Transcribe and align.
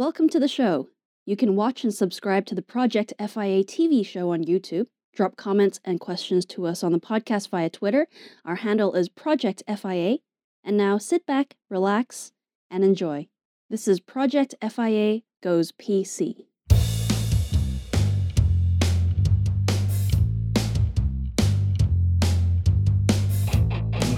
Welcome 0.00 0.30
to 0.30 0.40
the 0.40 0.48
show. 0.48 0.88
You 1.26 1.36
can 1.36 1.56
watch 1.56 1.84
and 1.84 1.92
subscribe 1.92 2.46
to 2.46 2.54
the 2.54 2.62
Project 2.62 3.12
FIA 3.18 3.62
TV 3.62 4.02
show 4.02 4.32
on 4.32 4.42
YouTube. 4.42 4.86
Drop 5.14 5.36
comments 5.36 5.78
and 5.84 6.00
questions 6.00 6.46
to 6.46 6.66
us 6.66 6.82
on 6.82 6.92
the 6.92 6.98
podcast 6.98 7.50
via 7.50 7.68
Twitter. 7.68 8.08
Our 8.46 8.54
handle 8.54 8.94
is 8.94 9.10
Project 9.10 9.62
FIA. 9.68 10.16
And 10.64 10.78
now 10.78 10.96
sit 10.96 11.26
back, 11.26 11.56
relax, 11.68 12.32
and 12.70 12.82
enjoy. 12.82 13.28
This 13.68 13.86
is 13.86 14.00
Project 14.00 14.54
FIA 14.62 15.20
Goes 15.42 15.70
PC. 15.70 16.46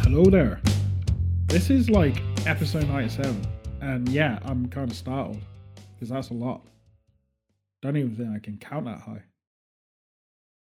Hello 0.04 0.26
there. 0.26 0.60
This 1.48 1.70
is 1.70 1.90
like 1.90 2.22
episode 2.46 2.86
97. 2.86 3.44
And 3.80 4.08
yeah, 4.10 4.38
I'm 4.44 4.68
kind 4.68 4.88
of 4.88 4.96
startled 4.96 5.42
because 6.02 6.12
that's 6.12 6.30
a 6.30 6.34
lot. 6.34 6.66
Don't 7.80 7.96
even 7.96 8.16
think 8.16 8.30
I 8.34 8.40
can 8.40 8.58
count 8.58 8.86
that 8.86 9.02
high. 9.02 9.22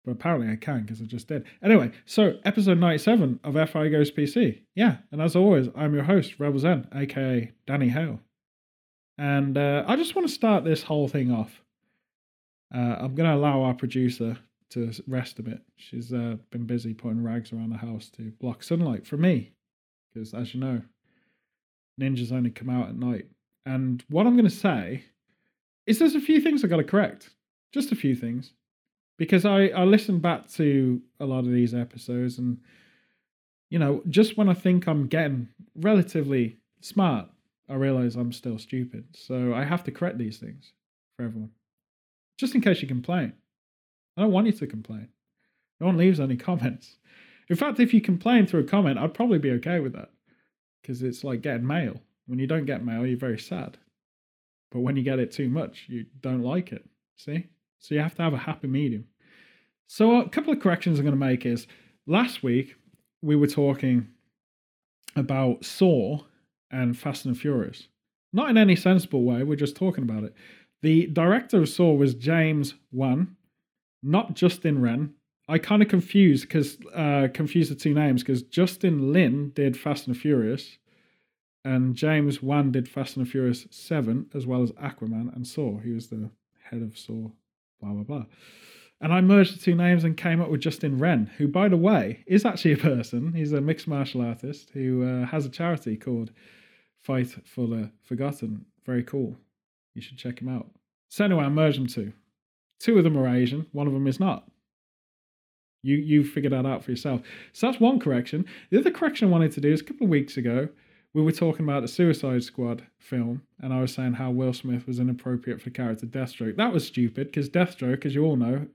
But 0.04 0.10
apparently 0.10 0.50
I 0.50 0.56
can 0.56 0.82
because 0.82 1.00
I 1.00 1.04
just 1.04 1.28
did. 1.28 1.44
Anyway, 1.62 1.92
so 2.04 2.40
episode 2.44 2.78
97 2.78 3.38
of 3.44 3.54
FI 3.70 3.90
Goes 3.90 4.10
PC. 4.10 4.62
Yeah, 4.74 4.96
and 5.12 5.22
as 5.22 5.36
always, 5.36 5.68
I'm 5.76 5.94
your 5.94 6.02
host, 6.02 6.40
Rebel 6.40 6.58
Zen, 6.58 6.88
aka 6.92 7.52
Danny 7.64 7.90
Hale. 7.90 8.18
And 9.18 9.56
uh, 9.56 9.84
I 9.86 9.94
just 9.94 10.16
want 10.16 10.26
to 10.26 10.34
start 10.34 10.64
this 10.64 10.82
whole 10.82 11.06
thing 11.06 11.30
off. 11.30 11.62
Uh, 12.74 12.96
I'm 12.98 13.14
going 13.14 13.30
to 13.30 13.36
allow 13.36 13.62
our 13.62 13.74
producer 13.74 14.36
to 14.70 14.90
rest 15.06 15.38
a 15.38 15.44
bit. 15.44 15.60
She's 15.76 16.12
uh, 16.12 16.38
been 16.50 16.66
busy 16.66 16.92
putting 16.92 17.22
rags 17.22 17.52
around 17.52 17.70
the 17.70 17.76
house 17.76 18.10
to 18.16 18.32
block 18.40 18.64
sunlight 18.64 19.06
for 19.06 19.16
me. 19.16 19.52
Because 20.12 20.34
as 20.34 20.54
you 20.54 20.60
know, 20.60 20.82
ninjas 22.00 22.32
only 22.32 22.50
come 22.50 22.68
out 22.68 22.88
at 22.88 22.96
night. 22.96 23.26
And 23.66 24.02
what 24.08 24.26
I'm 24.26 24.34
going 24.34 24.48
to 24.48 24.50
say 24.50 25.04
is 25.90 25.98
there's 25.98 26.14
a 26.14 26.20
few 26.20 26.40
things 26.40 26.64
I 26.64 26.68
got 26.68 26.76
to 26.76 26.84
correct. 26.84 27.30
Just 27.72 27.92
a 27.92 27.96
few 27.96 28.14
things. 28.14 28.52
Because 29.18 29.44
I, 29.44 29.66
I 29.66 29.84
listened 29.84 30.22
back 30.22 30.48
to 30.52 31.02
a 31.18 31.26
lot 31.26 31.40
of 31.40 31.50
these 31.52 31.74
episodes 31.74 32.38
and, 32.38 32.58
you 33.68 33.78
know, 33.78 34.02
just 34.08 34.38
when 34.38 34.48
I 34.48 34.54
think 34.54 34.86
I'm 34.86 35.08
getting 35.08 35.48
relatively 35.74 36.56
smart, 36.80 37.28
I 37.68 37.74
realize 37.74 38.16
I'm 38.16 38.32
still 38.32 38.58
stupid. 38.58 39.04
So 39.14 39.52
I 39.52 39.64
have 39.64 39.84
to 39.84 39.90
correct 39.90 40.16
these 40.16 40.38
things 40.38 40.72
for 41.16 41.24
everyone. 41.24 41.50
Just 42.38 42.54
in 42.54 42.62
case 42.62 42.80
you 42.80 42.88
complain. 42.88 43.34
I 44.16 44.22
don't 44.22 44.32
want 44.32 44.46
you 44.46 44.52
to 44.52 44.66
complain. 44.66 45.08
No 45.80 45.86
one 45.86 45.96
leaves 45.96 46.20
any 46.20 46.36
comments. 46.48 46.96
In 47.48 47.56
fact, 47.56 47.80
if 47.80 47.92
you 47.92 48.00
complain 48.00 48.46
through 48.46 48.60
a 48.60 48.64
comment, 48.64 48.98
I'd 48.98 49.14
probably 49.14 49.38
be 49.38 49.50
okay 49.52 49.80
with 49.80 49.92
that. 49.92 50.10
Because 50.80 51.02
it's 51.02 51.24
like 51.24 51.42
getting 51.42 51.66
mail. 51.66 52.00
When 52.26 52.38
you 52.38 52.46
don't 52.46 52.64
get 52.64 52.84
mail, 52.84 53.04
you're 53.04 53.18
very 53.18 53.38
sad. 53.38 53.76
But 54.70 54.80
when 54.80 54.96
you 54.96 55.02
get 55.02 55.18
it 55.18 55.32
too 55.32 55.48
much, 55.48 55.86
you 55.88 56.06
don't 56.20 56.42
like 56.42 56.72
it. 56.72 56.84
See? 57.16 57.46
So 57.80 57.94
you 57.94 58.00
have 58.00 58.14
to 58.16 58.22
have 58.22 58.34
a 58.34 58.38
happy 58.38 58.68
medium. 58.68 59.06
So 59.86 60.20
a 60.20 60.28
couple 60.28 60.52
of 60.52 60.60
corrections 60.60 60.98
I'm 60.98 61.04
going 61.04 61.18
to 61.18 61.26
make 61.26 61.44
is 61.44 61.66
last 62.06 62.42
week 62.42 62.76
we 63.22 63.36
were 63.36 63.46
talking 63.46 64.08
about 65.16 65.64
Saw 65.64 66.20
and 66.70 66.96
Fast 66.96 67.24
and 67.24 67.36
Furious. 67.38 67.88
Not 68.32 68.50
in 68.50 68.56
any 68.56 68.76
sensible 68.76 69.24
way, 69.24 69.42
we're 69.42 69.56
just 69.56 69.76
talking 69.76 70.04
about 70.04 70.24
it. 70.24 70.34
The 70.82 71.06
director 71.08 71.58
of 71.60 71.68
Saw 71.68 71.92
was 71.92 72.14
James 72.14 72.74
Wan, 72.92 73.36
not 74.02 74.34
Justin 74.34 74.80
Wren. 74.80 75.14
I 75.48 75.58
kind 75.58 75.82
of 75.82 75.88
confused 75.88 76.44
because 76.44 76.78
uh, 76.94 77.28
confused 77.34 77.70
the 77.70 77.74
two 77.74 77.92
names 77.92 78.22
because 78.22 78.42
Justin 78.42 79.12
Lin 79.12 79.50
did 79.54 79.76
Fast 79.76 80.06
and 80.06 80.16
Furious, 80.16 80.78
and 81.64 81.94
James 81.94 82.42
Wan 82.42 82.72
did 82.72 82.88
Fast 82.88 83.16
and 83.16 83.26
the 83.26 83.30
Furious 83.30 83.66
Seven 83.70 84.26
as 84.34 84.46
well 84.46 84.62
as 84.62 84.72
Aquaman 84.72 85.34
and 85.34 85.46
Saw. 85.46 85.78
He 85.78 85.92
was 85.92 86.08
the 86.08 86.30
head 86.70 86.82
of 86.82 86.98
Saw. 86.98 87.30
Blah 87.80 87.92
blah 87.92 88.02
blah. 88.02 88.24
And 89.00 89.14
I 89.14 89.22
merged 89.22 89.56
the 89.56 89.62
two 89.62 89.74
names 89.74 90.04
and 90.04 90.16
came 90.16 90.42
up 90.42 90.50
with 90.50 90.60
Justin 90.60 90.98
Wren, 90.98 91.30
who, 91.38 91.48
by 91.48 91.68
the 91.68 91.76
way, 91.76 92.22
is 92.26 92.44
actually 92.44 92.72
a 92.72 92.76
person. 92.76 93.32
He's 93.32 93.52
a 93.52 93.60
mixed 93.60 93.88
martial 93.88 94.20
artist 94.20 94.70
who 94.74 95.02
uh, 95.02 95.26
has 95.26 95.46
a 95.46 95.50
charity 95.50 95.96
called 95.96 96.32
Fight 97.02 97.34
for 97.46 97.66
the 97.66 97.90
Forgotten. 98.02 98.66
Very 98.84 99.02
cool. 99.02 99.36
You 99.94 100.02
should 100.02 100.18
check 100.18 100.40
him 100.40 100.48
out. 100.48 100.68
So 101.08 101.24
anyway, 101.24 101.44
I 101.44 101.48
merged 101.48 101.78
them 101.78 101.86
two. 101.86 102.12
Two 102.78 102.98
of 102.98 103.04
them 103.04 103.16
are 103.16 103.26
Asian. 103.26 103.66
One 103.72 103.86
of 103.86 103.92
them 103.92 104.06
is 104.06 104.20
not. 104.20 104.50
You 105.82 105.96
you 105.96 106.24
figured 106.24 106.52
that 106.52 106.66
out 106.66 106.84
for 106.84 106.90
yourself. 106.90 107.22
So 107.52 107.66
that's 107.66 107.80
one 107.80 108.00
correction. 108.00 108.44
The 108.70 108.78
other 108.78 108.90
correction 108.90 109.28
I 109.28 109.30
wanted 109.30 109.52
to 109.52 109.60
do 109.62 109.72
is 109.72 109.80
a 109.80 109.84
couple 109.84 110.04
of 110.04 110.10
weeks 110.10 110.36
ago, 110.36 110.68
we 111.12 111.22
were 111.22 111.32
talking 111.32 111.64
about 111.64 111.82
the 111.82 111.88
Suicide 111.88 112.44
Squad 112.44 112.86
film, 112.98 113.42
and 113.60 113.72
I 113.72 113.80
was 113.80 113.92
saying 113.92 114.14
how 114.14 114.30
Will 114.30 114.52
Smith 114.52 114.86
was 114.86 115.00
inappropriate 115.00 115.60
for 115.60 115.70
character 115.70 116.06
Deathstroke. 116.06 116.56
That 116.56 116.72
was 116.72 116.86
stupid 116.86 117.28
because 117.28 117.48
Deathstroke, 117.48 118.06
as 118.06 118.14
you 118.14 118.24
all 118.24 118.36
know, 118.36 118.66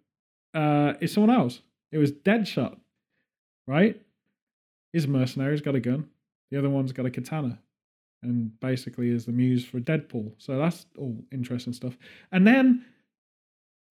uh, 0.53 0.94
is 1.00 1.13
someone 1.13 1.35
else. 1.35 1.62
It 1.91 1.97
was 1.97 2.12
Deadshot, 2.12 2.78
right? 3.68 4.01
He's 4.91 5.06
a 5.06 5.09
mercenary. 5.09 5.53
He's 5.53 5.62
got 5.62 5.75
a 5.75 5.79
gun. 5.79 6.09
The 6.51 6.57
other 6.57 6.69
one's 6.69 6.91
got 6.91 7.06
a 7.06 7.12
katana, 7.12 7.59
and 8.22 8.59
basically 8.59 9.09
is 9.09 9.25
the 9.25 9.31
muse 9.31 9.66
for 9.66 9.79
Deadpool. 9.79 10.34
So 10.38 10.57
that's 10.57 10.85
all 10.97 11.18
interesting 11.31 11.74
stuff. 11.74 11.97
And 12.31 12.45
then 12.45 12.85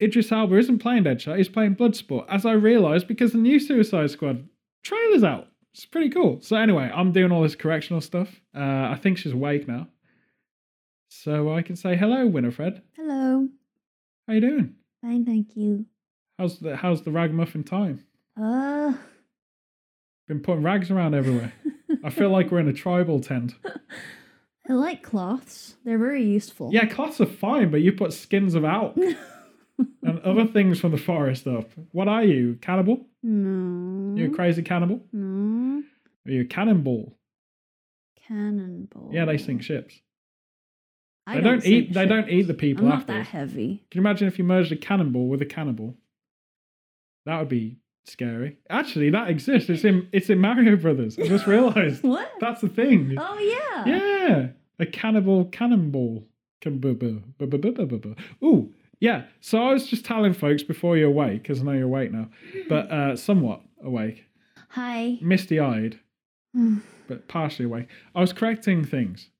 Idris 0.02 0.30
Elba 0.30 0.56
isn't 0.56 0.80
playing 0.80 1.04
Deadshot. 1.04 1.38
He's 1.38 1.48
playing 1.48 1.76
Bloodsport, 1.76 2.26
as 2.28 2.44
I 2.44 2.52
realised 2.52 3.08
because 3.08 3.32
the 3.32 3.38
new 3.38 3.58
Suicide 3.58 4.10
Squad 4.10 4.46
trailer's 4.82 5.24
out. 5.24 5.48
It's 5.74 5.84
pretty 5.86 6.10
cool. 6.10 6.40
So 6.40 6.56
anyway, 6.56 6.90
I'm 6.94 7.10
doing 7.12 7.32
all 7.32 7.42
this 7.42 7.56
correctional 7.56 8.00
stuff. 8.00 8.28
Uh, 8.56 8.60
I 8.92 8.98
think 9.02 9.18
she's 9.18 9.32
awake 9.32 9.66
now, 9.66 9.88
so 11.08 11.52
I 11.52 11.62
can 11.62 11.74
say 11.76 11.96
hello, 11.96 12.26
Winifred. 12.26 12.80
Hello. 12.96 13.48
How 14.28 14.34
you 14.34 14.40
doing? 14.40 14.74
Fine, 15.02 15.24
thank 15.26 15.56
you. 15.56 15.86
How's 16.38 16.58
the 16.60 16.76
how's 16.76 17.02
the 17.02 17.10
ragmuffin 17.10 17.64
time? 17.64 18.04
Uh, 18.40 18.94
Been 20.28 20.40
putting 20.40 20.62
rags 20.62 20.90
around 20.90 21.14
everywhere. 21.14 21.52
I 22.04 22.10
feel 22.10 22.30
like 22.30 22.50
we're 22.50 22.60
in 22.60 22.68
a 22.68 22.72
tribal 22.72 23.20
tent. 23.20 23.54
I 24.68 24.72
like 24.72 25.02
cloths. 25.02 25.74
They're 25.84 25.98
very 25.98 26.24
useful. 26.24 26.70
Yeah, 26.72 26.86
cloths 26.86 27.20
are 27.20 27.26
fine, 27.26 27.70
but 27.70 27.82
you 27.82 27.92
put 27.92 28.12
skins 28.14 28.54
of 28.54 28.64
elk 28.64 28.96
and 30.02 30.18
other 30.20 30.46
things 30.46 30.80
from 30.80 30.92
the 30.92 30.96
forest 30.98 31.46
up. 31.46 31.68
What 31.92 32.08
are 32.08 32.24
you, 32.24 32.58
cannibal? 32.62 33.06
No. 33.22 34.16
You 34.16 34.32
a 34.32 34.34
crazy 34.34 34.62
cannibal? 34.62 35.00
No. 35.12 35.63
Are 36.26 36.30
you 36.32 36.42
a 36.42 36.44
cannonball? 36.44 37.16
Cannonball. 38.26 39.10
Yeah, 39.12 39.24
they 39.26 39.36
sink 39.38 39.62
ships. 39.62 40.00
I 41.26 41.36
They 41.36 41.40
don't, 41.40 41.60
sink 41.62 41.74
eat. 41.74 41.92
They 41.94 42.06
don't 42.06 42.28
eat 42.28 42.42
the 42.46 42.54
people 42.54 42.84
I'm 42.84 42.90
not 42.90 43.00
afterwards. 43.00 43.28
that 43.30 43.38
heavy. 43.38 43.84
Can 43.90 44.00
you 44.00 44.02
imagine 44.06 44.28
if 44.28 44.38
you 44.38 44.44
merged 44.44 44.72
a 44.72 44.76
cannonball 44.76 45.28
with 45.28 45.42
a 45.42 45.46
cannibal? 45.46 45.94
That 47.26 47.38
would 47.38 47.48
be 47.48 47.78
scary. 48.04 48.58
Actually, 48.68 49.10
that 49.10 49.30
exists. 49.30 49.70
It's 49.70 49.84
in 49.84 50.08
it's 50.12 50.28
in 50.30 50.38
Mario 50.38 50.76
Brothers. 50.76 51.18
I 51.18 51.26
just 51.26 51.46
realised 51.46 52.02
What? 52.04 52.30
that's 52.40 52.60
the 52.60 52.68
thing. 52.68 53.16
Oh 53.18 53.38
yeah. 53.38 53.84
Yeah, 53.86 54.46
a 54.78 54.86
cannibal 54.86 55.46
cannonball. 55.46 56.24
Ooh, 58.42 58.72
yeah. 59.00 59.24
So 59.40 59.62
I 59.62 59.72
was 59.74 59.86
just 59.86 60.04
telling 60.06 60.32
folks 60.32 60.62
before 60.62 60.96
you're 60.96 61.08
awake, 61.08 61.42
because 61.42 61.60
I 61.60 61.64
know 61.64 61.72
you're 61.72 61.82
awake 61.84 62.10
now, 62.12 62.28
but 62.70 62.90
uh, 62.90 63.16
somewhat 63.16 63.60
awake, 63.82 64.24
Hi. 64.70 65.18
misty 65.20 65.60
eyed, 65.60 66.00
but 67.08 67.28
partially 67.28 67.64
awake. 67.66 67.88
I 68.14 68.20
was 68.20 68.32
correcting 68.32 68.84
things. 68.84 69.30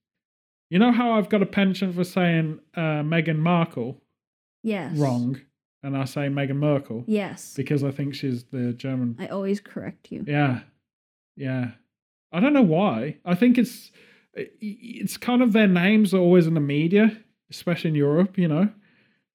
You 0.70 0.78
know 0.78 0.92
how 0.92 1.12
I've 1.12 1.28
got 1.28 1.42
a 1.42 1.46
penchant 1.46 1.94
for 1.94 2.04
saying 2.04 2.58
uh, 2.76 3.02
Meghan 3.02 3.38
Markle 3.38 4.00
yes. 4.62 4.96
wrong, 4.96 5.40
and 5.82 5.96
I 5.96 6.04
say 6.04 6.22
Meghan 6.22 6.56
Merkel 6.56 7.04
Yes. 7.06 7.54
because 7.54 7.84
I 7.84 7.90
think 7.90 8.14
she's 8.14 8.44
the 8.44 8.72
German. 8.72 9.16
I 9.18 9.28
always 9.28 9.60
correct 9.60 10.10
you. 10.10 10.24
Yeah, 10.26 10.60
yeah. 11.36 11.72
I 12.32 12.40
don't 12.40 12.52
know 12.52 12.62
why. 12.62 13.18
I 13.24 13.34
think 13.36 13.58
it's 13.58 13.92
it's 14.34 15.16
kind 15.16 15.42
of 15.42 15.52
their 15.52 15.68
names 15.68 16.12
are 16.12 16.18
always 16.18 16.46
in 16.48 16.54
the 16.54 16.60
media, 16.60 17.16
especially 17.50 17.90
in 17.90 17.94
Europe. 17.96 18.36
You 18.36 18.48
know, 18.48 18.68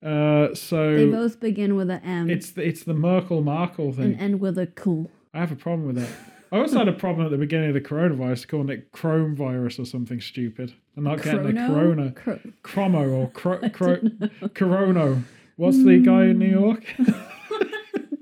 uh, 0.03 0.53
so 0.55 0.95
They 0.95 1.05
both 1.05 1.39
begin 1.39 1.75
with 1.77 1.89
a 1.89 2.03
M 2.03 2.29
it's 2.29 2.51
the, 2.51 2.67
it's 2.67 2.83
the 2.83 2.93
Merkel 2.93 3.41
Markle 3.41 3.93
thing. 3.93 4.13
and 4.13 4.19
end 4.19 4.39
with 4.41 4.57
a 4.57 4.67
cool. 4.67 5.09
I 5.33 5.39
have 5.39 5.51
a 5.53 5.55
problem 5.55 5.87
with 5.87 5.95
that. 5.97 6.09
I 6.51 6.57
also 6.57 6.77
had 6.79 6.87
a 6.87 6.93
problem 6.93 7.25
at 7.25 7.31
the 7.31 7.37
beginning 7.37 7.69
of 7.69 7.73
the 7.75 7.81
coronavirus 7.81 8.47
calling 8.47 8.69
it 8.69 8.91
Chrome 8.91 9.35
virus 9.35 9.79
or 9.79 9.85
something 9.85 10.19
stupid 10.19 10.73
and 10.95 11.05
not 11.05 11.21
getting 11.21 11.43
the 11.43 11.53
Corona 11.53 12.11
Cro- 12.11 12.39
Chromo 12.63 13.09
or 13.09 13.29
cro- 13.33 13.69
cro- 13.69 13.97
Corono. 13.97 15.23
What's 15.57 15.83
the 15.83 15.99
guy 15.99 16.25
in 16.25 16.39
New 16.39 16.49
York? 16.49 16.83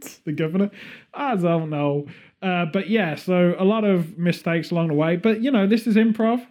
the 0.26 0.32
governor? 0.32 0.72
I 1.14 1.36
don't 1.36 1.70
know. 1.70 2.08
Uh, 2.42 2.66
but 2.66 2.90
yeah, 2.90 3.16
so 3.16 3.56
a 3.58 3.64
lot 3.64 3.84
of 3.84 4.18
mistakes 4.18 4.72
along 4.72 4.90
the 4.90 4.94
way. 4.94 5.16
But 5.16 5.42
you 5.42 5.52
know, 5.52 5.66
this 5.66 5.88
is 5.88 5.96
improv, 5.96 6.46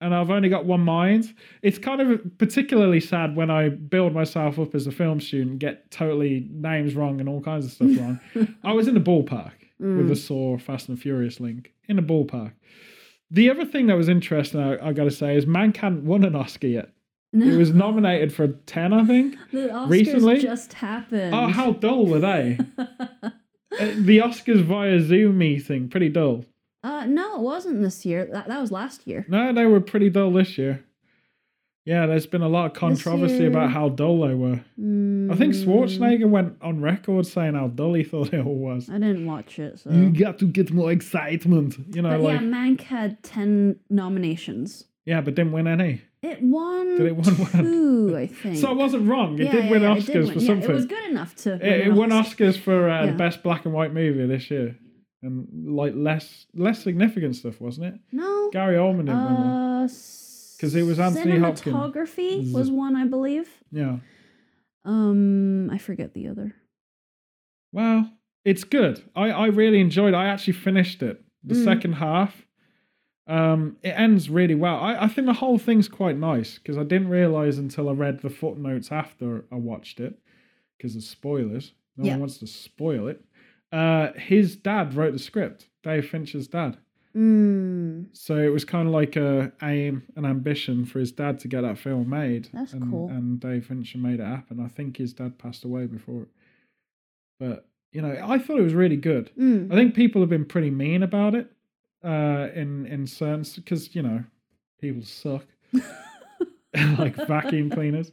and 0.00 0.14
I've 0.14 0.30
only 0.30 0.48
got 0.48 0.64
one 0.64 0.80
mind. 0.80 1.34
It's 1.62 1.78
kind 1.78 2.00
of 2.00 2.38
particularly 2.38 3.00
sad 3.00 3.34
when 3.36 3.50
I 3.50 3.70
build 3.70 4.12
myself 4.12 4.58
up 4.58 4.74
as 4.74 4.86
a 4.86 4.92
film 4.92 5.20
student, 5.20 5.58
get 5.58 5.90
totally 5.90 6.48
names 6.50 6.94
wrong 6.94 7.20
and 7.20 7.28
all 7.28 7.40
kinds 7.40 7.66
of 7.66 7.72
stuff 7.72 7.88
wrong. 7.98 8.20
I 8.62 8.72
was 8.72 8.86
in 8.86 8.94
the 8.94 9.00
ballpark 9.00 9.52
with 9.80 10.08
the 10.08 10.16
Saw 10.16 10.58
Fast 10.58 10.88
and 10.88 11.00
Furious 11.00 11.40
link 11.40 11.72
in 11.88 11.98
a 11.98 12.02
ballpark. 12.02 12.52
The 13.30 13.48
other 13.50 13.64
thing 13.64 13.86
that 13.86 13.96
was 13.96 14.08
interesting, 14.08 14.60
I, 14.60 14.88
I 14.88 14.92
got 14.92 15.04
to 15.04 15.10
say, 15.10 15.36
is 15.36 15.46
Mank 15.46 15.76
hadn't 15.76 16.04
won 16.04 16.24
an 16.24 16.34
Oscar 16.36 16.66
yet. 16.66 16.90
It 17.32 17.56
was 17.56 17.72
nominated 17.72 18.32
for 18.34 18.48
10, 18.48 18.92
I 18.92 19.04
think. 19.04 19.36
the 19.52 19.68
Oscars 19.68 19.88
recently- 19.90 20.38
just 20.40 20.72
happened. 20.72 21.32
Oh, 21.34 21.46
how 21.46 21.72
dull 21.72 22.06
were 22.06 22.18
they? 22.20 22.58
Uh, 23.72 23.86
the 23.98 24.18
Oscars 24.18 24.64
via 24.64 25.00
Zoom 25.00 25.38
meeting, 25.38 25.88
pretty 25.88 26.08
dull. 26.08 26.44
uh, 26.82 27.06
no, 27.06 27.36
it 27.36 27.40
wasn't 27.40 27.80
this 27.80 28.04
year. 28.04 28.28
That, 28.32 28.48
that 28.48 28.60
was 28.60 28.72
last 28.72 29.06
year. 29.06 29.24
No, 29.28 29.52
they 29.52 29.64
were 29.64 29.80
pretty 29.80 30.10
dull 30.10 30.32
this 30.32 30.58
year. 30.58 30.84
Yeah, 31.90 32.06
there's 32.06 32.26
been 32.26 32.42
a 32.42 32.48
lot 32.48 32.66
of 32.66 32.72
controversy 32.74 33.46
about 33.46 33.70
how 33.70 33.88
dull 33.88 34.20
they 34.20 34.34
were. 34.34 34.60
I 35.32 35.34
think 35.36 35.54
Mm, 35.54 35.64
Schwarzenegger 35.64 36.28
went 36.30 36.56
on 36.62 36.80
record 36.80 37.26
saying 37.26 37.54
how 37.54 37.66
dull 37.66 37.94
he 37.94 38.04
thought 38.10 38.32
it 38.32 38.46
all 38.46 38.54
was. 38.54 38.88
I 38.88 38.94
didn't 38.98 39.26
watch 39.26 39.58
it, 39.58 39.80
so. 39.80 39.90
You 39.90 40.10
got 40.10 40.38
to 40.38 40.46
get 40.46 40.72
more 40.72 40.92
excitement, 40.92 41.76
you 41.94 42.02
know, 42.02 42.10
but 42.10 42.20
like 42.20 42.40
yeah, 42.40 42.46
Mank 42.46 42.80
had 42.82 43.20
10 43.24 43.80
nominations. 43.90 44.84
yeah, 45.04 45.20
but 45.20 45.34
didn't 45.34 45.50
win 45.52 45.66
any. 45.66 46.02
It 46.22 46.42
won 46.42 46.98
Did 46.98 47.06
it 47.06 47.16
win 47.16 47.34
one? 47.38 47.64
two, 47.64 48.14
I 48.16 48.26
think. 48.42 48.58
So 48.58 48.68
I 48.68 48.72
wasn't 48.72 49.08
wrong. 49.08 49.38
It 49.40 49.44
Yeah, 49.46 49.52
did 49.52 49.70
win 49.70 49.82
yeah, 49.82 49.96
Oscars 49.96 50.06
did 50.06 50.24
win. 50.26 50.34
for 50.34 50.40
something. 50.40 50.70
It 50.70 50.74
was 50.74 50.86
good 50.86 51.10
enough 51.10 51.34
to. 51.36 51.54
It, 51.54 51.60
win 51.60 51.80
it 51.88 51.94
won 51.98 52.12
Oscar. 52.12 52.44
Oscars 52.52 52.58
for 52.58 52.88
uh, 52.88 53.06
best 53.14 53.42
black 53.42 53.64
and 53.64 53.74
white 53.74 53.92
movie 53.94 54.26
this 54.26 54.48
year, 54.50 54.76
and 55.22 55.48
like 55.66 55.94
less 55.96 56.46
less 56.54 56.82
significant 56.84 57.34
stuff, 57.36 57.60
wasn't 57.60 57.86
it? 57.86 57.94
No. 58.12 58.50
Gary 58.52 58.76
Oldman 58.76 59.06
didn't 59.06 59.24
win 59.24 59.34
one. 59.34 59.88
Uh, 60.60 60.66
'Cause 60.66 60.74
it 60.74 60.82
was 60.82 61.00
Anthony 61.00 61.38
Hopkins. 61.38 61.74
Cinematography 61.76 62.42
Z- 62.44 62.52
was 62.54 62.70
one, 62.70 62.94
I 62.96 63.06
believe. 63.06 63.48
Yeah. 63.72 63.98
Um, 64.84 65.70
I 65.70 65.78
forget 65.78 66.14
the 66.14 66.28
other. 66.28 66.54
Well, 67.72 68.10
it's 68.44 68.64
good. 68.64 69.02
I 69.14 69.30
I 69.30 69.46
really 69.46 69.80
enjoyed. 69.80 70.14
it. 70.14 70.16
I 70.16 70.26
actually 70.26 70.54
finished 70.54 71.02
it. 71.02 71.22
The 71.44 71.54
Mm. 71.54 71.64
second 71.64 71.92
half. 71.94 72.46
Um, 73.26 73.76
it 73.82 73.90
ends 73.90 74.28
really 74.28 74.56
well. 74.56 74.76
I, 74.76 75.04
I 75.04 75.08
think 75.08 75.26
the 75.26 75.34
whole 75.34 75.56
thing's 75.58 75.86
quite 75.88 76.16
nice 76.16 76.58
because 76.58 76.76
I 76.76 76.82
didn't 76.82 77.08
realize 77.08 77.58
until 77.58 77.88
I 77.88 77.92
read 77.92 78.20
the 78.20 78.30
footnotes 78.30 78.90
after 78.90 79.44
I 79.52 79.54
watched 79.56 80.00
it 80.00 80.18
because 80.76 80.96
of 80.96 81.04
spoilers. 81.04 81.72
No 81.96 82.04
Yeah. 82.06 82.12
one 82.12 82.20
wants 82.20 82.38
to 82.38 82.46
spoil 82.48 83.06
it. 83.06 83.24
Uh, 83.70 84.12
his 84.14 84.56
dad 84.56 84.94
wrote 84.94 85.12
the 85.12 85.18
script. 85.20 85.68
Dave 85.84 86.08
Fincher's 86.08 86.48
dad. 86.48 86.76
Mm, 87.16 88.06
So 88.12 88.36
it 88.36 88.52
was 88.52 88.64
kind 88.64 88.86
of 88.86 88.94
like 88.94 89.16
a 89.16 89.52
aim, 89.62 90.04
an 90.16 90.24
ambition 90.24 90.84
for 90.84 91.00
his 91.00 91.12
dad 91.12 91.40
to 91.40 91.48
get 91.48 91.62
that 91.62 91.78
film 91.78 92.08
made. 92.08 92.48
That's 92.52 92.72
and, 92.72 92.90
cool. 92.90 93.08
And 93.08 93.40
Dave 93.40 93.66
Fincher 93.66 93.98
made 93.98 94.20
it 94.20 94.26
happen. 94.26 94.60
I 94.60 94.68
think 94.68 94.96
his 94.96 95.12
dad 95.12 95.38
passed 95.38 95.64
away 95.64 95.86
before. 95.86 96.22
it. 96.22 96.28
But 97.38 97.66
you 97.92 98.00
know, 98.02 98.16
I 98.22 98.38
thought 98.38 98.58
it 98.58 98.62
was 98.62 98.74
really 98.74 98.96
good. 98.96 99.30
mm. 99.36 99.72
I 99.72 99.74
think 99.74 99.94
people 99.94 100.20
have 100.22 100.30
been 100.30 100.44
pretty 100.44 100.70
mean 100.70 101.02
about 101.02 101.34
it, 101.34 101.50
uh, 102.04 102.48
in 102.54 102.86
in 102.86 103.06
certain 103.06 103.44
because 103.56 103.94
you 103.94 104.02
know, 104.02 104.24
people 104.80 105.02
suck. 105.02 105.46
like 106.98 107.16
vacuum 107.26 107.68
cleaners. 107.70 108.12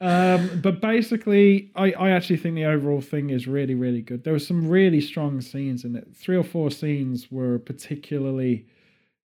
Um, 0.00 0.60
but 0.62 0.80
basically, 0.80 1.70
I, 1.76 1.92
I 1.92 2.10
actually 2.10 2.38
think 2.38 2.54
the 2.54 2.64
overall 2.64 3.00
thing 3.02 3.30
is 3.30 3.46
really, 3.46 3.74
really 3.74 4.00
good. 4.00 4.24
There 4.24 4.32
were 4.32 4.38
some 4.38 4.68
really 4.68 5.00
strong 5.00 5.40
scenes 5.42 5.84
in 5.84 5.94
it. 5.94 6.08
Three 6.14 6.36
or 6.36 6.42
four 6.44 6.70
scenes 6.70 7.30
were 7.30 7.58
particularly 7.58 8.66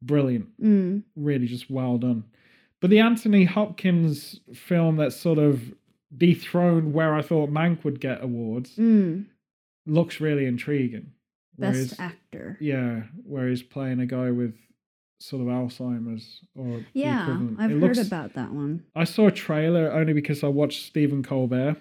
brilliant, 0.01 0.49
Mm. 0.61 1.03
really 1.15 1.45
just 1.47 1.69
well 1.69 1.97
done. 1.97 2.25
But 2.81 2.89
the 2.89 2.99
Anthony 2.99 3.45
Hopkins 3.45 4.41
film 4.53 4.97
that 4.97 5.13
sort 5.13 5.39
of 5.39 5.73
dethroned 6.15 6.93
where 6.93 7.15
I 7.15 7.21
thought 7.21 7.49
Mank 7.49 7.83
would 7.85 7.99
get 8.01 8.21
awards 8.23 8.75
Mm. 8.75 9.25
looks 9.85 10.19
really 10.19 10.45
intriguing. 10.45 11.11
Best 11.57 11.75
Whereas- 11.97 11.99
actor. 11.99 12.57
yeah, 12.59 13.03
where 13.23 13.47
he's 13.47 13.63
playing 13.63 14.01
a 14.01 14.05
guy 14.05 14.31
with 14.31 14.55
sort 15.19 15.41
of 15.41 15.47
Alzheimer's 15.47 16.41
or 16.55 16.83
Yeah. 16.93 17.39
I've 17.57 17.71
It 17.71 17.73
heard 17.75 17.81
looks- 17.95 18.07
about 18.07 18.33
that 18.33 18.51
one. 18.53 18.83
I 18.95 19.03
saw 19.05 19.27
a 19.27 19.31
trailer 19.31 19.91
only 19.91 20.13
because 20.13 20.43
I 20.43 20.47
watched 20.47 20.85
Stephen 20.85 21.23
Colbert, 21.23 21.77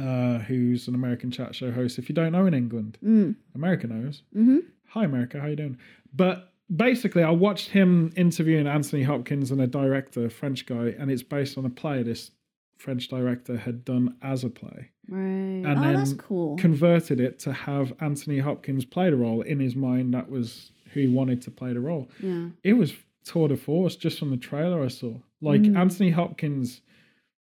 uh, 0.00 0.38
who's 0.40 0.88
an 0.88 0.94
American 0.94 1.30
chat 1.30 1.54
show 1.54 1.70
host. 1.70 1.98
If 1.98 2.08
you 2.08 2.14
don't 2.14 2.32
know 2.32 2.46
in 2.46 2.54
England, 2.54 2.98
Mm. 3.04 3.36
America 3.54 3.86
knows. 3.86 4.22
Mm-hmm. 4.34 4.58
Hi, 4.88 5.04
America, 5.04 5.40
how 5.40 5.46
you 5.46 5.56
doing? 5.56 5.78
But 6.14 6.52
basically, 6.74 7.22
I 7.22 7.30
watched 7.30 7.70
him 7.70 8.12
interviewing 8.16 8.66
Anthony 8.66 9.02
Hopkins 9.02 9.50
and 9.50 9.60
a 9.60 9.66
director, 9.66 10.24
a 10.26 10.30
French 10.30 10.66
guy, 10.66 10.94
and 10.98 11.10
it's 11.10 11.22
based 11.22 11.56
on 11.58 11.64
a 11.64 11.70
play 11.70 12.02
this 12.02 12.30
French 12.76 13.08
director 13.08 13.56
had 13.56 13.84
done 13.84 14.16
as 14.22 14.44
a 14.44 14.50
play. 14.50 14.90
Right. 15.08 15.20
And 15.20 15.66
oh, 15.66 15.92
that's 15.92 16.10
then 16.10 16.18
cool. 16.18 16.56
Converted 16.56 17.20
it 17.20 17.38
to 17.40 17.52
have 17.52 17.94
Anthony 18.00 18.38
Hopkins 18.38 18.84
play 18.84 19.08
the 19.10 19.16
role 19.16 19.40
in 19.42 19.60
his 19.60 19.74
mind. 19.76 20.12
That 20.12 20.28
was 20.30 20.72
who 20.96 21.08
he 21.08 21.14
wanted 21.14 21.40
to 21.42 21.50
play 21.50 21.72
the 21.72 21.80
role 21.80 22.08
yeah. 22.20 22.46
it 22.64 22.72
was 22.74 22.92
tour 23.24 23.48
de 23.48 23.56
force 23.56 23.96
just 23.96 24.18
from 24.18 24.30
the 24.30 24.36
trailer 24.36 24.82
I 24.84 24.88
saw. 24.88 25.14
Like 25.40 25.62
Mm. 25.62 25.76
Anthony 25.76 26.10
Hopkins 26.10 26.80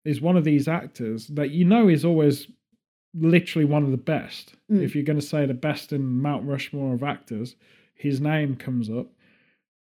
is 0.06 0.20
one 0.22 0.36
of 0.38 0.44
these 0.44 0.68
actors 0.68 1.28
that 1.28 1.52
you 1.52 1.64
know 1.66 1.88
is 1.88 2.04
always 2.06 2.48
literally 3.14 3.66
one 3.66 3.84
of 3.84 3.92
the 3.92 3.98
best. 3.98 4.56
Mm. 4.72 4.84
If 4.84 4.96
you're 4.96 5.04
going 5.04 5.20
to 5.20 5.26
say 5.26 5.46
the 5.46 5.54
best 5.54 5.92
in 5.94 6.22
Mount 6.22 6.46
Rushmore 6.48 6.94
of 6.94 7.04
actors, 7.04 7.56
his 7.94 8.20
name 8.22 8.56
comes 8.56 8.90
up. 8.90 9.08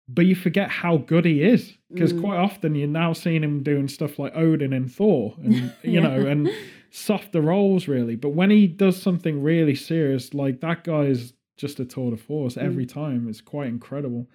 But 0.09 0.25
you 0.25 0.35
forget 0.35 0.69
how 0.69 0.97
good 0.97 1.25
he 1.25 1.43
is 1.43 1.77
because 1.93 2.13
Mm. 2.13 2.21
quite 2.21 2.37
often 2.37 2.75
you're 2.75 2.87
now 2.87 3.13
seeing 3.13 3.43
him 3.43 3.61
doing 3.63 3.87
stuff 3.87 4.17
like 4.17 4.35
Odin 4.35 4.73
and 4.73 4.91
Thor, 4.91 5.35
and 5.43 5.53
you 5.83 5.91
Yeah. 5.91 5.99
know, 6.01 6.25
and 6.25 6.49
softer 6.89 7.41
roles 7.41 7.87
really. 7.87 8.15
But 8.15 8.29
when 8.29 8.49
he 8.49 8.65
does 8.67 9.01
something 9.01 9.43
really 9.43 9.75
serious, 9.75 10.33
like 10.33 10.61
that 10.61 10.83
guy 10.83 11.03
is 11.03 11.33
just 11.57 11.79
a 11.79 11.85
tour 11.85 12.11
de 12.11 12.17
force 12.17 12.55
every 12.57 12.85
Mm. 12.85 12.89
time. 12.93 13.27
It's 13.27 13.41
quite 13.41 13.67
incredible. 13.67 14.27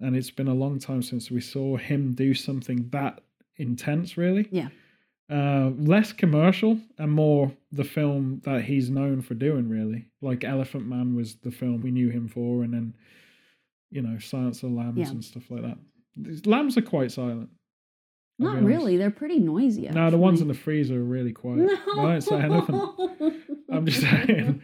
And 0.00 0.16
it's 0.16 0.30
been 0.30 0.48
a 0.48 0.54
long 0.54 0.78
time 0.78 1.02
since 1.02 1.30
we 1.30 1.40
saw 1.40 1.76
him 1.76 2.12
do 2.14 2.32
something 2.34 2.88
that 2.90 3.20
intense, 3.56 4.16
really. 4.16 4.48
Yeah. 4.50 4.68
Uh, 5.30 5.70
less 5.76 6.12
commercial 6.12 6.78
and 6.96 7.12
more 7.12 7.52
the 7.72 7.84
film 7.84 8.40
that 8.44 8.64
he's 8.64 8.88
known 8.88 9.20
for 9.20 9.34
doing, 9.34 9.68
really. 9.68 10.06
Like 10.22 10.42
Elephant 10.44 10.86
Man 10.86 11.14
was 11.14 11.34
the 11.36 11.50
film 11.50 11.82
we 11.82 11.90
knew 11.90 12.08
him 12.08 12.28
for, 12.28 12.62
and 12.62 12.72
then, 12.72 12.94
you 13.90 14.00
know, 14.00 14.18
Silence 14.18 14.62
of 14.62 14.70
Lambs 14.72 14.98
Yeah. 14.98 15.10
and 15.10 15.22
stuff 15.24 15.50
like 15.50 15.62
that. 15.62 15.78
These 16.16 16.46
Lambs 16.46 16.78
are 16.78 16.82
quite 16.82 17.12
silent. 17.12 17.50
I'll 18.40 18.54
Not 18.54 18.62
really. 18.62 18.96
They're 18.96 19.10
pretty 19.10 19.40
noisy. 19.40 19.88
No, 19.88 20.10
the 20.10 20.16
ones 20.16 20.40
in 20.40 20.46
the 20.48 20.54
freezer 20.54 21.00
are 21.00 21.04
really 21.04 21.32
quiet. 21.32 21.58
No. 21.96 22.06
I 22.06 22.12
don't 22.12 22.20
say 22.20 22.36
anything. 22.40 23.42
I'm 23.70 23.84
just 23.84 24.00
saying. 24.08 24.62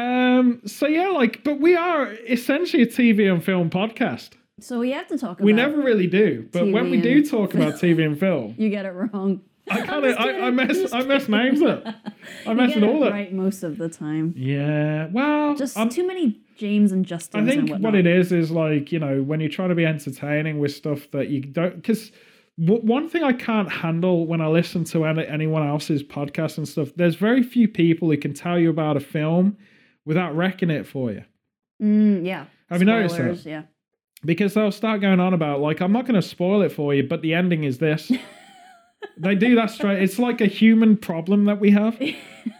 Um. 0.00 0.60
So 0.66 0.86
yeah, 0.86 1.08
like, 1.08 1.44
but 1.44 1.60
we 1.60 1.76
are 1.76 2.12
essentially 2.28 2.82
a 2.82 2.86
TV 2.86 3.32
and 3.32 3.42
film 3.44 3.70
podcast. 3.70 4.30
So 4.60 4.78
we 4.78 4.92
have 4.92 5.06
to 5.08 5.18
talk 5.18 5.38
about. 5.38 5.44
We 5.44 5.52
never 5.52 5.80
really 5.80 6.06
do, 6.06 6.48
but 6.52 6.70
when 6.70 6.90
we 6.90 7.00
do 7.00 7.24
talk 7.26 7.54
about 7.54 7.74
TV 7.74 8.04
and 8.04 8.18
film, 8.18 8.54
You 8.58 8.68
get 8.68 8.84
it 8.86 8.90
wrong. 8.90 9.40
I 9.70 9.82
kind 9.82 10.04
of 10.04 10.16
I, 10.18 10.46
I 10.46 10.50
mess 10.50 10.92
I 10.92 11.02
mess 11.04 11.28
names 11.28 11.62
up. 11.62 11.86
I 12.46 12.54
mess 12.54 12.74
it 12.76 12.82
all 12.82 13.04
up. 13.04 13.12
right 13.12 13.32
most 13.32 13.62
of 13.62 13.78
the 13.78 13.88
time. 13.88 14.34
Yeah. 14.36 15.06
Well, 15.12 15.54
Just 15.54 15.78
I'm- 15.78 15.88
too 15.88 16.06
many 16.06 16.40
James 16.56 16.92
and 16.92 17.06
Justins 17.06 17.42
I 17.42 17.46
think 17.46 17.70
what 17.82 17.94
it 17.94 18.06
is 18.06 18.32
is 18.32 18.50
like 18.50 18.90
you 18.92 18.98
know 18.98 19.22
when 19.22 19.40
you 19.40 19.48
try 19.48 19.66
to 19.68 19.74
be 19.74 19.86
entertaining 19.86 20.58
with 20.58 20.72
stuff 20.74 21.10
that 21.12 21.28
you 21.28 21.40
don't 21.40 21.76
because 21.76 22.10
one 22.58 23.08
thing 23.08 23.22
I 23.22 23.32
can't 23.32 23.70
handle 23.70 24.26
when 24.26 24.40
I 24.42 24.48
listen 24.48 24.84
to 24.84 25.06
any, 25.06 25.26
anyone 25.26 25.66
else's 25.66 26.02
podcast 26.02 26.58
and 26.58 26.68
stuff. 26.68 26.88
There's 26.96 27.14
very 27.14 27.42
few 27.42 27.66
people 27.68 28.10
who 28.10 28.18
can 28.18 28.34
tell 28.34 28.58
you 28.58 28.68
about 28.68 28.96
a 28.98 29.00
film 29.00 29.56
without 30.04 30.34
wrecking 30.36 30.70
it 30.70 30.86
for 30.86 31.10
you 31.12 31.22
Mm, 31.82 32.26
yeah. 32.26 32.44
Have 32.68 32.80
you 32.80 32.84
noticed 32.84 33.16
that? 33.16 33.48
Yeah. 33.48 33.62
because 34.24 34.52
they'll 34.52 34.70
start 34.70 35.00
going 35.00 35.18
on 35.18 35.32
about 35.32 35.60
like 35.60 35.80
I'm 35.80 35.92
not 35.92 36.04
going 36.04 36.20
to 36.20 36.26
spoil 36.26 36.60
it 36.62 36.72
for 36.72 36.92
you, 36.94 37.02
but 37.02 37.22
the 37.22 37.32
ending 37.32 37.64
is 37.64 37.78
this. 37.78 38.12
they 39.16 39.34
do 39.34 39.54
that 39.54 39.70
straight. 39.70 40.02
It's 40.02 40.18
like 40.18 40.42
a 40.42 40.46
human 40.46 40.96
problem 40.98 41.46
that 41.46 41.58
we 41.60 41.70
have. 41.70 41.98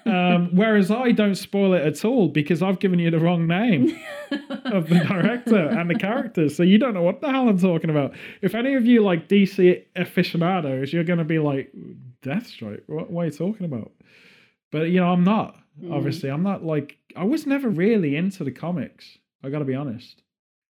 Um, 0.04 0.50
whereas 0.54 0.90
I 0.90 1.10
don't 1.12 1.36
spoil 1.36 1.72
it 1.72 1.82
at 1.82 2.04
all 2.04 2.28
because 2.28 2.62
I've 2.62 2.80
given 2.80 2.98
you 2.98 3.10
the 3.10 3.18
wrong 3.18 3.46
name 3.46 3.98
of 4.66 4.88
the 4.88 4.98
director 5.08 5.68
and 5.68 5.88
the 5.88 5.94
characters, 5.94 6.54
so 6.54 6.62
you 6.62 6.76
don't 6.76 6.92
know 6.92 7.02
what 7.02 7.22
the 7.22 7.30
hell 7.30 7.48
I'm 7.48 7.58
talking 7.58 7.88
about. 7.88 8.14
If 8.42 8.54
any 8.54 8.74
of 8.74 8.84
you 8.84 9.02
like 9.02 9.28
DC 9.28 9.82
aficionados, 9.96 10.92
you're 10.92 11.04
going 11.04 11.18
to 11.18 11.24
be 11.24 11.38
like, 11.38 11.72
Deathstroke. 12.22 12.82
What, 12.88 13.10
what 13.10 13.22
are 13.22 13.24
you 13.26 13.30
talking 13.32 13.64
about? 13.64 13.90
But 14.70 14.90
you 14.90 15.00
know, 15.00 15.10
I'm 15.10 15.24
not. 15.24 15.56
Mm. 15.82 15.94
Obviously, 15.94 16.28
I'm 16.30 16.42
not 16.42 16.62
like 16.62 16.98
I 17.16 17.24
was 17.24 17.46
never 17.46 17.68
really 17.68 18.16
into 18.16 18.44
the 18.44 18.52
comics. 18.52 19.18
I 19.42 19.50
got 19.50 19.60
to 19.60 19.64
be 19.64 19.74
honest. 19.74 20.22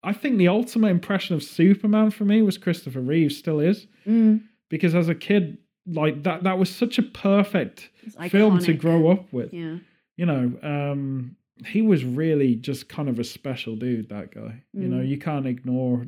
I 0.02 0.12
think 0.12 0.36
the 0.38 0.48
ultimate 0.48 0.88
impression 0.88 1.34
of 1.34 1.42
Superman 1.42 2.10
for 2.10 2.24
me 2.24 2.42
was 2.42 2.58
Christopher 2.58 3.00
Reeve. 3.00 3.32
Still 3.32 3.60
is 3.60 3.86
Mm, 4.06 4.42
because 4.68 4.94
as 4.94 5.08
a 5.08 5.14
kid, 5.14 5.58
like 5.86 6.22
that, 6.24 6.42
that 6.44 6.58
was 6.58 6.68
such 6.74 6.98
a 6.98 7.02
perfect 7.02 7.90
film 8.30 8.58
to 8.60 8.72
grow 8.74 9.10
up 9.10 9.32
with 9.32 9.52
Yeah. 9.52 9.78
you 10.16 10.26
know, 10.26 10.52
um, 10.62 11.36
he 11.66 11.82
was 11.82 12.04
really 12.04 12.54
just 12.56 12.88
kind 12.88 13.08
of 13.08 13.18
a 13.18 13.24
special 13.24 13.76
dude, 13.76 14.08
that 14.10 14.34
guy. 14.34 14.62
You 14.72 14.88
know, 14.88 15.02
Mm. 15.02 15.08
you 15.08 15.18
can't 15.18 15.46
ignore 15.46 16.06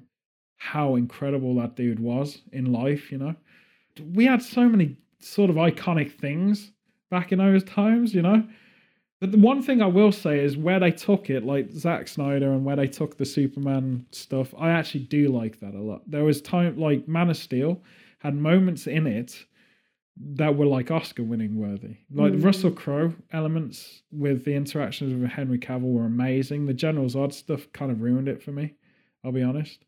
how 0.57 0.97
incredible 0.97 1.55
that 1.57 1.77
dude 1.77 2.01
was 2.01 2.43
in 2.53 2.73
life, 2.73 3.11
you 3.13 3.19
know. 3.19 3.35
We 4.15 4.25
had 4.27 4.43
so 4.43 4.69
many 4.69 4.97
sort 5.21 5.49
of 5.51 5.57
iconic 5.57 6.13
things 6.13 6.73
back 7.11 7.33
in 7.33 7.39
those 7.39 7.65
times, 7.65 8.15
you 8.15 8.23
know. 8.23 8.47
But 9.21 9.33
the 9.33 9.39
one 9.39 9.63
thing 9.63 9.81
I 9.81 9.87
will 9.87 10.13
say 10.13 10.41
is 10.45 10.57
where 10.59 10.79
they 10.79 10.91
took 10.91 11.31
it, 11.31 11.43
like 11.45 11.71
Zack 11.73 12.07
Snyder 12.07 12.53
and 12.53 12.65
where 12.65 12.77
they 12.77 12.87
took 12.87 13.17
the 13.17 13.25
Superman 13.25 14.07
stuff, 14.11 14.55
I 14.59 14.71
actually 14.71 15.05
do 15.05 15.29
like 15.29 15.59
that 15.61 15.75
a 15.75 15.81
lot. 15.81 16.03
There 16.07 16.25
was 16.25 16.43
time 16.43 16.79
like 16.79 17.09
Man 17.09 17.31
of 17.31 17.37
Steel 17.37 17.83
had 18.19 18.35
moments 18.37 18.87
in 18.87 19.07
it 19.07 19.47
that 20.19 20.57
were 20.57 20.67
like 20.67 20.91
Oscar 20.91 21.23
winning 21.23 21.57
worthy. 21.57 21.97
Like 22.11 22.33
the 22.33 22.39
Mm. 22.39 22.45
Russell 22.45 22.71
Crowe 22.71 23.15
elements 23.33 24.03
with 24.11 24.45
the 24.45 24.55
interactions 24.55 25.15
with 25.15 25.31
Henry 25.31 25.59
Cavill 25.59 25.93
were 25.93 26.07
amazing. 26.07 26.67
The 26.67 26.75
General 26.75 27.07
Zod 27.07 27.33
stuff 27.33 27.71
kind 27.73 27.91
of 27.91 28.01
ruined 28.03 28.29
it 28.29 28.43
for 28.43 28.53
me, 28.53 28.75
I'll 29.25 29.33
be 29.33 29.43
honest. 29.43 29.85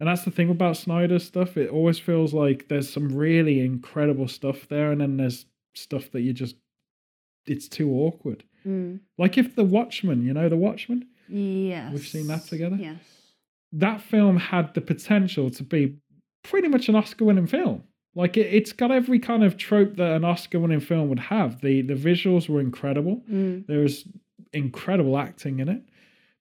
And 0.00 0.08
that's 0.08 0.24
the 0.24 0.30
thing 0.30 0.48
about 0.50 0.76
Snyder's 0.76 1.24
stuff. 1.24 1.56
It 1.56 1.70
always 1.70 1.98
feels 1.98 2.32
like 2.32 2.68
there's 2.68 2.88
some 2.92 3.14
really 3.14 3.60
incredible 3.60 4.28
stuff 4.28 4.68
there, 4.68 4.92
and 4.92 5.00
then 5.00 5.16
there's 5.16 5.46
stuff 5.74 6.10
that 6.12 6.20
you 6.20 6.32
just 6.32 6.56
it's 7.46 7.68
too 7.68 7.90
awkward. 7.92 8.44
Mm. 8.66 9.00
Like 9.18 9.38
if 9.38 9.54
The 9.56 9.64
Watchmen, 9.64 10.24
you 10.24 10.32
know 10.34 10.48
The 10.48 10.56
Watchmen? 10.56 11.06
Yes. 11.28 11.92
We've 11.92 12.06
seen 12.06 12.26
that 12.28 12.44
together? 12.46 12.76
Yes. 12.76 12.96
that 13.72 14.00
film 14.00 14.36
had 14.38 14.72
the 14.74 14.80
potential 14.80 15.50
to 15.50 15.62
be 15.62 15.96
pretty 16.42 16.68
much 16.68 16.88
an 16.88 16.94
Oscar 16.94 17.24
winning 17.26 17.46
film. 17.46 17.82
Like 18.14 18.36
it, 18.36 18.46
it's 18.52 18.72
got 18.72 18.90
every 18.90 19.18
kind 19.18 19.44
of 19.44 19.56
trope 19.56 19.96
that 19.96 20.12
an 20.12 20.24
Oscar 20.24 20.58
winning 20.58 20.80
film 20.80 21.08
would 21.10 21.18
have. 21.18 21.60
The 21.60 21.82
the 21.82 21.94
visuals 21.94 22.48
were 22.48 22.60
incredible. 22.60 23.22
Mm. 23.30 23.66
There 23.66 23.80
was 23.80 24.04
incredible 24.52 25.18
acting 25.18 25.58
in 25.60 25.68
it. 25.68 25.82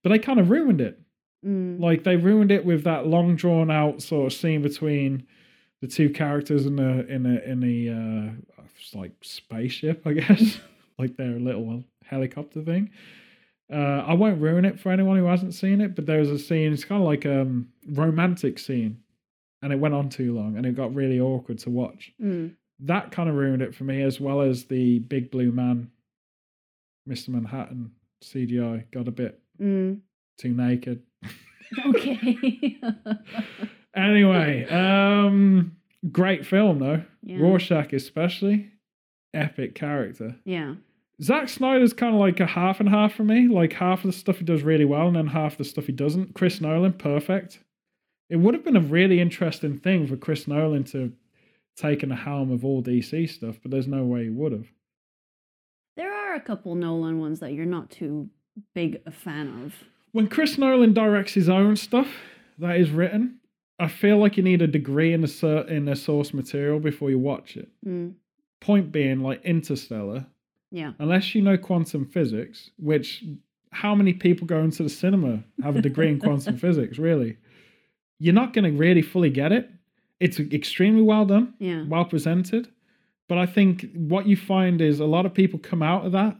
But 0.03 0.09
they 0.09 0.19
kind 0.19 0.39
of 0.39 0.49
ruined 0.49 0.79
it. 0.81 0.99
Mm. 1.45 1.79
Like 1.81 2.03
they 2.03 2.15
ruined 2.15 2.51
it 2.51 2.63
with 2.65 2.83
that 2.85 3.05
long 3.07 3.35
drawn 3.35 3.69
out 3.69 4.01
sort 4.01 4.27
of 4.31 4.37
scene 4.37 4.61
between 4.61 5.27
the 5.81 5.87
two 5.87 6.09
characters 6.09 6.65
in 6.65 6.79
a 6.79 6.99
in 7.13 7.25
a 7.25 7.39
in 7.51 7.63
a 7.63 7.93
uh 7.93 8.97
like 8.97 9.11
spaceship, 9.21 10.07
I 10.07 10.13
guess. 10.13 10.59
like 10.97 11.17
their 11.17 11.37
little 11.39 11.83
helicopter 12.09 12.61
thing. 12.61 12.89
Uh, 13.71 14.03
I 14.07 14.13
won't 14.13 14.41
ruin 14.41 14.63
it 14.65 14.79
for 14.79 14.91
anyone 14.91 15.17
who 15.17 15.25
hasn't 15.25 15.53
seen 15.53 15.81
it, 15.81 15.93
but 15.95 16.05
there 16.05 16.19
was 16.19 16.29
a 16.29 16.39
scene. 16.39 16.71
It's 16.71 16.85
kind 16.85 17.01
of 17.01 17.07
like 17.07 17.25
a 17.25 17.41
um, 17.41 17.67
romantic 17.89 18.59
scene, 18.59 18.99
and 19.61 19.73
it 19.73 19.79
went 19.79 19.93
on 19.93 20.09
too 20.09 20.33
long, 20.33 20.55
and 20.57 20.65
it 20.65 20.75
got 20.75 20.95
really 20.95 21.19
awkward 21.19 21.59
to 21.59 21.69
watch. 21.69 22.11
Mm. 22.23 22.55
That 22.81 23.11
kind 23.11 23.27
of 23.27 23.35
ruined 23.35 23.61
it 23.61 23.75
for 23.75 23.83
me, 23.83 24.03
as 24.03 24.19
well 24.21 24.41
as 24.41 24.65
the 24.65 24.99
big 24.99 25.31
blue 25.31 25.51
man, 25.51 25.91
Mister 27.05 27.31
Manhattan 27.31 27.91
CGI 28.23 28.89
got 28.91 29.07
a 29.07 29.11
bit 29.11 29.39
Mm. 29.61 29.99
too 30.37 30.53
naked. 30.53 31.01
Okay. 31.87 32.77
Anyway, 33.95 34.63
um, 34.69 35.75
great 36.11 36.45
film 36.45 36.77
though. 36.79 37.03
yeah. 37.23 37.37
Rorschach 37.39 37.93
especially, 37.93 38.69
epic 39.33 39.73
character. 39.73 40.35
Yeah. 40.45 40.75
Zack 41.21 41.49
Snyder's 41.49 41.93
kind 41.93 42.13
of 42.13 42.19
like 42.19 42.39
a 42.39 42.45
half 42.45 42.79
and 42.79 42.89
half 42.89 43.13
for 43.13 43.23
me. 43.23 43.47
Like 43.47 43.73
half 43.73 43.99
of 43.99 44.11
the 44.11 44.17
stuff 44.17 44.37
he 44.37 44.45
does 44.45 44.63
really 44.63 44.85
well, 44.85 45.07
and 45.07 45.15
then 45.15 45.27
half 45.27 45.57
the 45.57 45.63
stuff 45.63 45.87
he 45.87 45.91
doesn't. 45.91 46.35
Chris 46.35 46.61
Nolan, 46.61 46.93
perfect. 46.93 47.59
It 48.29 48.35
would 48.35 48.53
have 48.53 48.63
been 48.63 48.75
a 48.75 48.81
really 48.81 49.19
interesting 49.19 49.79
thing 49.79 50.05
for 50.05 50.17
Chris 50.17 50.47
Nolan 50.47 50.83
to 50.85 51.13
taken 51.75 52.09
the 52.09 52.15
helm 52.15 52.51
of 52.51 52.65
all 52.65 52.83
DC 52.83 53.29
stuff, 53.29 53.59
but 53.61 53.71
there's 53.71 53.87
no 53.87 54.03
way 54.03 54.23
he 54.23 54.29
would 54.29 54.51
have. 54.51 54.67
There 55.95 56.11
are 56.11 56.35
a 56.35 56.41
couple 56.41 56.75
Nolan 56.75 57.19
ones 57.19 57.39
that 57.39 57.53
you're 57.53 57.65
not 57.65 57.89
too 57.89 58.29
big 58.73 59.01
a 59.05 59.11
fan 59.11 59.47
of. 59.63 59.75
When 60.11 60.27
Chris 60.27 60.57
Nolan 60.57 60.93
directs 60.93 61.33
his 61.33 61.49
own 61.49 61.75
stuff 61.75 62.07
that 62.57 62.77
is 62.77 62.89
written, 62.89 63.39
I 63.79 63.87
feel 63.87 64.17
like 64.17 64.37
you 64.37 64.43
need 64.43 64.61
a 64.61 64.67
degree 64.67 65.13
in 65.13 65.21
the 65.21 65.65
in 65.69 65.85
the 65.85 65.95
source 65.95 66.33
material 66.33 66.79
before 66.79 67.09
you 67.09 67.19
watch 67.19 67.55
it. 67.57 67.69
Mm. 67.85 68.15
Point 68.59 68.91
being, 68.91 69.21
like 69.21 69.43
Interstellar, 69.45 70.25
Yeah. 70.71 70.91
unless 70.99 71.33
you 71.33 71.41
know 71.41 71.57
quantum 71.57 72.05
physics, 72.05 72.71
which 72.77 73.23
how 73.71 73.95
many 73.95 74.13
people 74.13 74.47
go 74.47 74.59
into 74.59 74.83
the 74.83 74.89
cinema 74.89 75.43
have 75.63 75.75
a 75.75 75.81
degree 75.81 76.09
in 76.09 76.19
quantum 76.19 76.57
physics, 76.65 76.97
really? 76.97 77.37
You're 78.19 78.33
not 78.33 78.53
going 78.53 78.65
to 78.65 78.77
really 78.77 79.01
fully 79.01 79.29
get 79.29 79.51
it. 79.51 79.69
It's 80.19 80.39
extremely 80.39 81.03
well 81.03 81.25
done, 81.25 81.53
Yeah. 81.59 81.83
well 81.87 82.05
presented. 82.05 82.67
But 83.29 83.37
I 83.37 83.45
think 83.45 83.85
what 83.93 84.25
you 84.25 84.35
find 84.35 84.81
is 84.81 84.99
a 84.99 85.05
lot 85.05 85.25
of 85.25 85.33
people 85.33 85.59
come 85.59 85.83
out 85.83 86.05
of 86.05 86.11
that 86.13 86.37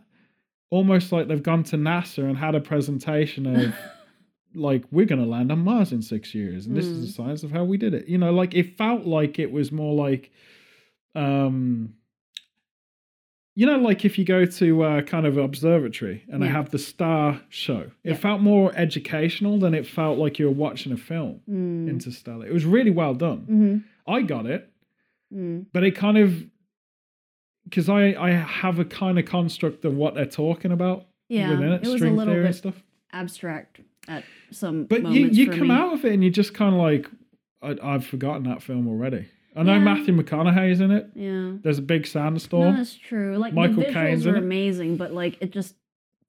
almost 0.70 1.12
like 1.14 1.28
they've 1.30 1.44
gone 1.44 1.64
to 1.64 1.78
NASA 1.78 2.24
and 2.26 2.38
had 2.38 2.54
a 2.56 2.60
presentation 2.60 3.46
of, 3.46 3.74
like, 4.54 4.84
we're 4.92 5.06
going 5.06 5.22
to 5.22 5.26
land 5.28 5.50
on 5.52 5.60
Mars 5.60 5.94
in 5.94 6.02
six 6.02 6.34
years. 6.36 6.66
And 6.66 6.76
this 6.76 6.86
is 6.86 7.06
the 7.06 7.12
science 7.14 7.44
of 7.44 7.52
how 7.52 7.64
we 7.64 7.78
did 7.78 7.94
it. 7.94 8.08
You 8.08 8.18
know, 8.18 8.34
like 8.34 8.54
it 8.54 8.78
felt 8.78 9.06
like 9.06 9.40
it 9.40 9.52
was 9.52 9.72
more 9.72 9.94
like, 9.94 10.30
um, 11.16 11.94
you 13.60 13.66
know, 13.66 13.78
like 13.80 14.06
if 14.06 14.20
you 14.20 14.24
go 14.26 14.46
to 14.46 14.84
uh, 14.84 15.02
kind 15.02 15.26
of 15.26 15.38
observatory 15.38 16.24
and 16.30 16.44
they 16.44 16.48
have 16.48 16.70
the 16.70 16.78
star 16.78 17.42
show, 17.50 17.82
it 18.04 18.12
Yeah. 18.12 18.14
felt 18.16 18.40
more 18.42 18.72
educational 18.76 19.58
than 19.58 19.74
it 19.74 19.88
felt 19.88 20.20
like 20.20 20.38
you 20.38 20.46
were 20.46 20.52
watching 20.68 20.92
a 20.94 20.98
film. 20.98 21.42
Mm. 21.50 21.90
Interstellar. 21.90 22.46
It 22.46 22.54
was 22.54 22.66
really 22.66 22.92
well 22.92 23.16
done. 23.16 23.40
hmm 23.40 23.78
I 24.16 24.22
got 24.22 24.46
it, 24.46 24.70
Mm. 25.34 25.66
but 25.74 25.84
it 25.84 25.96
kind 25.96 26.18
of 26.20 26.30
because 27.66 27.90
I 27.90 28.14
I 28.28 28.30
have 28.62 28.78
a 28.80 28.86
kind 28.86 29.18
of 29.20 29.26
construct 29.26 29.84
of 29.86 29.94
what 29.96 30.14
they're 30.16 30.26
talking 30.44 30.72
about 30.72 31.06
Yeah. 31.28 31.50
within 31.50 31.72
it, 31.74 31.84
It 31.88 31.92
was 31.92 32.02
a 32.04 32.10
little 32.10 32.36
bit 32.36 32.54
stuff. 32.56 32.82
abstract 33.12 33.82
at 34.08 34.24
some 34.52 34.86
But 34.86 35.02
you 35.12 35.28
you 35.28 35.50
come 35.50 35.68
me. 35.70 35.74
out 35.76 35.94
of 35.94 36.06
it 36.06 36.14
and 36.14 36.24
you're 36.24 36.32
just 36.32 36.54
kind 36.54 36.74
of 36.76 36.80
like 36.80 37.08
I, 37.62 37.76
I've 37.82 38.06
forgotten 38.06 38.44
that 38.44 38.62
film 38.62 38.88
already. 38.88 39.26
I 39.58 39.64
know 39.64 39.74
Yeah. 39.74 39.80
Matthew 39.80 40.16
McConaughey's 40.16 40.80
in 40.82 40.92
it. 40.92 41.10
Yeah. 41.16 41.54
There's 41.64 41.80
a 41.80 41.82
big 41.84 42.02
No, 42.04 42.08
sandstorm. 42.08 42.78
that's 42.78 42.96
true. 42.96 43.38
Like 43.38 43.54
Michael 43.54 43.78
the 43.78 43.86
visuals 43.86 43.94
Caine's 43.94 44.26
it. 44.26 44.36
amazing, 44.36 44.98
but 44.98 45.14
like 45.14 45.38
it 45.42 45.52
just 45.52 45.76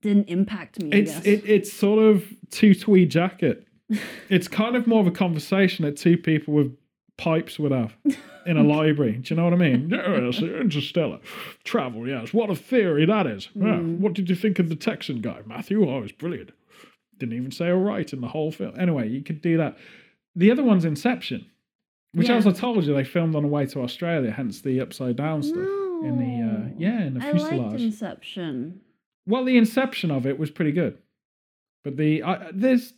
didn't 0.02 0.28
impact 0.28 0.82
me. 0.82 0.90
I 0.92 0.96
It's 0.96 1.12
guess. 1.14 1.26
it, 1.26 1.42
it's 1.46 1.72
sort 1.72 1.98
of 1.98 2.24
two 2.50 2.74
tweed 2.74 3.10
jacket. 3.10 3.66
it's 4.28 4.48
kind 4.48 4.76
of 4.76 4.86
more 4.86 5.00
of 5.00 5.06
a 5.06 5.10
conversation 5.10 5.84
that 5.84 5.96
two 5.96 6.16
people 6.16 6.54
with 6.54 6.76
pipes 7.16 7.58
would 7.58 7.72
have 7.72 7.96
in 8.46 8.56
a 8.56 8.62
library. 8.76 9.12
Do 9.16 9.34
you 9.34 9.36
know 9.36 9.44
what 9.44 9.52
I 9.52 9.56
mean? 9.56 9.88
Yes, 9.90 10.40
interstellar 10.40 11.18
travel. 11.64 12.06
Yes, 12.06 12.32
what 12.32 12.48
a 12.50 12.54
theory 12.54 13.06
that 13.06 13.26
is. 13.26 13.48
Yeah, 13.54 13.64
Mm. 13.64 13.98
What 13.98 14.12
did 14.14 14.30
you 14.30 14.36
think 14.36 14.58
of 14.58 14.68
the 14.68 14.76
Texan 14.76 15.20
guy, 15.20 15.40
Matthew? 15.46 15.88
Oh, 15.88 16.02
it's 16.02 16.12
brilliant. 16.12 16.52
Didn't 17.18 17.34
even 17.36 17.50
say 17.50 17.70
all 17.70 17.80
right 17.80 18.10
in 18.12 18.20
the 18.20 18.28
whole 18.28 18.52
film. 18.52 18.78
Anyway, 18.78 19.08
you 19.08 19.22
could 19.22 19.42
do 19.42 19.56
that. 19.56 19.76
The 20.36 20.52
other 20.52 20.62
one's 20.62 20.84
Inception, 20.84 21.46
which, 22.12 22.28
Yeah. 22.28 22.36
as 22.36 22.46
I 22.46 22.52
told 22.52 22.84
you, 22.84 22.94
they 22.94 23.04
filmed 23.04 23.34
on 23.36 23.42
the 23.42 23.48
way 23.48 23.66
to 23.66 23.82
Australia. 23.82 24.30
Hence 24.30 24.60
the 24.60 24.80
upside 24.80 25.16
down 25.16 25.42
stuff 25.42 25.58
in 25.58 26.16
the 26.18 26.46
uh, 26.46 26.74
yeah 26.78 27.02
in 27.04 27.14
the 27.14 27.24
I 27.24 27.32
liked. 27.32 27.80
Inception. 27.80 28.80
Well, 29.26 29.44
the 29.44 29.56
inception 29.58 30.10
of 30.10 30.26
it 30.26 30.38
was 30.38 30.50
pretty 30.50 30.72
good, 30.72 30.98
but 31.84 31.96
the 31.96 32.22
I, 32.22 32.50
there's 32.52 32.94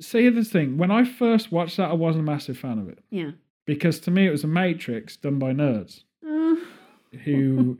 see 0.00 0.28
the 0.30 0.42
thing. 0.44 0.78
When 0.78 0.90
I 0.90 1.04
first 1.04 1.52
watched 1.52 1.76
that, 1.76 1.90
I 1.90 1.94
wasn't 1.94 2.26
a 2.28 2.30
massive 2.30 2.58
fan 2.58 2.78
of 2.78 2.88
it 2.88 2.98
Yeah. 3.10 3.32
because 3.66 4.00
to 4.00 4.10
me 4.10 4.26
it 4.26 4.30
was 4.30 4.42
a 4.44 4.48
Matrix 4.48 5.16
done 5.16 5.38
by 5.38 5.52
nerds 5.52 6.02
Uh, 6.26 6.56
who 7.24 7.76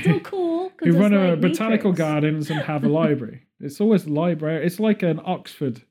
still 0.00 0.20
cool. 0.20 0.70
who 0.78 0.92
run 0.92 1.12
a 1.14 1.30
like 1.30 1.40
botanical 1.40 1.90
Matrix. 1.90 1.98
gardens 1.98 2.50
and 2.50 2.60
have 2.60 2.84
a 2.84 2.88
library. 2.88 3.42
It's 3.60 3.80
always 3.80 4.06
library. 4.06 4.64
It's 4.66 4.78
like 4.78 5.02
an 5.02 5.20
Oxford 5.24 5.82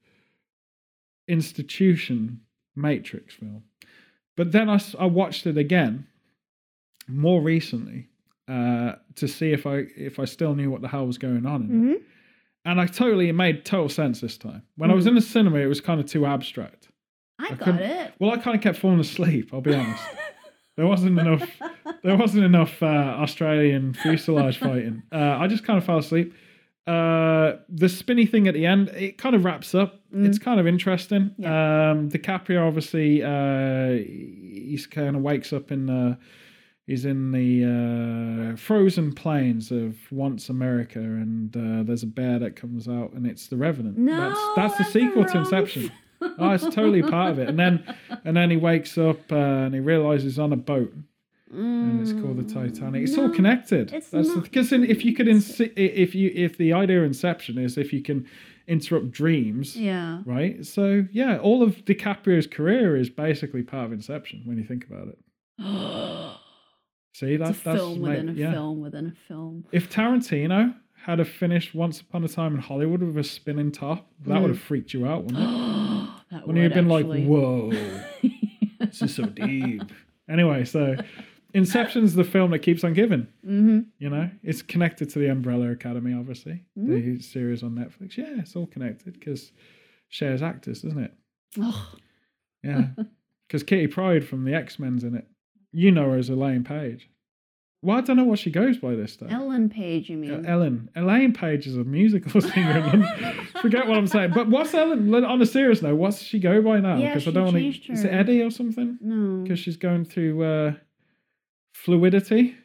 institution 1.27 2.41
Matrix 2.75 3.33
film. 3.35 3.63
But 4.35 4.51
then 4.51 4.69
I, 4.69 4.79
I 4.99 5.05
watched 5.05 5.45
it 5.45 5.57
again 5.57 6.07
more 7.07 7.41
recently 7.41 8.07
uh, 8.47 8.93
to 9.15 9.27
see 9.27 9.51
if 9.51 9.65
I 9.67 9.85
if 9.95 10.19
I 10.19 10.25
still 10.25 10.55
knew 10.55 10.69
what 10.71 10.81
the 10.81 10.87
hell 10.87 11.05
was 11.05 11.17
going 11.17 11.45
on. 11.45 11.67
Mhm. 11.67 12.01
And 12.65 12.79
I 12.79 12.87
totally 12.87 13.29
it 13.29 13.33
made 13.33 13.65
total 13.65 13.89
sense 13.89 14.21
this 14.21 14.37
time. 14.37 14.63
When 14.77 14.89
I 14.89 14.93
was 14.93 15.05
Mhm. 15.05 15.09
in 15.09 15.15
the 15.15 15.21
cinema, 15.21 15.59
it 15.59 15.67
was 15.67 15.81
kind 15.81 15.99
of 15.99 16.05
too 16.05 16.25
abstract. 16.25 16.87
I, 17.39 17.47
I 17.51 17.55
got 17.55 17.81
it. 17.81 18.13
Well, 18.19 18.31
I 18.31 18.37
kind 18.37 18.55
of 18.55 18.61
kept 18.63 18.77
falling 18.77 18.99
asleep. 18.99 19.49
I'll 19.53 19.61
be 19.61 19.73
honest. 19.75 20.03
There 20.77 20.87
wasn't 20.87 21.19
enough. 21.19 21.49
There 22.03 22.17
wasn't 22.17 22.43
enough 22.43 22.83
uh, 22.83 22.85
Australian 22.85 23.93
fuselage 23.93 24.57
fighting. 24.57 25.03
Uh, 25.09 25.37
I 25.39 25.47
just 25.47 25.63
kind 25.63 25.77
of 25.77 25.85
fell 25.85 25.99
asleep. 25.99 26.33
Uh, 26.85 27.53
the 27.69 27.87
spinny 27.87 28.25
thing 28.25 28.47
at 28.47 28.53
the 28.53 28.65
end, 28.65 28.89
it 28.89 29.17
kind 29.17 29.35
of 29.35 29.45
wraps 29.45 29.73
up. 29.73 30.01
Mm. 30.13 30.27
It's 30.27 30.37
kind 30.37 30.59
of 30.59 30.67
interesting. 30.67 31.33
Yeah. 31.37 31.91
Um, 31.91 32.09
DiCaprio 32.09 32.67
obviously, 32.67 33.23
uh, 33.23 34.03
he's 34.03 34.85
kind 34.87 35.15
of 35.15 35.21
wakes 35.21 35.53
up 35.53 35.71
in 35.71 35.85
the. 35.85 36.17
He's 36.85 37.05
in 37.05 37.31
the 37.31 38.51
uh, 38.51 38.57
frozen 38.57 39.13
plains 39.13 39.71
of 39.71 39.95
once 40.11 40.49
America, 40.49 40.99
and 40.99 41.55
uh, 41.55 41.83
there's 41.83 42.03
a 42.03 42.07
bear 42.07 42.39
that 42.39 42.57
comes 42.57 42.89
out, 42.89 43.13
and 43.13 43.25
it's 43.25 43.47
the 43.47 43.55
Revenant. 43.55 43.97
No, 43.97 44.29
that's 44.29 44.41
that's 44.57 44.77
the 44.77 44.83
sequel 44.83 45.23
the 45.23 45.29
to 45.29 45.37
Inception. 45.39 45.91
Oh, 46.39 46.51
it's 46.51 46.63
totally 46.63 47.01
part 47.01 47.31
of 47.31 47.39
it. 47.39 47.49
And 47.49 47.59
then 47.59 47.83
and 48.23 48.37
then 48.37 48.49
he 48.49 48.55
wakes 48.55 48.97
up 48.97 49.29
uh, 49.29 49.35
and 49.35 49.73
he 49.73 49.81
realizes 49.81 50.23
he's 50.23 50.39
on 50.39 50.53
a 50.53 50.57
boat 50.57 50.93
and 51.53 52.01
it's 52.01 52.13
called 52.13 52.37
the 52.37 52.43
Titanic. 52.53 53.03
It's 53.03 53.17
all 53.17 53.29
connected. 53.29 53.93
it's 53.93 54.09
That's 54.09 54.33
because 54.35 54.71
if 54.73 55.03
you 55.05 55.13
could 55.13 55.27
insi- 55.27 55.71
if 55.75 56.13
you 56.15 56.31
if 56.33 56.57
the 56.57 56.73
idea 56.73 56.99
of 56.99 57.05
Inception 57.05 57.57
is 57.57 57.77
if 57.77 57.93
you 57.93 58.01
can 58.01 58.25
interrupt 58.67 59.11
dreams, 59.11 59.75
Yeah. 59.75 60.21
right? 60.25 60.65
So 60.65 61.05
yeah, 61.11 61.37
all 61.37 61.61
of 61.63 61.83
DiCaprio's 61.85 62.47
career 62.47 62.95
is 62.95 63.09
basically 63.09 63.61
part 63.63 63.85
of 63.87 63.91
Inception 63.93 64.41
when 64.45 64.57
you 64.57 64.63
think 64.63 64.85
about 64.87 65.07
it. 65.09 65.17
See, 67.15 67.33
it's 67.33 67.43
that, 67.43 67.51
a 67.51 67.63
that's 67.63 67.77
film 67.79 68.01
made- 68.01 68.09
within 68.09 68.29
a 68.29 68.33
yeah. 68.33 68.51
film 68.53 68.81
within 68.81 69.05
a 69.07 69.27
film. 69.27 69.65
If 69.71 69.89
Tarantino 69.91 70.75
had 71.05 71.19
a 71.19 71.25
finished 71.25 71.75
Once 71.75 72.01
Upon 72.01 72.23
a 72.23 72.27
Time 72.29 72.55
in 72.55 72.61
Hollywood 72.61 73.03
with 73.03 73.17
a 73.17 73.23
spinning 73.23 73.71
top, 73.71 74.09
that 74.25 74.29
Mm. 74.37 74.41
would 74.41 74.49
have 74.51 74.59
freaked 74.59 74.93
you 74.93 75.05
out, 75.05 75.25
wouldn't 75.25 75.39
it? 75.43 75.43
that 76.31 76.47
Wouldn't 76.47 76.57
you 76.57 76.63
have 76.63 76.73
been 76.73 76.89
actually. 76.91 77.19
like, 77.19 77.27
"Whoa"? 77.27 77.71
this 78.79 79.01
is 79.01 79.13
so 79.15 79.25
deep. 79.45 79.83
Anyway, 80.29 80.63
so 80.63 80.95
Inception's 81.53 82.15
the 82.15 82.23
film 82.23 82.51
that 82.51 82.59
keeps 82.59 82.83
on 82.83 82.93
giving. 82.93 83.27
mm-hmm. 83.45 83.79
You 83.99 84.09
know, 84.09 84.29
it's 84.41 84.61
connected 84.61 85.09
to 85.11 85.19
the 85.19 85.29
Umbrella 85.29 85.69
Academy, 85.71 86.13
obviously, 86.13 86.63
Mhm. 86.77 86.87
the 87.17 87.21
series 87.21 87.61
on 87.63 87.75
Netflix. 87.75 88.17
Yeah, 88.17 88.39
it's 88.39 88.55
all 88.55 88.65
connected 88.67 89.13
because 89.13 89.51
shares 90.09 90.41
actors, 90.41 90.81
doesn't 90.81 90.99
it? 90.99 91.13
Oh, 91.59 91.93
Yeah, 92.63 92.87
because 93.47 93.61
Kitty 93.63 93.87
Pryde 93.87 94.25
from 94.25 94.45
the 94.45 94.53
X 94.55 94.79
Men's 94.79 95.03
in 95.03 95.15
it. 95.15 95.27
You 95.71 95.91
know 95.91 96.11
her 96.11 96.17
as 96.17 96.29
Elaine 96.29 96.63
Page. 96.63 97.09
Well, 97.81 97.97
I 97.97 98.01
don't 98.01 98.15
know 98.15 98.23
what 98.23 98.39
she 98.39 98.49
goes 98.49 98.77
by 98.77 98.95
this 98.95 99.17
day. 99.17 99.25
Ellen 99.29 99.67
Page, 99.69 100.09
you 100.09 100.15
mean? 100.15 100.45
Uh, 100.45 100.49
Ellen. 100.49 100.89
Elaine 100.95 101.33
Paige 101.33 101.67
is 101.67 101.75
a 101.75 101.83
musical 101.83 102.39
singer. 102.41 102.81
Forget 103.61 103.87
what 103.87 103.97
I'm 103.97 104.07
saying. 104.07 104.31
But 104.33 104.47
what's 104.47 104.73
Ellen? 104.73 105.13
On 105.13 105.41
a 105.41 105.45
serious 105.45 105.81
note, 105.81 105.95
what's 105.97 106.21
she 106.21 106.39
go 106.39 106.61
by 106.61 106.79
now? 106.79 106.95
Yeah, 106.95 107.13
I 107.15 107.19
don't 107.31 107.43
want 107.43 107.57
to. 107.57 107.91
Is 107.91 108.05
it. 108.05 108.13
Eddie 108.13 108.41
or 108.41 108.51
something? 108.51 108.97
no. 109.01 109.43
Because 109.43 109.59
she's 109.59 109.75
going 109.75 110.05
through 110.05 110.41
uh, 110.43 110.73
fluidity. 111.83 112.55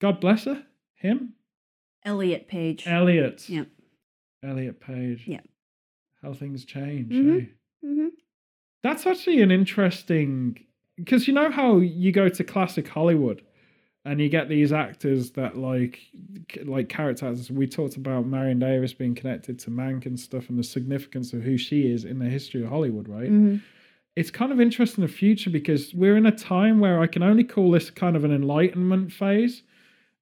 God 0.00 0.20
bless 0.20 0.44
her. 0.44 0.62
Him. 0.94 1.34
Elliot 2.04 2.48
Page. 2.48 2.86
Elliot. 2.86 3.48
Yeah. 3.48 3.64
Elliot 4.42 4.80
Page. 4.80 5.24
Yeah. 5.26 5.40
How 6.22 6.32
things 6.32 6.64
change. 6.64 7.12
Mhm. 7.12 7.42
eh? 7.42 7.46
mm-hmm. 7.84 8.08
That's 8.82 9.06
actually 9.06 9.42
an 9.42 9.50
interesting 9.50 10.64
because 10.96 11.26
you 11.28 11.34
know 11.34 11.50
how 11.50 11.78
you 11.78 12.12
go 12.12 12.28
to 12.28 12.44
classic 12.44 12.88
Hollywood 12.88 13.42
and 14.04 14.20
you 14.20 14.28
get 14.28 14.48
these 14.48 14.72
actors 14.72 15.32
that 15.32 15.56
like 15.56 16.00
like 16.64 16.88
characters. 16.88 17.50
We 17.50 17.66
talked 17.66 17.96
about 17.96 18.26
Marion 18.26 18.60
Davies 18.60 18.94
being 18.94 19.14
connected 19.14 19.58
to 19.60 19.70
Mank 19.70 20.06
and 20.06 20.18
stuff 20.18 20.48
and 20.48 20.58
the 20.58 20.62
significance 20.64 21.32
of 21.32 21.42
who 21.42 21.58
she 21.58 21.90
is 21.90 22.04
in 22.04 22.18
the 22.20 22.28
history 22.28 22.62
of 22.62 22.68
Hollywood, 22.68 23.08
right? 23.08 23.30
Mm-hmm. 23.30 23.56
It's 24.18 24.30
kind 24.30 24.50
of 24.52 24.60
interesting 24.60 25.02
in 25.04 25.08
the 25.10 25.12
future 25.16 25.50
because 25.50 25.94
we're 25.94 26.16
in 26.16 26.26
a 26.26 26.32
time 26.32 26.80
where 26.80 27.00
I 27.00 27.06
can 27.06 27.22
only 27.22 27.44
call 27.44 27.70
this 27.70 27.88
kind 27.90 28.16
of 28.16 28.24
an 28.24 28.32
enlightenment 28.32 29.12
phase. 29.12 29.62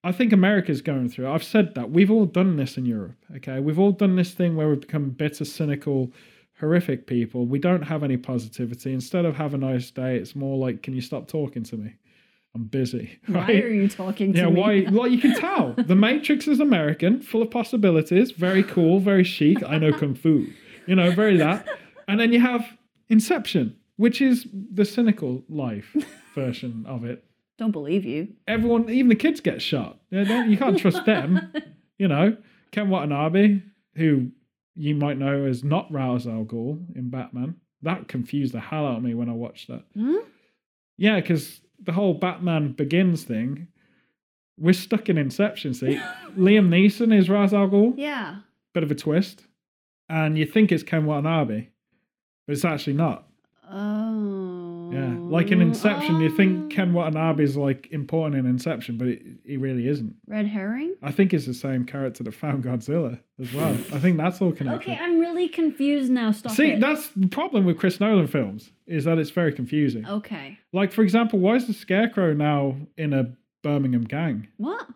I 0.04 0.12
think 0.12 0.32
America's 0.32 0.82
going 0.82 1.08
through. 1.08 1.26
it. 1.26 1.30
I've 1.34 1.42
said 1.54 1.74
that. 1.76 1.90
We've 1.90 2.10
all 2.10 2.26
done 2.26 2.56
this 2.56 2.76
in 2.76 2.84
Europe. 2.86 3.16
Okay. 3.36 3.58
We've 3.60 3.78
all 3.78 3.92
done 3.92 4.14
this 4.16 4.32
thing 4.32 4.54
where 4.54 4.68
we've 4.68 4.80
become 4.80 5.10
bitter, 5.10 5.44
cynical, 5.44 6.12
horrific 6.60 7.06
people. 7.06 7.46
We 7.46 7.58
don't 7.58 7.82
have 7.82 8.02
any 8.04 8.16
positivity. 8.16 8.92
Instead 8.92 9.24
of 9.24 9.34
have 9.36 9.54
a 9.54 9.58
nice 9.58 9.90
day, 9.90 10.16
it's 10.16 10.36
more 10.36 10.56
like, 10.58 10.82
can 10.82 10.94
you 10.94 11.00
stop 11.00 11.26
talking 11.26 11.64
to 11.64 11.76
me? 11.76 11.94
I'm 12.54 12.64
busy. 12.64 13.18
Right? 13.28 13.46
Why 13.48 13.60
are 13.62 13.68
you 13.68 13.88
talking 13.88 14.32
to 14.34 14.38
Yeah, 14.38 14.50
me? 14.50 14.60
why? 14.60 14.80
Well, 14.92 15.08
you 15.08 15.18
can 15.18 15.34
tell. 15.40 15.74
The 15.76 15.96
Matrix 15.96 16.46
is 16.48 16.60
American, 16.60 17.20
full 17.20 17.42
of 17.42 17.50
possibilities, 17.50 18.30
very 18.30 18.62
cool, 18.62 19.00
very 19.00 19.24
chic. 19.24 19.58
I 19.66 19.76
know 19.78 19.92
kung 19.92 20.14
fu, 20.14 20.46
you 20.86 20.94
know, 20.94 21.10
very 21.10 21.36
that. 21.38 21.66
And 22.08 22.18
then 22.20 22.32
you 22.32 22.40
have 22.40 22.64
Inception, 23.08 23.76
which 23.96 24.20
is 24.20 24.46
the 24.52 24.84
cynical 24.84 25.42
life 25.48 25.94
version 26.34 26.84
of 26.86 27.04
it. 27.04 27.24
Don't 27.58 27.70
believe 27.72 28.04
you. 28.04 28.28
Everyone, 28.46 28.88
even 28.90 29.08
the 29.08 29.14
kids, 29.16 29.40
get 29.40 29.62
shot. 29.62 29.98
You, 30.10 30.56
can't 30.58 30.78
trust 30.78 31.04
them. 31.06 31.52
You 31.98 32.08
know, 32.08 32.36
Ken 32.72 32.90
Watanabe, 32.90 33.62
who 33.94 34.28
you 34.74 34.94
might 34.94 35.16
know 35.16 35.46
as 35.46 35.64
not 35.64 35.90
Ra's 35.90 36.26
al 36.26 36.44
Ghul 36.44 36.94
in 36.94 37.08
Batman. 37.08 37.54
That 37.80 38.06
confused 38.06 38.52
the 38.52 38.60
hell 38.60 38.86
out 38.86 38.98
of 38.98 39.02
me 39.02 39.14
when 39.14 39.30
I 39.30 39.32
watched 39.32 39.68
that. 39.68 39.84
Huh? 39.98 40.20
Yeah, 40.98 41.18
because 41.20 41.62
the 41.82 41.92
whole 41.92 42.12
Batman 42.12 42.72
Begins 42.72 43.24
thing, 43.24 43.68
we're 44.58 44.74
stuck 44.74 45.08
in 45.08 45.16
Inception. 45.16 45.72
See, 45.72 45.98
Liam 46.36 46.68
Neeson 46.68 47.16
is 47.18 47.30
Ra's 47.30 47.54
al 47.54 47.68
Ghul, 47.68 47.94
Yeah. 47.96 48.40
bit 48.74 48.82
of 48.82 48.90
a 48.90 48.94
twist, 48.94 49.46
and 50.10 50.36
you 50.36 50.44
think 50.44 50.70
it's 50.72 50.82
Ken 50.82 51.06
Watanabe, 51.06 51.68
but 52.46 52.52
it's 52.52 52.64
actually 52.66 52.92
not. 52.98 53.25
Oh. 53.70 54.90
Yeah, 54.92 55.14
like 55.18 55.50
in 55.50 55.60
Inception, 55.60 56.20
you 56.20 56.30
think 56.36 56.64
Oh. 56.66 56.68
Ken 56.74 56.92
Watanabe 56.92 57.42
is 57.42 57.56
like 57.56 57.88
important 57.90 58.36
in 58.36 58.46
Inception, 58.46 58.96
but 58.98 59.08
it, 59.08 59.22
he 59.44 59.56
really 59.56 59.88
isn't. 59.88 60.14
Red 60.28 60.46
herring? 60.46 60.94
I 61.02 61.10
think 61.10 61.34
it's 61.34 61.46
the 61.46 61.54
same 61.54 61.84
character 61.84 62.22
that 62.24 62.32
found 62.32 62.62
Godzilla 62.64 63.18
as 63.40 63.52
well. 63.52 63.72
I 63.92 63.98
think 63.98 64.16
that's 64.16 64.40
all 64.40 64.52
connected. 64.52 64.90
Okay, 64.92 64.98
I'm 65.02 65.18
really 65.18 65.48
confused 65.48 66.10
now. 66.12 66.30
Stop 66.30 66.52
See, 66.52 66.72
it. 66.72 66.80
that's 66.80 67.08
the 67.16 67.26
problem 67.26 67.64
with 67.64 67.78
Chris 67.78 67.98
Nolan 68.00 68.26
films 68.28 68.70
is 68.86 69.04
that 69.04 69.18
it's 69.18 69.30
very 69.30 69.52
confusing. 69.52 70.06
Okay. 70.06 70.58
Like, 70.72 70.92
for 70.92 71.02
example, 71.02 71.38
why 71.40 71.56
is 71.56 71.66
the 71.66 71.72
Scarecrow 71.74 72.32
now 72.34 72.76
in 72.96 73.12
a 73.12 73.32
Birmingham 73.62 74.04
gang? 74.04 74.46
What? 74.58 74.86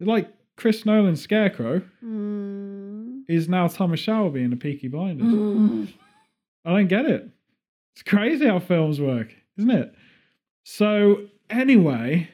Like 0.00 0.32
Chris 0.56 0.86
Nolan's 0.86 1.20
Scarecrow 1.20 1.82
Mm. 2.02 3.24
is 3.28 3.48
now 3.48 3.68
Thomas 3.68 4.00
Shelby 4.00 4.42
in 4.42 4.50
the 4.50 4.56
Peaky 4.56 4.88
Blinders. 4.88 5.26
Mm. 5.32 5.92
I 6.64 6.70
don't 6.72 6.88
get 6.88 7.04
it. 7.06 7.28
It's 7.94 8.02
crazy 8.02 8.46
how 8.46 8.58
films 8.60 9.00
work, 9.00 9.34
isn't 9.58 9.70
it? 9.70 9.94
So 10.64 11.26
anyway, 11.48 12.28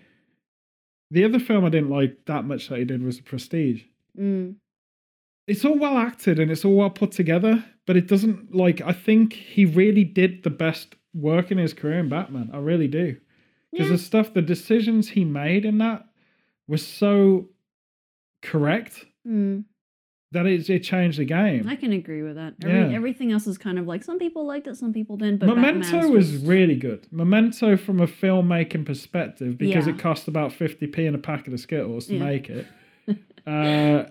the 1.11 1.25
other 1.25 1.39
film 1.39 1.65
I 1.65 1.69
didn't 1.71 1.91
like 1.91 2.19
that 2.27 2.45
much 2.45 2.69
that 2.69 2.79
he 2.79 2.85
did 2.85 3.03
was 3.03 3.17
The 3.17 3.23
Prestige. 3.23 3.83
Mm. 4.19 4.57
It's 5.47 5.65
all 5.65 5.79
well 5.79 5.97
acted 5.97 6.39
and 6.39 6.51
it's 6.51 6.65
all 6.65 6.77
well 6.77 6.91
put 6.91 7.13
together, 7.13 7.65
but 7.87 7.97
it 7.97 8.09
doesn't 8.09 8.55
like. 8.55 8.81
I 8.81 8.93
think 8.93 9.33
he 9.33 9.65
really 9.65 10.05
did 10.05 10.43
the 10.43 10.51
best 10.51 10.95
work 11.15 11.51
in 11.51 11.59
his 11.59 11.73
career 11.73 12.01
in 12.01 12.09
Batman. 12.09 12.51
I 12.53 12.59
really 12.59 12.89
do. 12.89 13.17
Because 13.73 13.87
Yeah. 13.89 13.93
the 13.93 13.99
stuff, 14.03 14.35
the 14.35 14.43
decisions 14.43 15.09
he 15.11 15.25
made 15.25 15.65
in 15.65 15.79
that 15.79 16.07
was 16.69 16.87
so 16.87 17.49
correct 18.43 19.05
Mm. 19.27 19.65
That 20.37 20.47
it, 20.47 20.71
it 20.71 20.81
changed 20.85 21.19
the 21.19 21.25
game. 21.25 21.69
I 21.69 21.77
can 21.77 21.93
agree 21.93 22.23
with 22.23 22.37
that. 22.37 22.55
Every, 22.63 22.79
Yeah. 22.91 22.97
Everything 22.97 23.33
else 23.33 23.47
is 23.47 23.59
kind 23.59 23.79
of 23.79 23.87
like 23.87 24.05
some 24.05 24.19
people 24.19 24.47
liked 24.47 24.67
it, 24.67 24.77
some 24.77 24.93
people 24.93 25.17
didn't. 25.17 25.39
But 25.41 25.49
Memento 25.57 26.09
was 26.09 26.31
just- 26.31 26.47
really 26.47 26.77
good. 26.77 27.07
Memento 27.11 27.77
from 27.77 28.01
a 28.01 28.07
filmmaking 28.07 28.85
perspective, 28.87 29.59
because 29.59 29.87
Yeah. 29.87 29.95
it 29.95 29.99
cost 29.99 30.29
about 30.29 30.53
50p 30.53 30.99
in 31.07 31.15
a 31.15 31.19
packet 31.19 31.53
of 31.53 31.61
Skittles 31.61 32.07
to 32.07 32.15
Yeah. 32.17 32.25
make 32.25 32.49
it, 32.51 32.67
uh, 33.47 34.05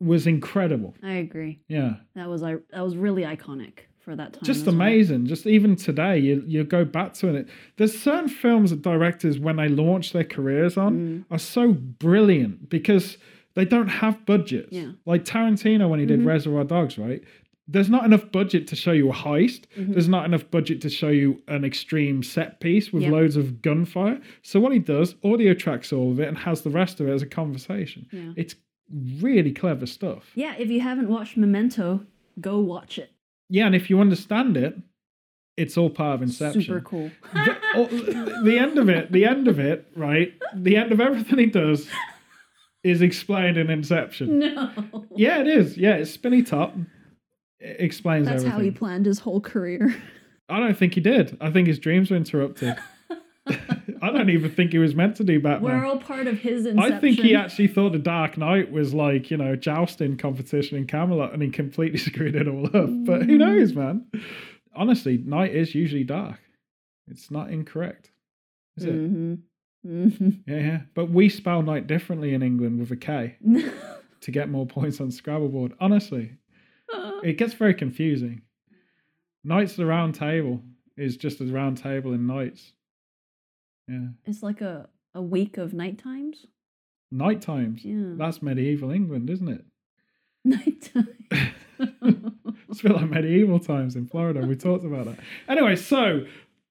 was 0.00 0.26
incredible. 0.26 0.94
I 1.02 1.14
agree. 1.14 1.60
Yeah. 1.68 1.96
That 2.14 2.28
was 2.28 2.42
I. 2.42 2.56
That 2.72 2.82
was 2.82 2.96
really 2.96 3.22
iconic 3.22 3.80
for 3.98 4.14
that 4.14 4.32
time. 4.34 4.42
Just 4.44 4.60
as 4.60 4.66
well. 4.66 4.76
amazing. 4.76 5.26
Just 5.26 5.46
even 5.46 5.74
today, 5.74 6.18
you 6.18 6.44
you 6.46 6.62
go 6.64 6.84
back 6.84 7.14
to 7.14 7.34
it. 7.34 7.48
There's 7.76 7.98
certain 7.98 8.28
films 8.28 8.70
that 8.70 8.82
directors, 8.82 9.38
when 9.40 9.56
they 9.56 9.68
launch 9.68 10.12
their 10.12 10.24
careers 10.24 10.76
on, 10.76 10.94
Mm. 10.96 11.24
are 11.34 11.38
so 11.38 11.72
brilliant 11.72 12.68
because 12.70 13.18
they 13.58 13.64
don't 13.64 13.88
have 13.88 14.24
budgets. 14.24 14.68
Yeah. 14.72 14.92
Like 15.04 15.24
Tarantino 15.24 15.88
when 15.90 15.98
he 16.00 16.06
did 16.06 16.20
Mhm. 16.20 16.26
Reservoir 16.26 16.64
Dogs, 16.64 16.96
right? 16.96 17.20
There's 17.70 17.90
not 17.90 18.04
enough 18.06 18.30
budget 18.32 18.66
to 18.68 18.76
show 18.76 18.92
you 18.92 19.10
a 19.10 19.12
heist. 19.12 19.62
Mhm. 19.76 19.92
There's 19.92 20.08
not 20.08 20.24
enough 20.24 20.50
budget 20.50 20.80
to 20.82 20.88
show 20.88 21.08
you 21.10 21.42
an 21.48 21.64
extreme 21.64 22.22
set 22.22 22.60
piece 22.60 22.92
with 22.92 23.02
Yeah. 23.02 23.10
loads 23.10 23.36
of 23.36 23.60
gunfire. 23.60 24.20
So 24.42 24.58
what 24.60 24.72
he 24.72 24.78
does, 24.78 25.16
audio 25.22 25.52
tracks 25.54 25.92
all 25.92 26.10
of 26.12 26.20
it 26.20 26.28
and 26.28 26.38
has 26.38 26.62
the 26.62 26.70
rest 26.70 27.00
of 27.00 27.08
it 27.08 27.12
as 27.12 27.20
a 27.22 27.26
conversation. 27.26 28.06
Yeah. 28.12 28.32
It's 28.36 28.54
really 29.20 29.52
clever 29.52 29.86
stuff. 29.86 30.30
Yeah. 30.34 30.54
If 30.58 30.70
you 30.70 30.80
haven't 30.80 31.08
watched 31.08 31.36
Memento, 31.36 32.06
go 32.40 32.58
watch 32.60 32.98
it. 32.98 33.10
Yeah, 33.50 33.66
and 33.66 33.74
if 33.74 33.90
you 33.90 34.00
understand 34.00 34.56
it, 34.56 34.78
it's 35.56 35.76
all 35.76 35.90
part 35.90 36.14
of 36.14 36.22
Inception. 36.22 36.62
Super 36.62 36.80
cool. 36.80 37.10
the, 37.34 38.40
the 38.44 38.58
end 38.58 38.78
of 38.78 38.88
it, 38.88 39.10
the 39.12 39.24
end 39.24 39.48
of 39.48 39.58
it, 39.58 39.86
right? 39.96 40.32
The 40.54 40.76
end 40.76 40.92
of 40.92 41.00
everything 41.00 41.38
he 41.38 41.46
does 41.46 41.88
is 42.84 43.02
explained 43.02 43.56
in 43.56 43.70
Inception. 43.70 44.38
no. 44.38 45.04
Yeah, 45.16 45.40
it 45.40 45.48
is. 45.48 45.76
Yeah, 45.76 45.94
it's 45.94 46.10
spinny 46.10 46.42
top. 46.42 46.74
It 47.60 47.80
explains 47.80 48.26
That's 48.26 48.42
everything. 48.42 48.52
how 48.52 48.60
he 48.60 48.70
planned 48.70 49.06
his 49.06 49.18
whole 49.18 49.40
career. 49.40 49.94
I 50.48 50.60
don't 50.60 50.76
think 50.76 50.94
he 50.94 51.00
did. 51.00 51.36
I 51.40 51.50
think 51.50 51.66
his 51.66 51.78
dreams 51.78 52.10
were 52.10 52.16
interrupted. 52.16 52.76
I 54.02 54.10
don't 54.10 54.30
even 54.30 54.50
think 54.50 54.72
he 54.72 54.78
was 54.78 54.94
meant 54.94 55.16
to 55.16 55.24
do 55.24 55.40
Batman. 55.40 55.80
We're 55.80 55.86
all 55.86 55.98
part 55.98 56.26
of 56.26 56.38
his 56.38 56.66
inception. 56.66 56.92
I 56.92 57.00
think 57.00 57.18
he 57.18 57.34
actually 57.34 57.68
thought 57.68 57.92
the 57.92 57.98
Dark 57.98 58.36
Knight 58.36 58.70
was 58.70 58.92
like, 58.92 59.30
you 59.30 59.36
know, 59.36 59.56
jousting 59.56 60.16
competition 60.16 60.76
in 60.76 60.86
Camelot 60.86 61.32
and 61.32 61.42
he 61.42 61.48
completely 61.48 61.98
screwed 61.98 62.36
it 62.36 62.46
all 62.46 62.66
up. 62.66 62.90
But 63.06 63.22
who 63.22 63.38
knows, 63.38 63.74
man? 63.74 64.06
Honestly, 64.74 65.18
night 65.18 65.54
is 65.54 65.74
usually 65.74 66.04
dark. 66.04 66.38
It's 67.08 67.30
not 67.30 67.50
incorrect. 67.50 68.10
Is 68.76 68.84
it? 68.84 68.92
hmm 68.92 69.34
hmm 69.84 70.08
Yeah, 70.46 70.56
yeah. 70.58 70.80
But 70.94 71.10
we 71.10 71.28
spell 71.28 71.62
night 71.62 71.86
differently 71.86 72.34
in 72.34 72.42
England 72.42 72.78
with 72.80 72.90
a 72.90 72.96
K 72.96 73.36
to 74.20 74.30
get 74.30 74.48
more 74.48 74.66
points 74.66 75.00
on 75.00 75.10
Scrabble 75.10 75.48
board. 75.48 75.72
Honestly, 75.80 76.32
it 77.22 77.38
gets 77.38 77.54
very 77.54 77.74
confusing. 77.74 78.42
Knights 79.44 79.72
of 79.72 79.78
the 79.78 79.86
Round 79.86 80.14
Table 80.14 80.62
is 80.96 81.16
just 81.16 81.40
a 81.40 81.44
round 81.44 81.78
table 81.78 82.12
in 82.12 82.26
nights. 82.26 82.72
Yeah. 83.86 84.08
it's 84.26 84.42
like 84.42 84.60
a, 84.60 84.88
a 85.14 85.22
week 85.22 85.56
of 85.56 85.72
night 85.72 85.96
times. 85.98 86.44
Night 87.10 87.40
times. 87.40 87.84
Yeah. 87.84 88.14
That's 88.16 88.42
medieval 88.42 88.90
England, 88.90 89.30
isn't 89.30 89.48
it? 89.48 89.64
Night 90.44 90.92
time. 90.94 91.08
It's 92.68 92.80
a 92.80 92.82
bit 92.82 92.92
like 92.92 93.08
medieval 93.10 93.58
times 93.58 93.96
in 93.96 94.06
Florida. 94.06 94.40
We 94.46 94.56
talked 94.56 94.84
about 94.84 95.06
that. 95.06 95.18
Anyway, 95.48 95.76
so 95.76 96.26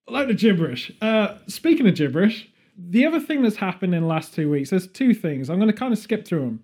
a 0.08 0.12
load 0.12 0.30
of 0.30 0.38
gibberish. 0.38 0.92
Uh, 1.02 1.38
speaking 1.48 1.88
of 1.88 1.96
gibberish, 1.96 2.50
the 2.78 3.06
other 3.06 3.20
thing 3.20 3.42
that's 3.42 3.56
happened 3.56 3.96
in 3.96 4.02
the 4.02 4.08
last 4.08 4.34
two 4.34 4.50
weeks, 4.50 4.70
there's 4.70 4.88
two 4.88 5.14
things. 5.14 5.50
I'm 5.50 5.58
going 5.58 5.72
to 5.72 5.78
kind 5.78 5.94
of 5.94 6.00
skip 6.00 6.26
through 6.26 6.42
them. 6.42 6.64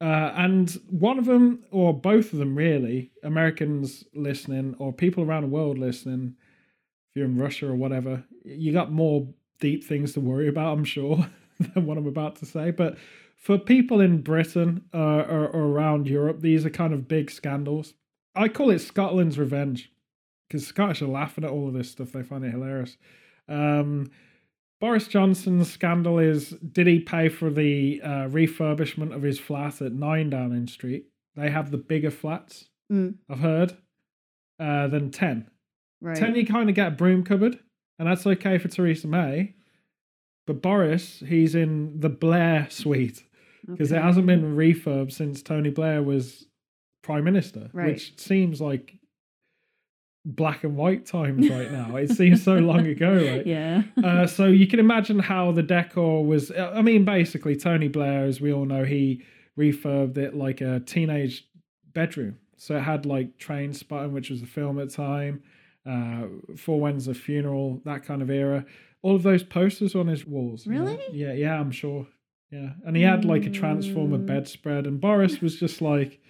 Uh, 0.00 0.32
and 0.36 0.70
one 0.90 1.18
of 1.18 1.24
them, 1.24 1.64
or 1.70 1.92
both 1.92 2.32
of 2.32 2.38
them 2.38 2.54
really, 2.54 3.10
Americans 3.22 4.04
listening 4.14 4.76
or 4.78 4.92
people 4.92 5.24
around 5.24 5.42
the 5.42 5.48
world 5.48 5.78
listening, 5.78 6.36
if 7.10 7.16
you're 7.16 7.24
in 7.24 7.38
Russia 7.38 7.68
or 7.68 7.74
whatever, 7.74 8.24
you 8.44 8.72
got 8.72 8.92
more 8.92 9.26
deep 9.58 9.82
things 9.82 10.12
to 10.12 10.20
worry 10.20 10.48
about, 10.48 10.76
I'm 10.76 10.84
sure, 10.84 11.26
than 11.60 11.86
what 11.86 11.98
I'm 11.98 12.06
about 12.06 12.36
to 12.36 12.46
say. 12.46 12.70
But 12.70 12.98
for 13.36 13.58
people 13.58 14.00
in 14.00 14.20
Britain 14.20 14.84
uh, 14.92 14.98
or, 14.98 15.48
or 15.48 15.62
around 15.62 16.06
Europe, 16.06 16.40
these 16.40 16.66
are 16.66 16.70
kind 16.70 16.92
of 16.92 17.08
big 17.08 17.30
scandals. 17.30 17.94
I 18.34 18.48
call 18.48 18.70
it 18.70 18.80
Scotland's 18.80 19.38
revenge 19.38 19.90
because 20.46 20.66
Scottish 20.66 21.00
are 21.00 21.06
laughing 21.06 21.44
at 21.44 21.50
all 21.50 21.68
of 21.68 21.74
this 21.74 21.90
stuff. 21.90 22.12
They 22.12 22.22
find 22.22 22.44
it 22.44 22.50
hilarious. 22.50 22.98
Um, 23.48 24.10
Boris 24.80 25.08
Johnson's 25.08 25.70
scandal 25.70 26.18
is 26.18 26.50
did 26.50 26.86
he 26.86 27.00
pay 27.00 27.28
for 27.28 27.50
the 27.50 28.00
uh, 28.04 28.08
refurbishment 28.28 29.14
of 29.14 29.22
his 29.22 29.38
flat 29.38 29.80
at 29.80 29.92
9 29.92 30.30
Downing 30.30 30.66
Street? 30.66 31.06
They 31.34 31.50
have 31.50 31.70
the 31.70 31.78
bigger 31.78 32.10
flats, 32.10 32.68
Mm, 32.92 33.16
I've 33.28 33.40
heard, 33.40 33.76
uh, 34.60 34.86
than 34.88 35.10
10. 35.10 35.50
right. 36.00 36.16
10 36.16 36.34
you 36.36 36.46
kind 36.46 36.68
of 36.68 36.74
get 36.76 36.88
a 36.88 36.90
broom 36.92 37.24
cupboard, 37.24 37.58
and 37.98 38.06
that's 38.08 38.26
okay 38.26 38.58
for 38.58 38.68
Theresa 38.68 39.08
May. 39.08 39.54
But 40.46 40.62
Boris, 40.62 41.22
he's 41.26 41.54
in 41.56 41.98
the 41.98 42.08
Blair 42.08 42.68
suite 42.70 43.24
because 43.66 43.90
it 43.90 44.00
hasn't 44.00 44.26
been 44.26 44.54
refurbed 44.56 45.10
since 45.12 45.42
Tony 45.42 45.70
Blair 45.70 46.00
was 46.02 46.46
prime 47.02 47.24
minister, 47.24 47.68
Right. 47.72 47.88
which 47.94 48.16
seems 48.20 48.60
like 48.60 48.94
black 50.28 50.64
and 50.64 50.76
white 50.76 51.06
times 51.06 51.48
right 51.48 51.70
now. 51.70 51.94
it 51.96 52.10
seems 52.10 52.42
so 52.42 52.56
long 52.56 52.84
ago, 52.94 53.14
right? 53.14 53.46
Yeah. 53.46 53.82
Uh, 54.02 54.26
so 54.26 54.46
you 54.46 54.66
can 54.66 54.80
imagine 54.80 55.20
how 55.20 55.52
the 55.52 55.62
decor 55.62 56.24
was. 56.26 56.50
I 56.50 56.82
mean, 56.82 57.04
basically, 57.04 57.54
Tony 57.56 57.86
Blair, 57.88 58.24
as 58.24 58.40
we 58.40 58.52
all 58.52 58.64
know, 58.66 58.84
he 58.84 59.22
refurbed 59.56 60.18
it 60.18 60.34
like 60.34 60.60
a 60.60 60.80
teenage 60.80 61.46
bedroom. 61.94 62.38
So 62.56 62.76
it 62.76 62.80
had 62.82 63.06
like 63.06 63.38
Trainspotting, 63.38 64.10
which 64.10 64.28
was 64.30 64.42
a 64.42 64.46
film 64.46 64.78
at 64.80 64.88
the 64.90 64.94
time, 64.96 65.42
uh, 65.86 66.26
Four 66.56 66.80
Winds 66.80 67.06
of 67.06 67.16
Funeral, 67.16 67.80
that 67.84 68.04
kind 68.04 68.20
of 68.22 68.28
era. 68.30 68.64
All 69.02 69.14
of 69.14 69.22
those 69.22 69.44
posters 69.44 69.94
on 69.94 70.08
his 70.08 70.26
walls. 70.26 70.66
you 70.66 70.72
know? 70.72 70.84
Really? 70.86 70.98
Yeah, 71.12 71.32
yeah, 71.34 71.60
I'm 71.60 71.70
sure. 71.70 72.06
Yeah. 72.50 72.70
And 72.84 72.96
he 72.96 73.02
had 73.02 73.24
like 73.24 73.44
a 73.46 73.50
Transformer 73.50 74.18
Mm. 74.18 74.26
bedspread, 74.26 74.86
and 74.86 75.00
Boris 75.00 75.40
was 75.40 75.56
just 75.60 75.80
like, 75.80 76.20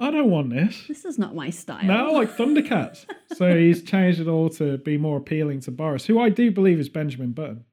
I 0.00 0.10
don't 0.10 0.30
want 0.30 0.50
this. 0.50 0.84
This 0.86 1.04
is 1.04 1.18
not 1.18 1.34
my 1.34 1.50
style. 1.50 1.84
No, 1.84 2.12
like 2.12 2.30
Thundercats. 2.36 3.04
so 3.36 3.56
he's 3.56 3.82
changed 3.82 4.20
it 4.20 4.28
all 4.28 4.48
to 4.50 4.78
be 4.78 4.96
more 4.96 5.16
appealing 5.18 5.60
to 5.60 5.70
Boris, 5.70 6.06
who 6.06 6.20
I 6.20 6.28
do 6.28 6.50
believe 6.50 6.78
is 6.78 6.88
Benjamin 6.88 7.32
Button. 7.32 7.64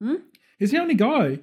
Hmm? 0.00 0.14
He's 0.58 0.70
the 0.70 0.80
only 0.80 0.94
guy 0.94 1.40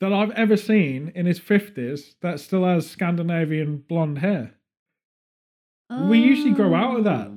that 0.00 0.12
I've 0.12 0.30
ever 0.32 0.56
seen 0.56 1.12
in 1.14 1.26
his 1.26 1.38
50s 1.38 2.14
that 2.20 2.40
still 2.40 2.64
has 2.64 2.88
Scandinavian 2.90 3.78
blonde 3.88 4.18
hair. 4.18 4.54
we 5.90 6.18
usually 6.18 6.52
grow 6.52 6.74
out 6.74 6.98
of 6.98 7.04
that. 7.04 7.28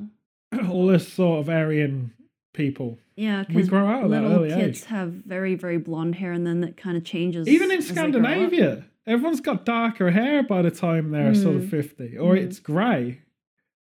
Oh. 0.53 0.67
all 0.71 0.87
this 0.87 1.11
sort 1.11 1.41
of 1.41 1.49
Aryan 1.49 2.13
people. 2.53 2.97
Yeah, 3.15 3.45
We 3.51 3.63
grow 3.63 3.87
out 3.87 4.05
of 4.05 4.11
that 4.11 4.21
little 4.21 4.37
early 4.45 4.49
kids 4.49 4.83
age. 4.83 4.87
have 4.89 5.09
very, 5.09 5.55
very 5.55 5.77
blonde 5.77 6.15
hair, 6.15 6.31
and 6.31 6.45
then 6.45 6.61
that 6.61 6.77
kind 6.77 6.95
of 6.95 7.03
changes. 7.03 7.47
Even 7.47 7.71
in 7.71 7.79
as 7.79 7.87
they 7.87 7.93
grow 7.95 8.03
up. 8.03 8.11
Scandinavia, 8.11 8.85
everyone's 9.07 9.41
got 9.41 9.65
darker 9.65 10.11
hair 10.11 10.43
by 10.43 10.61
the 10.61 10.71
time 10.71 11.11
they're 11.11 11.33
sort 11.33 11.55
of 11.55 11.63
Mm. 11.63 11.69
50, 11.69 12.17
or 12.17 12.35
Mm. 12.35 12.39
it's 12.43 12.59
grey. 12.59 13.19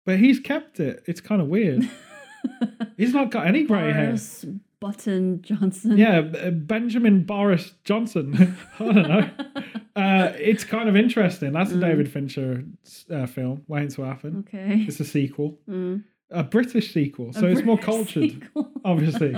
But 0.05 0.19
he's 0.21 0.39
kept 0.41 0.79
it. 0.81 1.03
It's 1.07 1.21
kind 1.21 1.43
of 1.43 1.49
weird. 1.49 1.83
he's 2.97 3.13
not 3.13 3.31
got 3.31 3.47
any 3.47 3.65
grey 3.65 3.93
hair. 3.93 4.07
Boris 4.07 4.47
Button 4.81 5.43
Johnson. 5.43 5.97
Yeah, 5.99 6.19
uh, 6.21 6.51
Benjamin 6.51 7.25
Boris 7.25 7.73
Johnson. 7.85 8.57
I 8.79 8.85
don't 8.85 9.09
know. 9.09 9.31
Uh, 9.97 10.31
it's 10.39 10.63
kind 10.63 10.91
of 10.91 10.95
interesting. 10.97 11.53
That's 11.55 11.73
a 11.73 11.77
Mm. 11.77 11.81
David 11.81 12.11
Fincher 12.13 12.65
uh, 13.11 13.25
film, 13.25 13.63
waiting 13.67 13.89
to 13.89 14.03
happen. 14.03 14.45
Okay. 14.47 14.85
It's 14.87 15.01
a 15.01 15.07
sequel, 15.07 15.59
Mm. 15.67 16.05
a 16.31 16.45
British 16.45 16.93
sequel, 16.93 17.33
so 17.33 17.47
A 17.47 17.51
it's 17.51 17.63
more 17.63 17.79
cultured, 17.79 18.31
sequel. 18.33 18.71
obviously. 18.85 19.35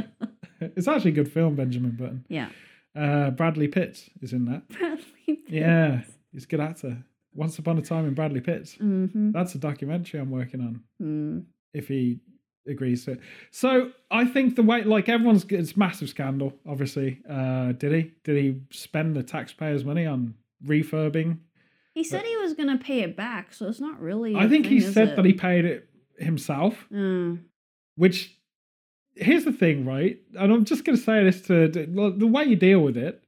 it's 0.61 0.89
actually 0.89 1.13
a 1.13 1.15
good 1.15 1.31
film, 1.31 1.55
Benjamin 1.55 1.93
Button. 1.93 2.25
yeah. 2.29 2.49
Uh, 2.97 3.31
Bradley 3.31 3.69
Pitt 3.69 4.09
is 4.21 4.33
in 4.33 4.47
that. 4.47 4.69
Bradley 4.69 5.05
Yeah, 5.49 6.03
he's 6.33 6.45
a 6.45 6.47
good 6.47 6.61
actor. 6.61 6.99
Once 7.35 7.59
Upon 7.59 7.79
a 7.79 7.83
Time 7.83 8.07
in 8.07 8.15
Bradley 8.15 8.41
Pitt. 8.41 8.77
Mm-hmm. 8.81 9.33
That's 9.33 9.55
a 9.55 9.59
documentary 9.59 10.21
I'm 10.21 10.31
working 10.31 10.61
on. 10.61 10.83
Mm. 11.01 11.45
if 11.73 11.89
he 11.89 12.21
agrees 12.67 13.05
to 13.05 13.13
it. 13.13 13.21
So 13.51 13.91
I 14.11 14.25
think 14.25 14.57
the 14.57 14.63
way, 14.63 14.83
like 14.85 15.09
everyone's, 15.09 15.45
it's 15.49 15.77
massive 15.77 16.09
scandal. 16.09 16.53
Obviously, 16.67 17.21
uh, 17.29 17.73
did 17.73 17.93
he? 17.93 18.13
Did 18.25 18.37
he 18.37 18.61
spend 18.71 19.17
the 19.17 19.23
taxpayers' 19.23 19.85
money 19.85 20.07
on 20.07 20.35
refurbing? 20.67 21.39
He 21.95 22.05
said 22.05 22.25
he 22.25 22.37
was 22.37 22.55
going 22.55 22.69
to 22.69 22.83
pay 22.83 23.01
it 23.01 23.17
back, 23.17 23.53
so 23.53 23.67
it's 23.67 23.81
not 23.81 24.01
really. 24.01 24.37
I 24.37 24.49
think 24.49 24.67
he 24.67 24.81
thing, 24.81 24.89
is 24.89 24.95
said 24.95 25.09
it? 25.11 25.17
that 25.17 25.25
he 25.25 25.33
paid 25.33 25.65
it 25.65 25.89
himself. 26.19 26.87
Mm. 26.93 27.41
Which, 27.97 28.37
here's 29.17 29.45
the 29.45 29.53
thing, 29.53 29.85
right? 29.85 30.19
And 30.39 30.53
I'm 30.53 30.65
just 30.65 30.85
going 30.85 30.97
to 30.97 31.03
say 31.03 31.25
this 31.25 31.43
to- 31.43 31.69
the 31.69 32.27
way 32.27 32.45
you 32.45 32.55
deal 32.57 32.81
with 32.81 32.97
it 32.97 33.23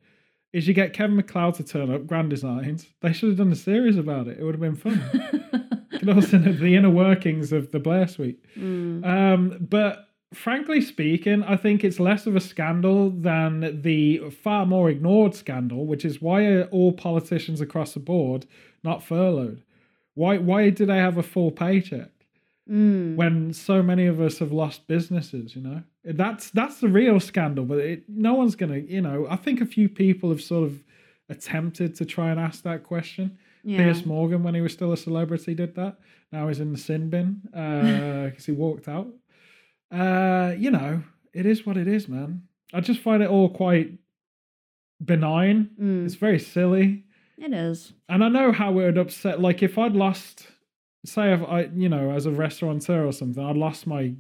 is 0.53 0.67
you 0.67 0.75
get 0.75 0.93
Kevin 0.93 1.21
McCloud 1.21 1.57
to 1.57 1.65
turn 1.65 1.93
up, 1.95 2.07
Grand 2.07 2.31
Designs. 2.31 2.87
They 3.01 3.13
should 3.13 3.29
have 3.31 3.39
done 3.39 3.53
a 3.53 3.57
series 3.57 3.97
about 3.97 4.27
it. 4.29 4.39
It 4.39 4.45
would 4.45 4.55
have 4.55 4.61
been 4.61 4.75
fun. 4.77 5.01
you 5.93 5.99
could 5.99 6.09
also 6.09 6.39
know 6.39 6.53
the 6.53 6.75
inner 6.75 6.91
workings 6.91 7.53
of 7.53 7.71
the 7.71 7.79
Blair 7.79 8.09
Suite. 8.09 8.45
Mm. 8.59 9.05
Um, 9.07 9.57
but 9.61 10.09
frankly 10.35 10.81
speaking, 10.81 11.43
I 11.45 11.57
think 11.57 11.85
it's 11.85 12.01
less 12.01 12.27
of 12.27 12.35
a 12.37 12.41
scandal 12.41 13.11
than 13.11 13.83
the 13.83 14.31
far 14.43 14.67
more 14.67 14.91
ignored 14.91 15.35
scandal, 15.35 15.87
which 15.87 16.05
is 16.05 16.21
why 16.21 16.45
are 16.47 16.65
all 16.65 16.93
politicians 16.93 17.61
across 17.61 17.95
the 17.95 18.01
board 18.01 18.47
not 18.83 19.03
furloughed? 19.05 19.63
Why 20.15 20.39
why 20.39 20.71
do 20.71 20.85
they 20.85 20.99
have 20.99 21.17
a 21.19 21.23
full 21.23 21.51
paycheck 21.51 22.11
Mm. 22.71 23.17
when 23.17 23.53
so 23.53 23.83
many 23.83 24.07
of 24.07 24.21
us 24.21 24.39
have 24.39 24.53
lost 24.53 24.87
businesses? 24.87 25.57
You 25.57 25.63
know, 25.63 25.83
that's 26.05 26.51
that's 26.51 26.81
the 26.81 26.89
real 26.89 27.21
scandal. 27.21 27.65
But 27.65 27.79
it, 27.79 28.05
no 28.09 28.35
one's 28.35 28.55
gonna, 28.57 28.79
you 28.79 29.01
know. 29.01 29.27
I 29.31 29.37
think 29.37 29.61
a 29.61 29.67
few 29.67 29.89
people 29.89 30.31
have 30.31 30.43
sort 30.43 30.65
of 30.65 30.83
attempted 31.29 31.95
to 31.97 32.05
try 32.05 32.31
and 32.31 32.41
ask 32.41 32.63
that 32.65 32.83
question. 32.85 33.39
yeah. 33.63 33.79
Piers 33.79 34.05
Morgan, 34.07 34.43
when 34.43 34.55
he 34.55 34.61
was 34.61 34.73
still 34.73 34.93
a 34.93 34.97
celebrity, 34.97 35.55
did 35.55 35.75
that. 35.77 35.97
Now 36.33 36.49
he's 36.49 36.61
in 36.61 36.73
the 36.73 36.79
sin 36.79 37.11
bin 37.11 37.41
because 38.31 38.47
he 38.47 38.53
walked 38.53 38.89
out. 38.89 39.09
Uh, 39.93 40.55
you 40.59 40.71
know, 40.71 41.03
it 41.33 41.47
is 41.47 41.67
what 41.67 41.77
it 41.77 41.87
is, 41.89 42.09
man. 42.09 42.43
I 42.73 42.81
just 42.81 43.01
find 43.01 43.23
it 43.23 43.29
all 43.29 43.49
quite 43.49 43.99
benign. 45.05 45.71
Mm. 45.81 46.05
It's 46.07 46.15
very 46.15 46.39
silly, 46.39 47.05
It 47.39 47.53
is. 47.53 47.93
and 48.09 48.23
I 48.25 48.29
know 48.29 48.53
how 48.53 48.71
it 48.73 48.75
would 48.75 48.99
upset. 48.99 49.41
Like 49.41 49.63
if 49.63 49.79
I'd 49.79 49.95
lost, 49.97 50.47
say, 51.05 51.33
if 51.33 51.43
I, 51.43 51.63
you 51.75 51.89
know, 51.89 52.11
as 52.13 52.27
a 52.27 52.31
restaurateur 52.31 53.05
or 53.05 53.13
something, 53.13 53.45
I'd 53.45 53.57
lost 53.57 53.87
my 53.87 54.15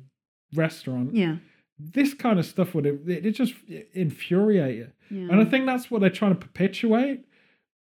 restaurant. 0.54 1.14
Yeah. 1.14 1.36
This 1.92 2.14
kind 2.14 2.38
of 2.38 2.46
stuff 2.46 2.74
would 2.74 2.86
it, 2.86 3.00
it 3.06 3.32
just 3.32 3.54
infuriate 3.92 4.76
you. 4.76 4.88
Yeah. 5.10 5.32
And 5.32 5.40
I 5.40 5.44
think 5.44 5.66
that's 5.66 5.90
what 5.90 6.00
they're 6.00 6.10
trying 6.10 6.34
to 6.34 6.40
perpetuate, 6.40 7.24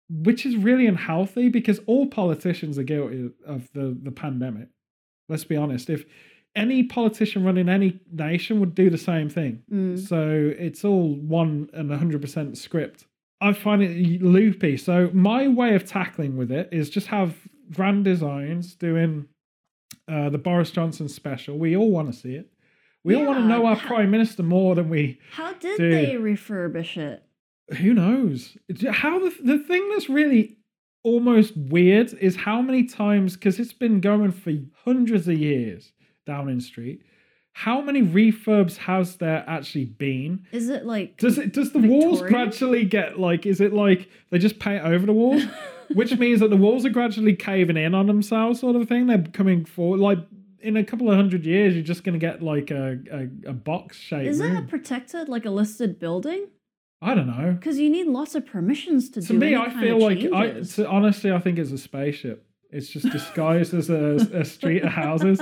which 0.09 0.45
is 0.45 0.57
really 0.57 0.87
unhealthy 0.87 1.49
because 1.49 1.81
all 1.87 2.07
politicians 2.07 2.79
are 2.79 2.83
guilty 2.83 3.31
of 3.47 3.71
the, 3.73 3.97
the 4.03 4.11
pandemic. 4.11 4.69
Let's 5.29 5.45
be 5.45 5.57
honest. 5.57 5.89
If 5.89 6.05
any 6.57 6.85
politician 6.85 7.45
running 7.45 7.69
any 7.69 8.01
nation 8.13 8.61
would 8.61 8.75
do 8.75 8.91
the 8.91 8.99
same 8.99 9.29
thing. 9.29 9.63
Mm. 9.73 9.99
So 9.99 10.53
it's 10.59 10.85
all 10.85 11.15
one 11.15 11.69
and 11.73 11.91
100% 11.91 12.57
script. 12.57 13.07
I 13.41 13.53
find 13.53 13.83
it 13.83 14.23
loopy. 14.23 14.77
So 14.77 15.11
my 15.13 15.49
way 15.49 15.75
of 15.75 15.85
tackling 15.85 16.37
with 16.37 16.51
it 16.53 16.69
is 16.73 16.89
just 16.89 17.09
have 17.09 17.35
Grand 17.73 18.05
Designs 18.05 18.75
doing 18.75 19.27
uh, 20.11 20.31
the 20.31 20.39
Boris 20.39 20.71
Johnson 20.71 21.09
special. 21.09 21.59
We 21.59 21.77
all 21.77 21.91
want 21.91 22.13
to 22.13 22.19
see 22.19 22.35
it. 22.35 22.51
We 23.05 23.15
all 23.15 23.27
want 23.27 23.39
to 23.41 23.45
know 23.45 23.67
our 23.67 23.77
ha- 23.77 23.87
prime 23.87 24.11
minister 24.11 24.43
more 24.43 24.75
than 24.75 24.89
we 24.89 25.21
How 25.33 25.53
did 25.53 25.77
Dude. 25.77 25.93
they 25.93 26.15
refurbish 26.15 26.97
it? 26.97 27.23
who 27.79 27.95
knows? 27.95 28.57
How 28.91 29.19
the, 29.19 29.35
the 29.43 29.59
thing 29.59 29.89
that's 29.91 30.11
really 30.11 30.59
almost 31.03 31.57
weird 31.57 32.13
is 32.15 32.37
how 32.37 32.61
many 32.61 32.85
times 32.85 33.35
because 33.35 33.59
it's 33.59 33.73
been 33.73 34.01
going 34.01 34.33
for 34.33 34.53
hundreds 34.85 35.29
of 35.29 35.39
years 35.39 35.93
downing 36.27 36.61
street 36.61 37.03
how 37.55 37.81
many 37.81 38.03
refurbs 38.03 38.77
has 38.79 39.17
there 39.17 39.45
actually 39.47 39.85
been? 39.85 40.45
Is 40.51 40.69
it 40.69 40.85
like 40.85 41.17
does 41.19 41.39
it 41.39 41.53
does 41.53 41.71
the 41.71 41.79
walls 41.79 42.21
gradually 42.21 42.85
get 42.85 43.21
like 43.21 43.47
is 43.47 43.61
it 43.61 43.73
like 43.73 44.09
they 44.31 44.39
just 44.39 44.59
paint 44.59 44.85
over 44.85 45.07
the 45.07 45.13
walls? 45.13 45.45
Which 45.95 46.19
means 46.19 46.41
that 46.41 46.51
the 46.51 46.57
walls 46.57 46.85
are 46.85 46.91
gradually 46.91 47.37
caving 47.37 47.77
in 47.77 47.95
on 47.95 48.09
themselves 48.09 48.59
sort 48.59 48.75
of 48.75 48.89
thing. 48.89 49.07
They're 49.07 49.23
coming 49.23 49.65
forward 49.65 50.01
like 50.01 50.19
in 50.65 50.77
a 50.77 50.85
couple 50.85 51.11
of 51.11 51.17
hundred 51.17 51.45
years 51.45 51.75
you're 51.75 51.85
just 51.85 52.05
going 52.05 52.19
to 52.19 52.19
get 52.19 52.43
like 52.43 52.71
a, 52.71 52.99
a, 53.13 53.51
a 53.51 53.53
box 53.53 53.97
shape 53.97 54.27
Is 54.27 54.41
it 54.41 54.49
room. 54.49 54.67
protected 54.67 55.29
like 55.29 55.45
a 55.45 55.51
listed 55.51 55.99
building? 55.99 56.49
i 57.03 57.15
don't 57.15 57.27
know. 57.27 57.53
Because 57.53 57.79
you 57.79 57.91
need 57.91 58.07
lots 58.07 58.35
of 58.35 58.47
permissions 58.47 59.11
to, 59.11 59.21
to 59.21 59.27
do 59.29 59.35
To 59.35 59.39
me 59.41 59.55
i 59.57 59.69
feel 59.69 59.99
like 60.01 60.19
i 60.33 60.63
so 60.63 60.89
honestly 60.89 61.31
i 61.33 61.39
think 61.39 61.59
it's 61.59 61.71
a 61.73 61.79
spaceship. 61.79 62.47
It's 62.71 62.89
just 62.89 63.09
disguised 63.11 63.73
as 63.73 63.89
a, 63.89 64.17
a 64.33 64.45
street 64.45 64.83
of 64.83 64.91
houses. 64.91 65.41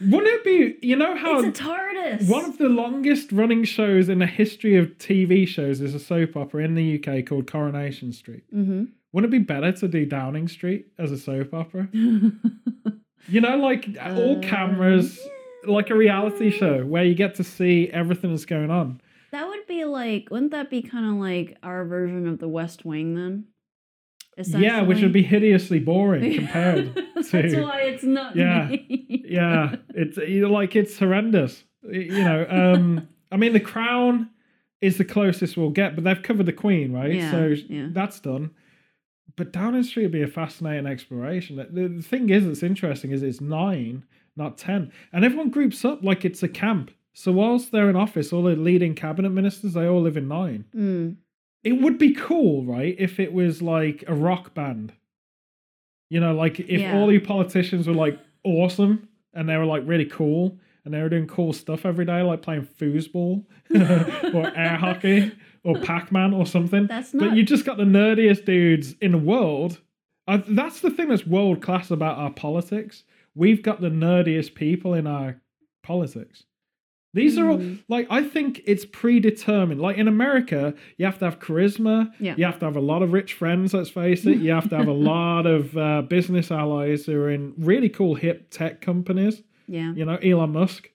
Wouldn't 0.00 0.26
it 0.26 0.44
be 0.44 0.86
you 0.86 0.96
know 0.96 1.16
how 1.16 1.40
it's 1.40 1.58
a 1.58 1.62
TARDIS. 1.62 2.28
one 2.28 2.44
of 2.44 2.58
the 2.58 2.68
longest 2.68 3.32
running 3.32 3.64
shows 3.64 4.08
in 4.08 4.18
the 4.18 4.26
history 4.26 4.76
of 4.76 4.86
tv 4.98 5.46
shows 5.46 5.80
is 5.80 5.94
a 5.94 6.00
soap 6.00 6.36
opera 6.36 6.64
in 6.64 6.74
the 6.74 6.98
uk 6.98 7.26
called 7.26 7.50
coronation 7.50 8.12
street. 8.12 8.44
Hmm 8.50 8.84
wouldn't 9.12 9.32
it 9.32 9.38
be 9.38 9.42
better 9.44 9.72
to 9.72 9.88
do 9.88 10.06
downing 10.06 10.48
street 10.48 10.86
as 10.98 11.10
a 11.12 11.18
soap 11.18 11.52
opera 11.52 11.88
you 13.28 13.40
know 13.40 13.56
like 13.56 13.88
all 14.02 14.36
Uh, 14.36 14.40
cameras 14.40 15.18
like 15.66 15.90
a 15.90 15.94
reality 15.94 16.50
show 16.50 16.84
where 16.84 17.04
you 17.04 17.14
get 17.14 17.34
to 17.36 17.44
see 17.44 17.88
everything 17.92 18.30
that's 18.30 18.46
going 18.46 18.70
on. 18.70 19.00
That 19.32 19.46
would 19.46 19.66
be 19.66 19.84
like, 19.84 20.28
wouldn't 20.30 20.50
that 20.52 20.70
be 20.70 20.82
kind 20.82 21.06
of 21.06 21.12
like 21.14 21.56
our 21.62 21.84
version 21.84 22.26
of 22.26 22.38
the 22.38 22.48
West 22.48 22.84
Wing 22.84 23.14
then? 23.14 23.44
Yeah, 24.46 24.82
which 24.82 25.02
would 25.02 25.12
be 25.12 25.22
hideously 25.22 25.78
boring 25.80 26.34
compared 26.34 26.94
That's 27.14 27.30
to. 27.30 27.60
why 27.62 27.82
it's 27.82 28.02
not. 28.02 28.34
Yeah. 28.36 28.68
me. 28.68 29.24
Yeah, 29.28 29.76
it's 29.90 30.16
like 30.16 30.74
it's 30.76 30.98
horrendous. 30.98 31.62
You 31.82 32.24
know, 32.24 32.46
um, 32.48 33.08
I 33.30 33.36
mean, 33.36 33.52
the 33.52 33.60
Crown 33.60 34.30
is 34.80 34.96
the 34.96 35.04
closest 35.04 35.56
we'll 35.56 35.70
get, 35.70 35.94
but 35.94 36.04
they've 36.04 36.22
covered 36.22 36.46
the 36.46 36.52
Queen, 36.52 36.92
right? 36.92 37.14
Yeah, 37.14 37.30
so 37.30 37.54
yeah. 37.68 37.88
that's 37.92 38.18
done. 38.20 38.50
But 39.40 39.52
Downing 39.52 39.84
Street 39.84 40.02
would 40.02 40.12
be 40.12 40.20
a 40.20 40.26
fascinating 40.26 40.84
exploration. 40.86 41.56
The, 41.56 41.88
the 41.88 42.02
thing 42.02 42.28
is, 42.28 42.44
that's 42.44 42.62
interesting 42.62 43.10
is 43.10 43.22
it's 43.22 43.40
nine, 43.40 44.04
not 44.36 44.58
ten, 44.58 44.92
and 45.14 45.24
everyone 45.24 45.48
groups 45.48 45.82
up 45.82 46.04
like 46.04 46.26
it's 46.26 46.42
a 46.42 46.48
camp. 46.48 46.90
So 47.14 47.32
whilst 47.32 47.72
they're 47.72 47.88
in 47.88 47.96
office, 47.96 48.34
all 48.34 48.42
the 48.42 48.54
leading 48.54 48.94
cabinet 48.94 49.30
ministers 49.30 49.72
they 49.72 49.86
all 49.86 50.02
live 50.02 50.18
in 50.18 50.28
nine. 50.28 50.66
Mm. 50.76 51.16
It 51.64 51.80
would 51.80 51.96
be 51.96 52.12
cool, 52.12 52.66
right, 52.66 52.94
if 52.98 53.18
it 53.18 53.32
was 53.32 53.62
like 53.62 54.04
a 54.06 54.14
rock 54.14 54.52
band. 54.52 54.92
You 56.10 56.20
know, 56.20 56.34
like 56.34 56.60
if 56.60 56.82
Yeah. 56.82 56.94
all 56.98 57.06
the 57.06 57.18
politicians 57.18 57.88
were 57.88 57.94
like 57.94 58.18
awesome 58.44 59.08
and 59.32 59.48
they 59.48 59.56
were 59.56 59.64
like 59.64 59.84
really 59.86 60.04
cool 60.04 60.58
and 60.84 60.92
they 60.92 61.00
were 61.00 61.08
doing 61.08 61.26
cool 61.26 61.54
stuff 61.54 61.86
every 61.86 62.04
day, 62.04 62.20
like 62.20 62.42
playing 62.42 62.66
foosball 62.78 63.46
or 64.34 64.54
air 64.54 64.76
hockey 64.76 65.32
or 65.64 65.78
Pac 65.78 66.10
Man 66.12 66.32
or 66.32 66.46
something. 66.46 66.86
That's 66.86 67.12
not. 67.14 67.28
But 67.30 67.36
you 67.36 67.42
just 67.42 67.64
got 67.64 67.76
the 67.76 67.84
nerdiest 67.84 68.44
dudes 68.44 68.94
in 69.00 69.12
the 69.12 69.18
world. 69.18 69.80
That's 70.26 70.80
the 70.80 70.90
thing 70.90 71.08
that's 71.08 71.26
world 71.26 71.60
class 71.60 71.90
about 71.90 72.18
our 72.18 72.30
politics. 72.30 73.04
We've 73.34 73.62
got 73.62 73.80
the 73.80 73.88
nerdiest 73.90 74.54
people 74.54 74.94
in 74.94 75.06
our 75.06 75.40
politics. 75.82 76.44
These 77.12 77.36
are 77.38 77.50
all 77.50 77.58
Mm. 77.58 77.82
like 77.88 78.06
I 78.08 78.22
think 78.22 78.62
it's 78.66 78.84
predetermined. 78.84 79.80
Like 79.80 79.96
in 79.98 80.06
America, 80.06 80.74
you 80.96 81.04
have 81.06 81.18
to 81.18 81.24
have 81.24 81.40
charisma. 81.40 82.12
Yeah. 82.20 82.34
You 82.36 82.44
have 82.44 82.60
to 82.60 82.66
have 82.66 82.76
a 82.76 82.80
lot 82.80 83.02
of 83.02 83.12
rich 83.12 83.32
friends. 83.34 83.74
Let's 83.74 83.90
face 83.90 84.24
it. 84.26 84.38
You 84.38 84.52
have 84.52 84.68
to 84.70 84.76
have 84.76 84.86
a 84.86 84.92
lot 85.14 85.44
of 85.46 85.76
uh, 85.76 86.02
business 86.02 86.52
allies 86.52 87.06
who 87.06 87.20
are 87.20 87.30
in 87.30 87.52
really 87.58 87.88
cool 87.88 88.14
hip 88.14 88.48
tech 88.50 88.80
companies. 88.80 89.42
yeah. 89.66 89.92
You 89.92 90.04
know, 90.04 90.16
Elon 90.22 90.52
Musk. 90.52 90.90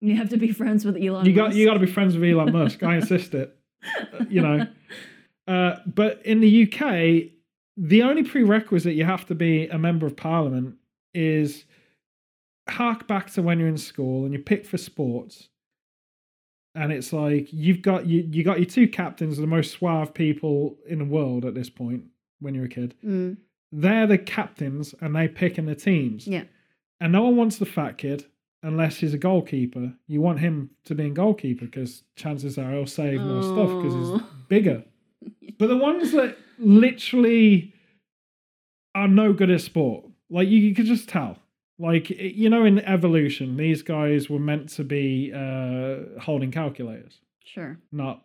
You 0.00 0.16
have 0.16 0.30
to 0.30 0.38
be 0.38 0.50
friends 0.52 0.84
with 0.86 0.96
Elon. 0.96 1.26
You 1.26 1.34
got 1.34 1.48
Musk. 1.48 1.56
you 1.58 1.66
got 1.66 1.74
to 1.74 1.80
be 1.80 1.86
friends 1.92 2.16
with 2.16 2.28
Elon 2.30 2.50
Musk. 2.52 2.82
I 2.82 2.96
insist 2.96 3.34
it. 3.34 3.54
you 4.28 4.40
know. 4.40 4.66
Uh, 5.46 5.76
but 5.86 6.24
in 6.24 6.40
the 6.40 6.62
UK, 6.64 7.30
the 7.76 8.02
only 8.02 8.22
prerequisite 8.22 8.94
you 8.94 9.04
have 9.04 9.26
to 9.26 9.34
be 9.34 9.66
a 9.68 9.78
member 9.78 10.06
of 10.06 10.16
parliament 10.16 10.76
is 11.12 11.64
hark 12.68 13.06
back 13.06 13.30
to 13.32 13.42
when 13.42 13.58
you're 13.58 13.68
in 13.68 13.76
school 13.76 14.24
and 14.24 14.32
you 14.32 14.38
pick 14.38 14.64
for 14.64 14.78
sports. 14.78 15.48
And 16.74 16.92
it's 16.92 17.12
like 17.12 17.52
you've 17.52 17.82
got 17.82 18.06
you 18.06 18.28
you 18.32 18.42
got 18.42 18.58
your 18.58 18.68
two 18.68 18.88
captains, 18.88 19.36
the 19.36 19.46
most 19.46 19.72
suave 19.72 20.12
people 20.12 20.76
in 20.88 20.98
the 20.98 21.04
world 21.04 21.44
at 21.44 21.54
this 21.54 21.70
point 21.70 22.04
when 22.40 22.54
you're 22.54 22.64
a 22.64 22.68
kid. 22.68 22.94
Mm. 23.04 23.36
They're 23.70 24.06
the 24.06 24.18
captains 24.18 24.94
and 25.00 25.14
they 25.14 25.28
pick 25.28 25.56
in 25.56 25.66
the 25.66 25.74
teams. 25.74 26.26
Yeah. 26.26 26.44
And 27.00 27.12
no 27.12 27.22
one 27.22 27.36
wants 27.36 27.58
the 27.58 27.66
fat 27.66 27.98
kid 27.98 28.26
unless 28.64 28.96
he's 28.96 29.14
a 29.14 29.18
goalkeeper. 29.18 29.92
You 30.08 30.20
want 30.20 30.40
him 30.40 30.70
to 30.86 30.94
be 30.94 31.06
a 31.06 31.10
goalkeeper 31.10 31.66
because 31.66 32.02
chances 32.16 32.58
are 32.58 32.72
he'll 32.72 32.86
save 32.86 33.20
more 33.20 33.42
stuff 33.42 33.68
because 33.82 33.94
he's 33.94 34.08
Oh. 34.22 34.26
bigger. 34.48 34.84
But 35.58 35.68
the 35.68 35.76
ones 35.76 36.12
that 36.12 36.36
literally 36.58 37.72
are 38.94 39.08
no 39.08 39.32
good 39.32 39.50
at 39.50 39.60
sport, 39.60 40.04
like 40.30 40.48
you, 40.48 40.58
you 40.58 40.74
could 40.74 40.86
just 40.86 41.08
tell. 41.08 41.38
Like 41.78 42.08
you 42.10 42.48
know, 42.50 42.64
in 42.64 42.78
evolution, 42.80 43.56
these 43.56 43.82
guys 43.82 44.30
were 44.30 44.38
meant 44.38 44.68
to 44.70 44.84
be 44.84 45.32
uh, 45.34 46.20
holding 46.20 46.52
calculators, 46.52 47.20
Sure. 47.44 47.78
not 47.90 48.22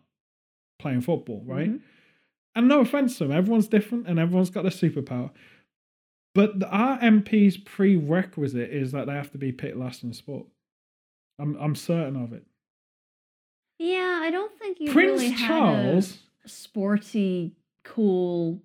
playing 0.78 1.00
football, 1.00 1.42
right? 1.44 1.68
Mhm. 1.70 1.80
And 2.54 2.68
no 2.68 2.80
offense 2.80 3.18
to 3.18 3.24
them, 3.24 3.36
everyone's 3.36 3.68
different 3.68 4.06
and 4.06 4.18
everyone's 4.20 4.50
got 4.50 4.66
a 4.66 4.70
superpower. 4.70 5.30
But 6.34 6.60
the, 6.60 6.66
RMP's 6.66 7.56
prerequisite 7.56 8.70
is 8.70 8.92
that 8.92 9.06
they 9.06 9.14
have 9.14 9.32
to 9.32 9.38
be 9.38 9.52
picked 9.52 9.76
last 9.76 10.02
in 10.02 10.12
sport. 10.12 10.46
I'm 11.38 11.56
I'm 11.56 11.74
certain 11.74 12.16
of 12.22 12.32
it. 12.32 12.44
Yeah, 13.78 14.20
I 14.22 14.30
don't 14.30 14.56
think 14.58 14.78
you 14.78 14.92
Prince 14.92 15.22
really 15.22 15.30
had 15.30 15.48
Charles. 15.48 16.18
a 16.44 16.48
sporty, 16.48 17.56
cool. 17.82 18.60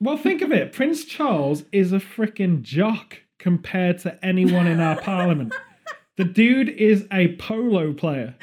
Well, 0.00 0.16
think 0.16 0.42
of 0.42 0.52
it. 0.52 0.72
Prince 0.72 1.04
Charles 1.04 1.64
is 1.72 1.92
a 1.92 1.98
freaking 1.98 2.62
jock 2.62 3.16
compared 3.38 3.98
to 4.00 4.24
anyone 4.24 4.68
in 4.68 4.78
our 4.80 5.00
parliament. 5.00 5.52
The 6.16 6.24
dude 6.24 6.68
is 6.68 7.06
a 7.12 7.34
polo 7.36 7.92
player, 7.92 8.36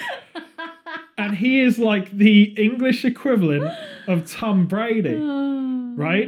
and 1.17 1.35
he 1.35 1.61
is 1.61 1.79
like 1.79 2.11
the 2.11 2.43
English 2.61 3.05
equivalent 3.05 3.73
of 4.07 4.29
Tom 4.29 4.67
Brady. 4.67 5.19
Right? 5.95 6.27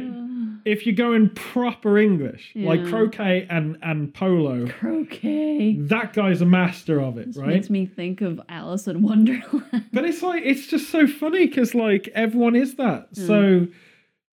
If 0.66 0.84
you're 0.84 0.96
going 0.96 1.30
proper 1.30 1.96
English, 1.96 2.52
like 2.56 2.84
croquet 2.88 3.46
and, 3.48 3.78
and 3.82 4.12
polo, 4.12 4.66
Croquet. 4.66 5.76
that 5.82 6.12
guy's 6.12 6.40
a 6.40 6.46
master 6.46 7.00
of 7.00 7.16
it, 7.18 7.28
This 7.28 7.36
right? 7.36 7.48
makes 7.48 7.70
me 7.70 7.86
think 7.86 8.20
of 8.20 8.40
Alice 8.48 8.88
in 8.88 9.02
Wonderland. 9.02 9.84
But 9.92 10.04
it's 10.04 10.22
like 10.22 10.42
it's 10.44 10.66
just 10.66 10.90
so 10.90 11.06
funny 11.06 11.46
because 11.46 11.74
like 11.74 12.08
everyone 12.14 12.56
is 12.56 12.74
that. 12.76 13.12
Mm. 13.14 13.26
So 13.26 13.68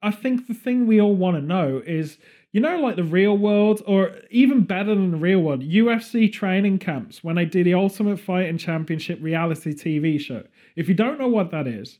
I 0.02 0.12
think 0.12 0.48
the 0.48 0.56
thing 0.56 0.88
we 0.88 1.00
all 1.00 1.16
want 1.16 1.38
to 1.38 1.42
know 1.42 1.82
is 1.86 2.18
you 2.52 2.62
know 2.62 2.80
like 2.80 2.96
the 2.96 3.04
real 3.04 3.38
world 3.38 3.84
or 3.86 4.16
even 4.32 4.64
better 4.64 4.96
than 4.96 5.12
the 5.12 5.18
real 5.18 5.40
world 5.40 5.62
UFC 5.62 6.32
training 6.34 6.80
camps 6.80 7.24
when 7.24 7.36
they 7.36 7.46
do 7.46 7.64
the 7.64 7.76
Ultimate 7.76 8.20
Fighting 8.20 8.58
Championship 8.58 9.20
reality 9.22 9.74
TV 9.74 10.20
show. 10.20 10.44
If 10.76 10.90
you 10.90 10.96
don't 10.96 11.20
know 11.20 11.28
what 11.28 11.52
that 11.52 11.68
is, 11.68 12.00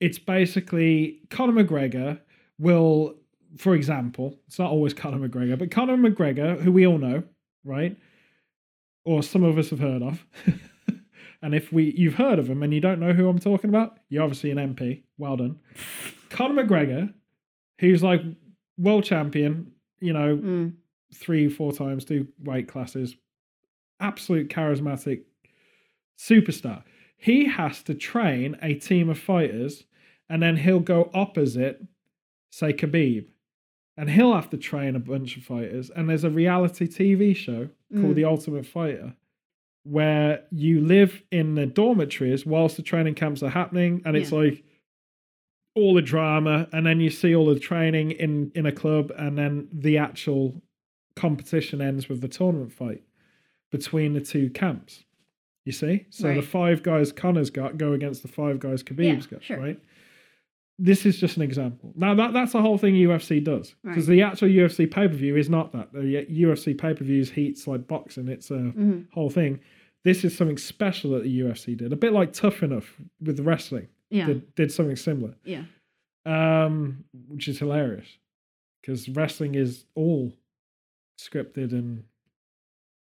it's 0.00 0.18
basically 0.18 1.20
Conor 1.30 1.64
McGregor 1.64 2.20
will 2.58 3.14
for 3.56 3.74
example, 3.74 4.38
it's 4.46 4.58
not 4.58 4.70
always 4.70 4.94
Conor 4.94 5.28
McGregor, 5.28 5.58
but 5.58 5.70
Conor 5.70 5.96
McGregor, 5.96 6.60
who 6.60 6.72
we 6.72 6.86
all 6.86 6.98
know, 6.98 7.22
right? 7.64 7.96
Or 9.04 9.22
some 9.22 9.42
of 9.44 9.58
us 9.58 9.70
have 9.70 9.80
heard 9.80 10.02
of. 10.02 10.24
and 11.42 11.54
if 11.54 11.72
we 11.72 11.94
you've 11.96 12.14
heard 12.14 12.38
of 12.38 12.48
him 12.48 12.62
and 12.62 12.72
you 12.72 12.80
don't 12.80 13.00
know 13.00 13.12
who 13.12 13.28
I'm 13.28 13.38
talking 13.38 13.70
about, 13.70 13.98
you're 14.08 14.22
obviously 14.22 14.50
an 14.50 14.58
MP. 14.58 15.02
Well 15.18 15.36
done. 15.36 15.58
Conor 16.28 16.62
McGregor, 16.64 17.12
who's 17.80 18.02
like 18.02 18.22
world 18.78 19.04
champion, 19.04 19.72
you 20.00 20.12
know, 20.12 20.36
Mm. 20.36 20.74
three, 21.14 21.48
four 21.48 21.72
times, 21.72 22.04
two 22.04 22.28
weight 22.44 22.68
classes, 22.68 23.16
absolute 24.00 24.48
charismatic 24.48 25.22
superstar. 26.18 26.82
He 27.16 27.46
has 27.46 27.82
to 27.84 27.94
train 27.94 28.56
a 28.62 28.74
team 28.74 29.08
of 29.08 29.18
fighters 29.18 29.84
and 30.28 30.42
then 30.42 30.56
he'll 30.56 30.80
go 30.80 31.10
opposite, 31.12 31.82
say, 32.50 32.72
Khabib. 32.72 33.26
And 34.00 34.08
he'll 34.10 34.32
have 34.34 34.48
to 34.50 34.56
train 34.56 34.96
a 34.96 34.98
bunch 35.00 35.36
of 35.36 35.42
fighters. 35.42 35.90
And 35.90 36.08
there's 36.08 36.24
a 36.24 36.30
reality 36.30 36.86
TV 36.88 37.36
show 37.36 37.68
called 37.92 38.12
Mm. 38.12 38.14
The 38.14 38.24
Ultimate 38.24 38.64
Fighter 38.66 39.14
where 39.82 40.44
you 40.50 40.80
live 40.80 41.22
in 41.30 41.54
the 41.54 41.66
dormitories 41.66 42.44
whilst 42.46 42.76
the 42.76 42.82
training 42.82 43.14
camps 43.14 43.42
are 43.42 43.50
happening. 43.50 44.02
And 44.04 44.16
it's 44.16 44.30
Yeah. 44.32 44.38
like 44.38 44.64
all 45.74 45.94
the 45.94 46.02
drama. 46.02 46.68
And 46.72 46.86
then 46.86 47.00
you 47.00 47.10
see 47.10 47.34
all 47.34 47.46
the 47.46 47.58
training 47.60 48.12
in, 48.12 48.52
in 48.54 48.64
a 48.66 48.72
club. 48.72 49.12
And 49.18 49.36
then 49.36 49.68
the 49.72 49.98
actual 49.98 50.62
competition 51.16 51.80
ends 51.82 52.08
with 52.08 52.20
the 52.20 52.28
tournament 52.28 52.72
fight 52.72 53.02
between 53.70 54.14
the 54.14 54.20
two 54.20 54.50
camps. 54.50 55.04
You 55.66 55.72
see? 55.72 56.06
So 56.10 56.34
the 56.34 56.42
five 56.42 56.82
guys 56.82 57.12
Conor's 57.12 57.50
got 57.50 57.76
go 57.76 57.92
against 57.92 58.22
the 58.22 58.28
five 58.28 58.58
guys 58.60 58.82
Khabib's 58.82 59.26
got, 59.26 59.42
sure. 59.44 59.58
right? 59.58 59.80
This 60.82 61.04
is 61.04 61.18
just 61.18 61.36
an 61.36 61.42
example. 61.42 61.92
Now 61.94 62.14
that 62.14 62.32
that's 62.32 62.52
the 62.52 62.62
whole 62.62 62.78
thing 62.78 62.94
UFC 62.94 63.38
does. 63.44 63.74
Because 63.84 64.08
Right. 64.08 64.14
the 64.16 64.22
actual 64.22 64.48
UFC 64.48 64.86
pay-per-view 64.90 65.36
is 65.36 65.50
not 65.50 65.72
that. 65.72 65.92
The 65.92 66.24
UFC 66.30 66.72
pay-per-views 66.72 67.30
heats 67.30 67.66
like 67.66 67.86
boxing. 67.86 68.28
It's 68.28 68.50
a 68.50 68.54
Mhm. 68.54 69.06
whole 69.12 69.28
thing. 69.28 69.60
This 70.04 70.24
is 70.24 70.34
something 70.34 70.56
special 70.56 71.10
that 71.12 71.24
the 71.24 71.28
UFC 71.40 71.74
did. 71.76 71.92
A 71.92 71.96
bit 71.96 72.14
like 72.14 72.32
Tough 72.32 72.62
Enough 72.62 72.98
with 73.20 73.40
wrestling. 73.40 73.88
Yeah. 74.08 74.26
Did, 74.26 74.54
did 74.54 74.72
something 74.72 74.96
similar. 74.96 75.34
Yeah. 75.44 75.64
Um, 76.24 77.04
which 77.28 77.46
is 77.48 77.58
hilarious. 77.58 78.16
Because 78.80 79.08
wrestling 79.10 79.56
is 79.56 79.84
all 79.94 80.32
scripted 81.18 81.72
and 81.72 82.04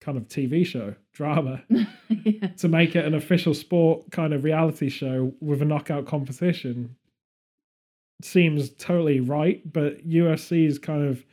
kind 0.00 0.16
of 0.16 0.26
TV 0.28 0.64
show 0.64 0.94
drama 1.12 1.62
yeah. 2.09 2.46
to 2.57 2.68
make 2.68 2.96
it 2.96 3.04
an 3.04 3.12
official 3.14 3.52
sport 3.52 4.11
kind 4.11 4.33
of 4.33 4.44
reality 4.44 4.88
show 4.88 5.35
with 5.40 5.61
a 5.61 5.64
knockout 5.66 6.07
competition 6.07 6.96
seems 8.22 8.70
totally 8.70 9.20
right, 9.20 9.61
but 9.72 10.07
UFC 10.09 10.66
is 10.66 10.78
kind 10.78 11.04
of 11.07 11.24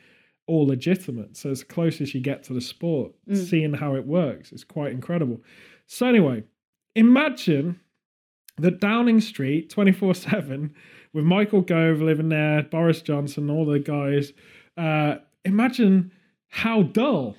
all 0.47 0.67
legitimate. 0.67 1.35
So 1.35 1.49
as 1.49 1.63
close 1.63 1.99
as 2.01 2.13
you 2.13 2.21
get 2.21 2.43
to 2.43 2.53
the 2.53 2.61
sport, 2.61 3.13
Mm. 3.27 3.35
seeing 3.37 3.73
how 3.73 3.95
it 3.95 4.05
works, 4.05 4.51
it's 4.51 4.63
quite 4.63 4.91
incredible. 4.91 5.41
So 5.87 6.05
anyway, 6.07 6.43
imagine 6.95 7.79
that 8.57 8.79
Downing 8.79 9.19
Street 9.19 9.69
24-7 9.69 10.71
with 11.13 11.25
Michael 11.25 11.61
Gove 11.61 12.01
living 12.01 12.29
there, 12.29 12.63
Boris 12.63 13.01
Johnson, 13.01 13.49
all 13.49 13.65
the 13.65 13.79
guys. 13.79 14.33
Uh, 14.77 15.17
imagine 15.43 16.11
how 16.49 16.83
dull 16.83 17.35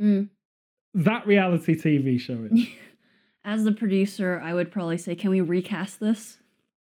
Mm. 0.00 0.28
that 0.94 1.24
reality 1.26 1.74
TV 1.76 2.18
show 2.18 2.48
is. 2.50 2.66
As 3.44 3.62
the 3.64 3.72
producer, 3.72 4.40
I 4.42 4.54
would 4.54 4.70
probably 4.72 4.98
say, 4.98 5.14
can 5.14 5.30
we 5.30 5.40
recast 5.40 6.00
this? 6.00 6.38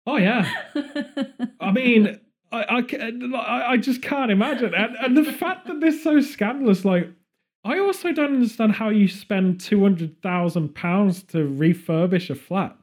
Oh 0.09 0.17
yeah. 0.17 0.51
I 1.61 1.71
mean, 1.73 2.19
I, 2.51 2.63
I, 2.63 3.73
I 3.73 3.77
just 3.77 4.01
can't 4.03 4.31
imagine. 4.31 4.75
And, 4.75 4.97
and 4.97 5.17
the 5.17 5.33
fact 5.33 5.67
that 5.67 5.81
this 5.81 5.97
is 5.97 6.03
so 6.03 6.21
scandalous, 6.21 6.85
like, 6.85 7.09
I 7.65 7.79
also 7.79 8.13
don't 8.13 8.35
understand 8.35 8.73
how 8.73 8.89
you 8.89 9.09
spend 9.09 9.59
£200,000 9.59 11.27
to 11.29 11.39
refurbish 11.39 12.31
a 12.31 12.35
flat. 12.35 12.77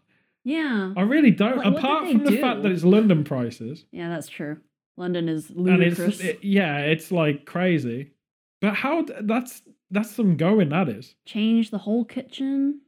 yeah. 0.44 0.94
I 0.96 1.02
really 1.02 1.32
don't. 1.32 1.58
Like, 1.58 1.78
Apart 1.78 2.10
from 2.10 2.24
the 2.24 2.32
do? 2.32 2.42
fact 2.42 2.62
that 2.64 2.72
it's 2.72 2.84
London 2.84 3.24
prices. 3.24 3.86
Yeah, 3.92 4.10
that's 4.10 4.28
true. 4.28 4.58
London 4.98 5.28
is 5.28 5.50
And 5.50 5.68
it's, 5.84 5.98
ludicrous. 6.00 6.20
it- 6.22 6.44
yeah, 6.44 6.80
it's 6.80 7.12
like 7.12 7.46
crazy. 7.46 8.12
But 8.62 8.76
how, 8.76 9.06
that's, 9.22 9.62
that's 9.92 10.12
some 10.16 10.38
going, 10.38 10.70
that 10.70 10.90
is. 10.90 11.16
Change 11.26 11.72
the 11.72 11.78
whole 11.80 12.06
kitchen. 12.06 12.82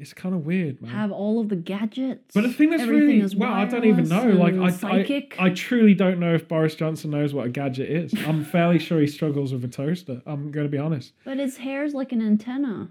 It's 0.00 0.14
kind 0.14 0.34
of 0.34 0.46
weird, 0.46 0.80
man. 0.80 0.90
Have 0.90 1.12
all 1.12 1.40
of 1.40 1.50
the 1.50 1.56
gadgets. 1.56 2.32
But 2.34 2.42
the 2.42 2.52
thing 2.52 2.70
that's 2.70 2.86
really 2.86 3.22
well, 3.36 3.52
I 3.52 3.66
don't 3.66 3.84
even 3.84 4.08
know. 4.08 4.24
Like 4.28 4.54
I. 4.54 4.88
I, 4.88 5.46
I 5.46 5.50
truly 5.50 5.92
don't 5.92 6.18
know 6.18 6.34
if 6.34 6.48
Boris 6.48 6.74
Johnson 6.74 7.10
knows 7.10 7.34
what 7.34 7.46
a 7.46 7.50
gadget 7.50 7.90
is. 7.90 8.14
I'm 8.26 8.42
fairly 8.42 8.78
sure 8.78 8.98
he 8.98 9.06
struggles 9.06 9.52
with 9.52 9.62
a 9.62 9.68
toaster. 9.68 10.22
I'm 10.24 10.50
going 10.50 10.66
to 10.66 10.70
be 10.70 10.78
honest. 10.78 11.12
but 11.24 11.38
his 11.38 11.58
hair's 11.58 11.92
like 11.92 12.12
an 12.12 12.22
antenna. 12.22 12.88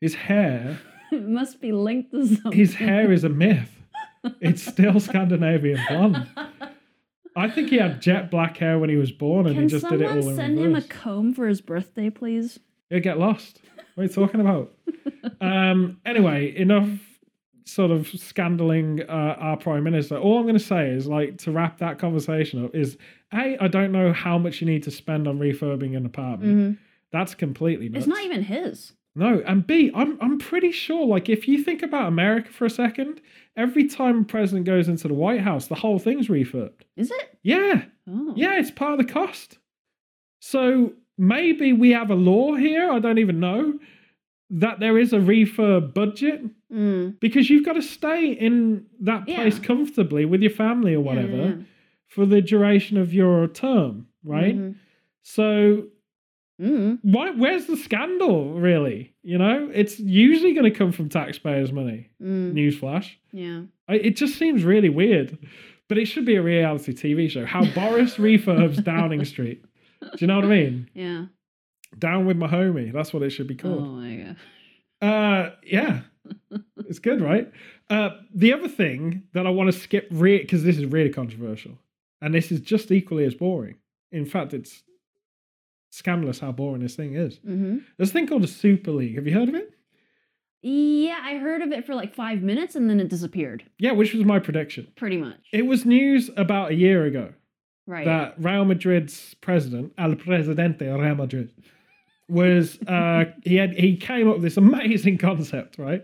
His 0.00 0.14
hair, 0.14 0.80
it 1.12 1.28
must 1.28 1.60
be 1.60 1.70
linked 1.72 2.12
to 2.12 2.26
something. 2.26 2.52
his 2.52 2.74
hair 2.74 3.12
is 3.12 3.24
a 3.24 3.28
myth. 3.28 3.70
It's 4.40 4.62
still 4.62 4.98
Scandinavian 5.00 5.80
blonde. 5.88 6.28
I 7.36 7.50
think 7.50 7.68
he 7.68 7.76
had 7.76 8.00
jet 8.00 8.30
black 8.30 8.56
hair 8.56 8.78
when 8.78 8.88
he 8.90 8.96
was 8.96 9.12
born, 9.12 9.46
and 9.46 9.54
Can 9.54 9.64
he 9.64 9.68
just 9.68 9.86
did 9.88 10.00
it 10.00 10.08
someone 10.08 10.22
all 10.24 10.30
in 10.30 10.36
send 10.36 10.58
him 10.58 10.74
a 10.74 10.82
comb 10.82 11.34
for 11.34 11.46
his 11.46 11.60
birthday, 11.60 12.08
please? 12.10 12.58
He'll 12.90 13.00
get 13.00 13.18
lost. 13.18 13.60
What 13.98 14.04
are 14.04 14.06
you 14.06 14.14
talking 14.14 14.40
about? 14.40 14.72
um. 15.40 16.00
Anyway, 16.06 16.54
enough 16.56 16.88
sort 17.64 17.90
of 17.90 18.02
scandaling 18.06 19.00
uh, 19.08 19.12
our 19.12 19.56
prime 19.56 19.82
minister. 19.82 20.16
All 20.16 20.36
I'm 20.38 20.44
going 20.44 20.54
to 20.56 20.60
say 20.64 20.88
is, 20.90 21.08
like, 21.08 21.38
to 21.38 21.50
wrap 21.50 21.78
that 21.78 21.98
conversation 21.98 22.64
up, 22.64 22.76
is 22.76 22.96
a 23.34 23.56
I 23.60 23.66
don't 23.66 23.90
know 23.90 24.12
how 24.12 24.38
much 24.38 24.60
you 24.60 24.68
need 24.68 24.84
to 24.84 24.92
spend 24.92 25.26
on 25.26 25.40
refurbing 25.40 25.96
an 25.96 26.06
apartment. 26.06 26.56
Mhm. 26.76 26.78
That's 27.10 27.34
completely 27.34 27.88
nuts. 27.88 28.06
It's 28.06 28.14
not 28.14 28.22
even 28.24 28.44
his. 28.44 28.92
No, 29.16 29.42
and 29.44 29.66
B, 29.66 29.90
I'm 29.92 30.16
I'm 30.20 30.38
pretty 30.38 30.70
sure. 30.70 31.04
Like, 31.04 31.28
if 31.28 31.48
you 31.48 31.64
think 31.64 31.82
about 31.82 32.06
America 32.06 32.52
for 32.52 32.66
a 32.66 32.70
second, 32.70 33.20
every 33.56 33.88
time 33.88 34.20
a 34.20 34.24
president 34.24 34.64
goes 34.64 34.86
into 34.88 35.08
the 35.08 35.14
White 35.14 35.40
House, 35.40 35.66
the 35.66 35.74
whole 35.74 35.98
thing's 35.98 36.28
refurbed. 36.28 36.82
Is 36.96 37.10
it? 37.10 37.36
Yeah, 37.42 37.82
Oh. 38.08 38.32
yeah, 38.36 38.60
it's 38.60 38.70
part 38.70 38.92
of 38.92 39.04
the 39.04 39.12
cost. 39.12 39.58
So 40.40 40.92
maybe 41.18 41.72
we 41.72 41.90
have 41.90 42.10
a 42.10 42.14
law 42.14 42.54
here. 42.54 42.90
I 42.90 42.98
don't 43.00 43.18
even 43.18 43.40
know 43.40 43.78
that 44.50 44.80
there 44.80 44.96
is 44.98 45.12
a 45.12 45.18
refurb 45.18 45.92
budget 45.94 46.42
Mm. 46.72 47.18
because 47.18 47.48
you've 47.48 47.64
got 47.64 47.74
to 47.74 47.82
stay 47.82 48.30
in 48.32 48.84
that 49.00 49.24
place 49.26 49.58
Yeah. 49.58 49.64
comfortably 49.64 50.26
with 50.26 50.42
your 50.42 50.50
family 50.50 50.94
or 50.94 51.00
whatever 51.00 51.36
yeah, 51.36 51.54
for 52.08 52.26
the 52.26 52.42
duration 52.42 52.98
of 52.98 53.14
your 53.14 53.46
term, 53.48 54.06
right? 54.22 54.54
Mhm. 54.54 54.74
So 55.22 55.84
Mm. 56.60 56.98
why 57.02 57.30
where's 57.30 57.66
the 57.66 57.76
scandal 57.76 58.52
really 58.54 59.12
you 59.22 59.38
know 59.38 59.70
it's 59.72 60.00
usually 60.00 60.52
going 60.54 60.64
to 60.70 60.76
come 60.76 60.90
from 60.90 61.08
taxpayers 61.08 61.72
money 61.72 62.08
Mm. 62.20 62.52
newsflash 62.52 63.12
Yeah. 63.32 63.62
I, 63.86 63.94
it 63.94 64.16
just 64.16 64.34
seems 64.36 64.64
really 64.64 64.88
weird 64.88 65.38
but 65.88 65.98
it 65.98 66.06
should 66.06 66.24
be 66.24 66.34
a 66.34 66.42
reality 66.42 66.92
tv 66.92 67.30
show 67.30 67.46
how 67.46 67.64
boris 67.64 68.16
refurbs 68.16 68.82
downing 68.82 69.24
street 69.24 69.64
do 70.00 70.08
you 70.18 70.26
know 70.26 70.36
what 70.36 70.44
i 70.44 70.48
mean 70.48 70.88
Yeah. 70.94 71.26
down 71.98 72.26
with 72.26 72.36
my 72.36 72.48
homie 72.48 72.92
that's 72.92 73.12
what 73.12 73.22
it 73.22 73.30
should 73.30 73.46
be 73.48 73.54
called. 73.54 73.82
Oh 73.82 73.86
my 73.86 74.34
god. 75.00 75.06
uh 75.08 75.50
yeah 75.64 76.00
it's 76.88 76.98
good 76.98 77.20
right 77.20 77.50
uh 77.90 78.10
the 78.34 78.52
other 78.52 78.68
thing 78.68 79.22
that 79.32 79.46
i 79.46 79.50
want 79.50 79.72
to 79.72 79.78
skip 79.78 80.08
because 80.10 80.62
this 80.64 80.76
is 80.76 80.84
really 80.86 81.10
controversial 81.10 81.78
and 82.20 82.34
this 82.34 82.50
is 82.52 82.60
just 82.60 82.90
equally 82.90 83.24
as 83.24 83.34
boring 83.34 83.76
in 84.12 84.24
fact 84.26 84.52
it's 84.54 84.82
scandalous 85.90 86.38
how 86.40 86.52
boring 86.52 86.82
this 86.82 86.96
thing 86.96 87.14
is 87.14 87.38
hmm 87.38 87.78
There's 87.96 88.10
a 88.10 88.12
thing 88.12 88.26
called 88.26 88.44
a 88.44 88.48
Super 88.48 88.90
League. 88.90 89.14
Have 89.16 89.26
you 89.26 89.32
heard 89.34 89.48
of 89.48 89.54
it? 89.54 89.72
Yeah, 90.60 91.18
I 91.22 91.36
heard 91.36 91.62
of 91.62 91.70
it 91.72 91.86
for 91.86 91.94
like 91.94 92.14
five 92.14 92.42
minutes 92.42 92.74
and 92.74 92.90
then 92.90 92.98
it 93.00 93.08
disappeared. 93.08 93.62
Yeah, 93.78 93.92
which 93.92 94.12
was 94.12 94.24
my 94.24 94.38
prediction. 94.40 94.88
Pretty 94.96 95.16
much. 95.16 95.38
It 95.52 95.66
was 95.66 95.86
news 95.86 96.30
about 96.36 96.72
a 96.72 96.74
year 96.74 97.04
ago 97.04 97.32
Right. 97.88 98.04
that 98.04 98.34
Real 98.38 98.64
Madrid's 98.66 99.34
president, 99.40 99.94
El 99.98 100.14
Presidente 100.16 100.84
de 100.84 100.96
Real 100.96 101.14
Madrid, 101.16 101.50
was 102.28 102.78
uh, 102.86 103.24
he 103.44 103.56
had 103.56 103.72
he 103.72 103.96
came 103.96 104.28
up 104.28 104.34
with 104.34 104.42
this 104.44 104.56
amazing 104.58 105.18
concept. 105.18 105.78
Right, 105.78 106.02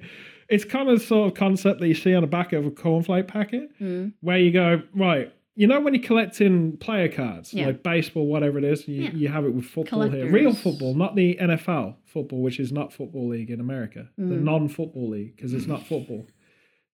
it's 0.48 0.64
kind 0.64 0.88
of 0.88 0.98
the 0.98 1.04
sort 1.04 1.28
of 1.30 1.34
concept 1.36 1.80
that 1.80 1.88
you 1.88 1.94
see 1.94 2.14
on 2.14 2.22
the 2.22 2.26
back 2.26 2.52
of 2.52 2.64
a 2.66 2.70
cornflake 2.70 3.28
packet, 3.28 3.68
Mm. 3.80 4.14
where 4.20 4.38
you 4.38 4.50
go 4.50 4.82
right. 4.94 5.32
You 5.56 5.68
know 5.68 5.80
when 5.80 5.94
you're 5.94 6.02
collecting 6.02 6.76
player 6.78 7.08
cards, 7.08 7.54
Yeah. 7.54 7.66
like 7.66 7.84
baseball, 7.84 8.26
whatever 8.26 8.58
it 8.58 8.64
is, 8.64 8.88
you, 8.88 9.02
Yeah. 9.04 9.10
you 9.12 9.28
have 9.28 9.44
it 9.44 9.54
with 9.54 9.66
football 9.66 10.08
here. 10.08 10.28
Real 10.28 10.52
football, 10.52 10.94
not 10.96 11.14
the 11.14 11.36
NFL 11.40 11.94
football, 12.06 12.42
which 12.42 12.58
is 12.58 12.72
not 12.72 12.92
football 12.92 13.28
league 13.28 13.50
in 13.50 13.60
America. 13.60 14.08
The 14.18 14.34
Mm. 14.34 14.42
non-football 14.42 15.10
league 15.10 15.36
because 15.36 15.54
it's 15.54 15.68
not 15.68 15.86
football. 15.86 16.26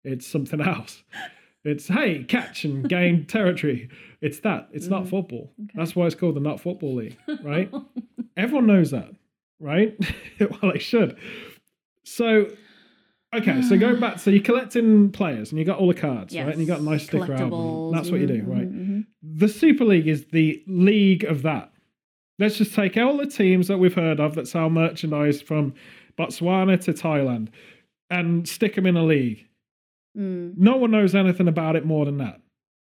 It's 0.03 0.27
something 0.27 0.59
else. 0.75 1.03
It's 1.65 1.87
hey, 1.87 2.23
catch 2.23 2.63
and 2.65 2.87
gain 2.87 3.25
territory. 3.27 3.89
It's 4.21 4.39
that. 4.41 4.69
It's 4.71 4.87
not 4.87 5.03
Mhm. 5.03 5.09
football. 5.09 5.53
Okay. 5.61 5.71
That's 5.75 5.95
why 5.95 6.05
it's 6.05 6.15
called 6.15 6.35
the 6.35 6.39
not 6.39 6.59
football 6.59 6.95
league, 6.95 7.17
right? 7.43 7.71
Everyone 8.37 8.67
knows 8.67 8.91
that, 8.91 9.11
right? 9.59 9.95
well, 10.39 10.71
they 10.73 10.79
should. 10.79 11.17
So, 12.03 12.47
okay, 13.35 13.61
so 13.61 13.77
going 13.79 13.99
back, 13.99 14.19
so 14.19 14.29
you're 14.31 14.41
collecting 14.43 15.11
players 15.11 15.51
and 15.51 15.59
you 15.59 15.65
got 15.65 15.79
all 15.79 15.87
the 15.87 15.93
cards, 15.93 16.35
right? 16.35 16.47
And 16.47 16.59
you 16.61 16.65
got 16.67 16.79
a 16.79 16.83
nice 16.83 17.03
sticker 17.03 17.33
album. 17.33 17.91
That's 17.91 18.09
what 18.09 18.19
you 18.21 18.27
do, 18.27 18.43
right? 18.43 18.69
mhm, 18.71 19.05
The 19.21 19.47
Super 19.49 19.85
League 19.85 20.07
is 20.07 20.25
the 20.27 20.63
league 20.67 21.23
of 21.25 21.41
that. 21.43 21.71
Let's 22.39 22.57
just 22.57 22.73
take 22.73 22.95
all 22.95 23.17
the 23.17 23.25
teams 23.27 23.67
that 23.67 23.77
we've 23.79 23.93
heard 23.93 24.21
of 24.21 24.35
that 24.35 24.47
sell 24.47 24.69
merchandise 24.69 25.41
from 25.41 25.73
Botswana 26.17 26.79
to 26.85 26.93
Thailand 26.93 27.49
and 28.09 28.47
stick 28.47 28.75
them 28.75 28.85
in 28.85 28.95
a 28.95 29.03
league. 29.03 29.45
Mm. 30.19 30.57
No 30.57 30.77
one 30.77 30.91
knows 30.91 31.15
anything 31.15 31.47
about 31.47 31.75
it 31.75 31.85
more 31.85 32.05
than 32.05 32.17
that. 32.17 32.41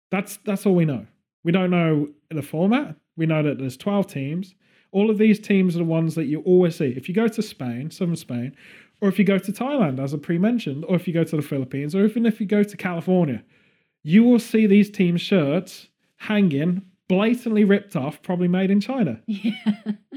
That's 0.09 0.37
that's 0.45 0.65
all 0.65 0.75
we 0.75 0.85
know. 0.85 1.05
We 1.43 1.51
don't 1.51 1.69
know 1.69 2.09
the 2.29 2.41
format. 2.41 2.95
We 3.17 3.25
know 3.25 3.43
that 3.43 3.57
there's 3.57 3.77
12 3.77 4.07
teams. 4.07 4.55
All 4.91 5.09
of 5.09 5.17
these 5.17 5.39
teams 5.39 5.75
are 5.75 5.79
the 5.79 5.85
ones 5.85 6.15
that 6.15 6.25
you 6.25 6.41
always 6.41 6.75
see. 6.75 6.93
If 6.97 7.07
you 7.07 7.15
go 7.15 7.27
to 7.27 7.41
Spain, 7.41 7.91
southern 7.91 8.15
Spain, 8.15 8.55
or 8.99 9.09
if 9.09 9.17
you 9.17 9.25
go 9.25 9.37
to 9.37 9.51
Thailand, 9.51 9.99
as 9.99 10.13
I 10.13 10.17
pre-mentioned, 10.17 10.85
or 10.87 10.95
if 10.95 11.07
you 11.07 11.13
go 11.13 11.23
to 11.23 11.35
the 11.35 11.41
Philippines, 11.41 11.95
or 11.95 12.05
even 12.05 12.25
if 12.25 12.39
you 12.39 12.45
go 12.45 12.63
to 12.63 12.77
California, 12.77 13.43
you 14.03 14.23
will 14.23 14.39
see 14.39 14.67
these 14.67 14.89
team 14.89 15.17
shirts 15.17 15.87
hanging, 16.17 16.83
blatantly 17.15 17.65
ripped 17.65 17.95
off, 17.97 18.21
probably 18.21 18.47
made 18.47 18.71
in 18.71 18.79
China. 18.79 19.21
Yeah. 19.27 19.53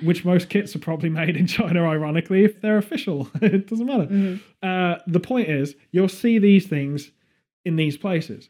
Which 0.02 0.24
most 0.24 0.48
kits 0.48 0.76
are 0.76 0.78
probably 0.80 1.08
made 1.08 1.36
in 1.36 1.46
China, 1.46 1.82
ironically, 1.88 2.44
if 2.44 2.60
they're 2.60 2.78
official. 2.78 3.28
it 3.42 3.66
doesn't 3.68 3.86
matter 3.86 4.06
Mhm. 4.06 4.40
uh, 4.62 4.98
the 5.06 5.20
point 5.20 5.48
is 5.48 5.74
you'll 5.92 6.08
see 6.08 6.38
these 6.38 6.66
things 6.66 7.10
in 7.64 7.76
these 7.76 7.96
places, 7.96 8.48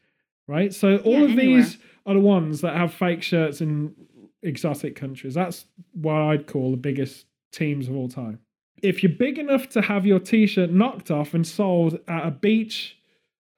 right? 0.49 0.75
So 0.75 0.99
all 0.99 1.13
Yeah, 1.13 1.23
of 1.25 1.31
anywhere. 1.31 1.63
these 1.63 1.79
are 2.07 2.15
the 2.15 2.21
ones 2.21 2.61
that 2.63 2.77
have 2.77 2.93
fake 2.93 3.23
shirts 3.23 3.61
in 3.61 3.95
exotic 4.43 4.95
countries. 4.97 5.33
That's 5.35 5.65
what 5.93 6.17
I'd 6.17 6.47
call 6.47 6.71
the 6.71 6.77
biggest 6.77 7.27
teams 7.53 7.89
of 7.89 7.95
all 7.97 8.09
time. 8.09 8.41
If 8.83 9.03
you're 9.03 9.13
big 9.13 9.39
enough 9.39 9.69
to 9.71 9.81
have 9.81 10.05
your 10.05 10.19
t-shirt 10.19 10.71
knocked 10.71 11.11
off 11.11 11.33
and 11.35 11.47
sold 11.47 11.99
at 12.09 12.27
a 12.27 12.31
beach 12.31 12.99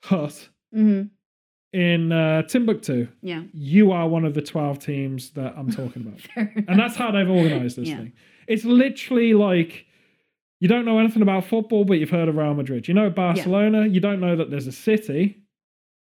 hut 0.04 0.48
Mhm. 0.74 1.10
In 1.76 2.10
uh, 2.12 2.42
Timbuktu, 2.42 3.06
Yeah. 3.22 3.42
you 3.52 3.92
are 3.92 4.08
one 4.08 4.24
of 4.24 4.32
the 4.34 4.40
12 4.42 4.78
teams 4.78 5.30
that 5.30 5.52
I'm 5.58 5.70
talking 5.70 6.02
about. 6.06 6.20
And 6.68 6.78
that's 6.78 6.96
how 6.96 7.10
they've 7.10 7.28
organized 7.28 7.76
this 7.76 7.88
Yeah. 7.88 7.98
thing. 7.98 8.12
It's 8.48 8.64
literally 8.64 9.34
like 9.34 9.84
you 10.60 10.68
don't 10.68 10.86
know 10.86 10.98
anything 10.98 11.20
about 11.22 11.44
football, 11.44 11.84
but 11.84 11.94
you've 11.98 12.10
heard 12.18 12.28
of 12.28 12.36
Real 12.36 12.54
Madrid. 12.54 12.88
You 12.88 12.94
know 12.94 13.10
Barcelona. 13.10 13.86
You 13.86 14.00
don't 14.00 14.20
know 14.20 14.34
that 14.36 14.50
there's 14.50 14.66
a 14.66 14.72
city 14.72 15.42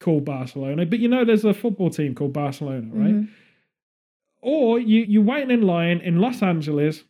called 0.01 0.25
Barcelona, 0.25 0.85
but 0.85 0.99
you 0.99 1.07
know 1.07 1.23
there's 1.23 1.45
a 1.45 1.53
football 1.53 1.89
team 1.89 2.13
called 2.15 2.33
Barcelona, 2.33 2.87
right? 2.91 3.13
Mhm. 3.15 3.27
Or 4.41 4.79
you 4.79 5.05
you're 5.07 5.23
waiting 5.23 5.51
in 5.51 5.61
line 5.61 5.99
in 5.99 6.19
Los 6.19 6.41
Angeles 6.43 7.03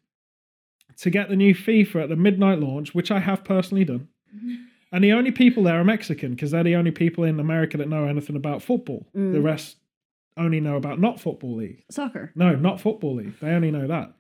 to 0.98 1.10
get 1.10 1.30
the 1.30 1.36
new 1.36 1.56
FIFA 1.56 2.04
at 2.04 2.10
the 2.10 2.16
midnight 2.16 2.60
launch, 2.60 2.94
which 2.94 3.10
I 3.10 3.20
have 3.20 3.44
personally 3.44 3.86
done. 3.86 4.08
And 4.92 5.04
the 5.04 5.14
only 5.14 5.32
people 5.32 5.64
there 5.64 5.80
are 5.80 5.84
Mexican 5.84 6.32
because 6.32 6.52
they're 6.52 6.64
the 6.64 6.76
only 6.76 6.92
people 6.92 7.24
in 7.24 7.40
America 7.40 7.78
that 7.78 7.88
know 7.88 8.06
anything 8.06 8.36
about 8.36 8.62
football. 8.62 9.08
Mm. 9.16 9.34
The 9.34 9.42
rest 9.42 9.78
only 10.38 10.60
know 10.60 10.76
about 10.76 11.00
not 11.00 11.20
football 11.20 11.56
league. 11.56 11.84
Soccer. 11.90 12.32
No, 12.36 12.56
not 12.56 12.82
football 12.82 13.16
league. 13.16 13.40
They 13.40 13.50
only 13.50 13.72
know 13.72 13.88
that. 13.88 14.14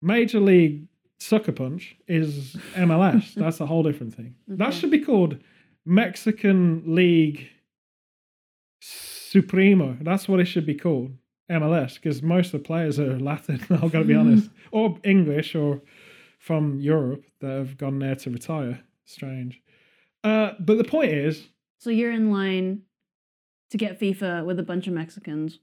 Major 0.00 0.40
League 0.40 0.86
Sucker 1.18 1.52
Punch 1.52 1.96
is 2.06 2.56
MLS. 2.74 3.34
That's 3.36 3.60
a 3.60 3.66
whole 3.66 3.82
different 3.82 4.14
thing. 4.14 4.36
That 4.46 4.72
should 4.74 4.90
be 4.90 5.00
called 5.00 5.38
Mexican 5.84 6.94
League 6.94 7.48
Supremo. 8.80 9.96
That's 10.00 10.28
what 10.28 10.40
it 10.40 10.46
should 10.46 10.66
be 10.66 10.74
called. 10.74 11.12
MLS, 11.50 11.94
because 11.94 12.22
most 12.22 12.52
of 12.52 12.60
the 12.60 12.66
players 12.66 13.00
are 13.00 13.18
Latin. 13.18 13.60
I've 13.70 13.90
got 13.90 14.00
to 14.00 14.04
be 14.04 14.14
honest, 14.14 14.50
or 14.70 14.98
English, 15.02 15.54
or 15.54 15.80
from 16.38 16.78
Europe 16.78 17.24
that 17.40 17.50
have 17.50 17.78
gone 17.78 17.98
there 17.98 18.14
to 18.16 18.30
retire. 18.30 18.80
Strange. 19.08 19.60
Uh, 20.22 20.52
but 20.60 20.78
the 20.78 20.84
point 20.84 21.12
is, 21.12 21.48
So 21.78 21.90
you're 21.90 22.12
in 22.12 22.30
line 22.30 22.82
to 23.70 23.76
get 23.78 23.98
FIFA 24.00 24.44
with 24.44 24.58
a 24.58 24.62
bunch 24.62 24.86
of 24.86 24.92
Mexicans. 24.94 25.58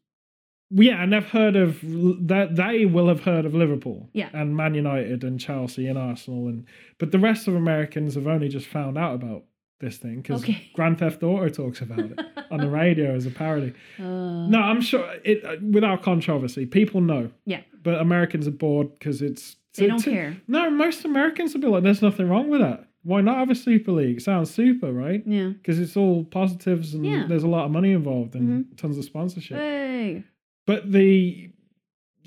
yeah, 0.71 1.01
and 1.03 1.13
they've 1.13 1.23
heard 1.25 1.55
of 1.55 1.79
that. 2.27 2.55
They 2.55 2.85
will 2.85 3.07
have 3.07 3.21
heard 3.21 3.45
of 3.45 3.53
Liverpool, 3.53 4.09
Yeah. 4.13 4.29
and 4.33 4.55
Man 4.55 4.73
United, 4.73 5.23
and 5.23 5.39
Chelsea, 5.39 5.87
and 5.87 5.97
Arsenal, 5.97 6.47
and 6.47 6.65
but 6.97 7.11
the 7.11 7.19
rest 7.19 7.47
of 7.47 7.55
Americans 7.55 8.15
have 8.15 8.27
only 8.27 8.49
just 8.49 8.65
found 8.67 8.97
out 8.97 9.15
about 9.15 9.43
this 9.81 9.97
thing 9.97 10.21
because 10.21 10.41
Okay. 10.43 10.71
Grand 10.73 10.97
Theft 10.99 11.21
Auto 11.21 11.49
talks 11.49 11.81
about 11.81 11.99
it 11.99 12.19
on 12.49 12.61
the 12.61 12.69
radio 12.69 13.13
as 13.13 13.25
a 13.25 13.31
parody. 13.31 13.73
Uh, 13.99 14.47
No, 14.47 14.59
I'm 14.59 14.81
sure 14.81 15.13
it 15.23 15.43
uh, 15.45 15.57
without 15.61 16.01
controversy, 16.01 16.65
people 16.65 17.01
know. 17.01 17.29
Yeah. 17.45 17.61
but 17.83 17.99
Americans 18.01 18.47
are 18.47 18.51
bored 18.51 18.93
because 18.93 19.21
it's 19.21 19.57
They 19.75 19.87
don't 19.87 20.01
care. 20.01 20.37
No, 20.47 20.69
most 20.71 21.03
Americans 21.05 21.53
will 21.53 21.61
be 21.61 21.67
like, 21.67 21.83
"There's 21.83 22.01
nothing 22.01 22.29
wrong 22.29 22.49
with 22.49 22.61
that. 22.61 22.84
Why 23.05 23.21
not 23.21 23.37
have 23.37 23.51
a 23.51 23.55
super 23.55 23.91
league? 23.91 24.19
Sounds 24.19 24.51
super, 24.51 24.91
right? 24.91 25.21
Yeah. 25.27 25.49
Because 25.49 25.79
it's 25.79 25.95
all 25.95 26.23
positives 26.23 26.95
and 26.95 27.05
Yeah. 27.05 27.27
there's 27.27 27.43
a 27.43 27.47
lot 27.47 27.65
of 27.65 27.71
money 27.71 27.91
involved 27.91 28.33
and 28.33 28.65
mm-hmm. 28.65 28.75
tons 28.75 28.97
of 28.97 29.05
sponsorship." 29.05 29.57
Hey. 29.57 30.23
But 30.65 30.91
the 30.91 31.51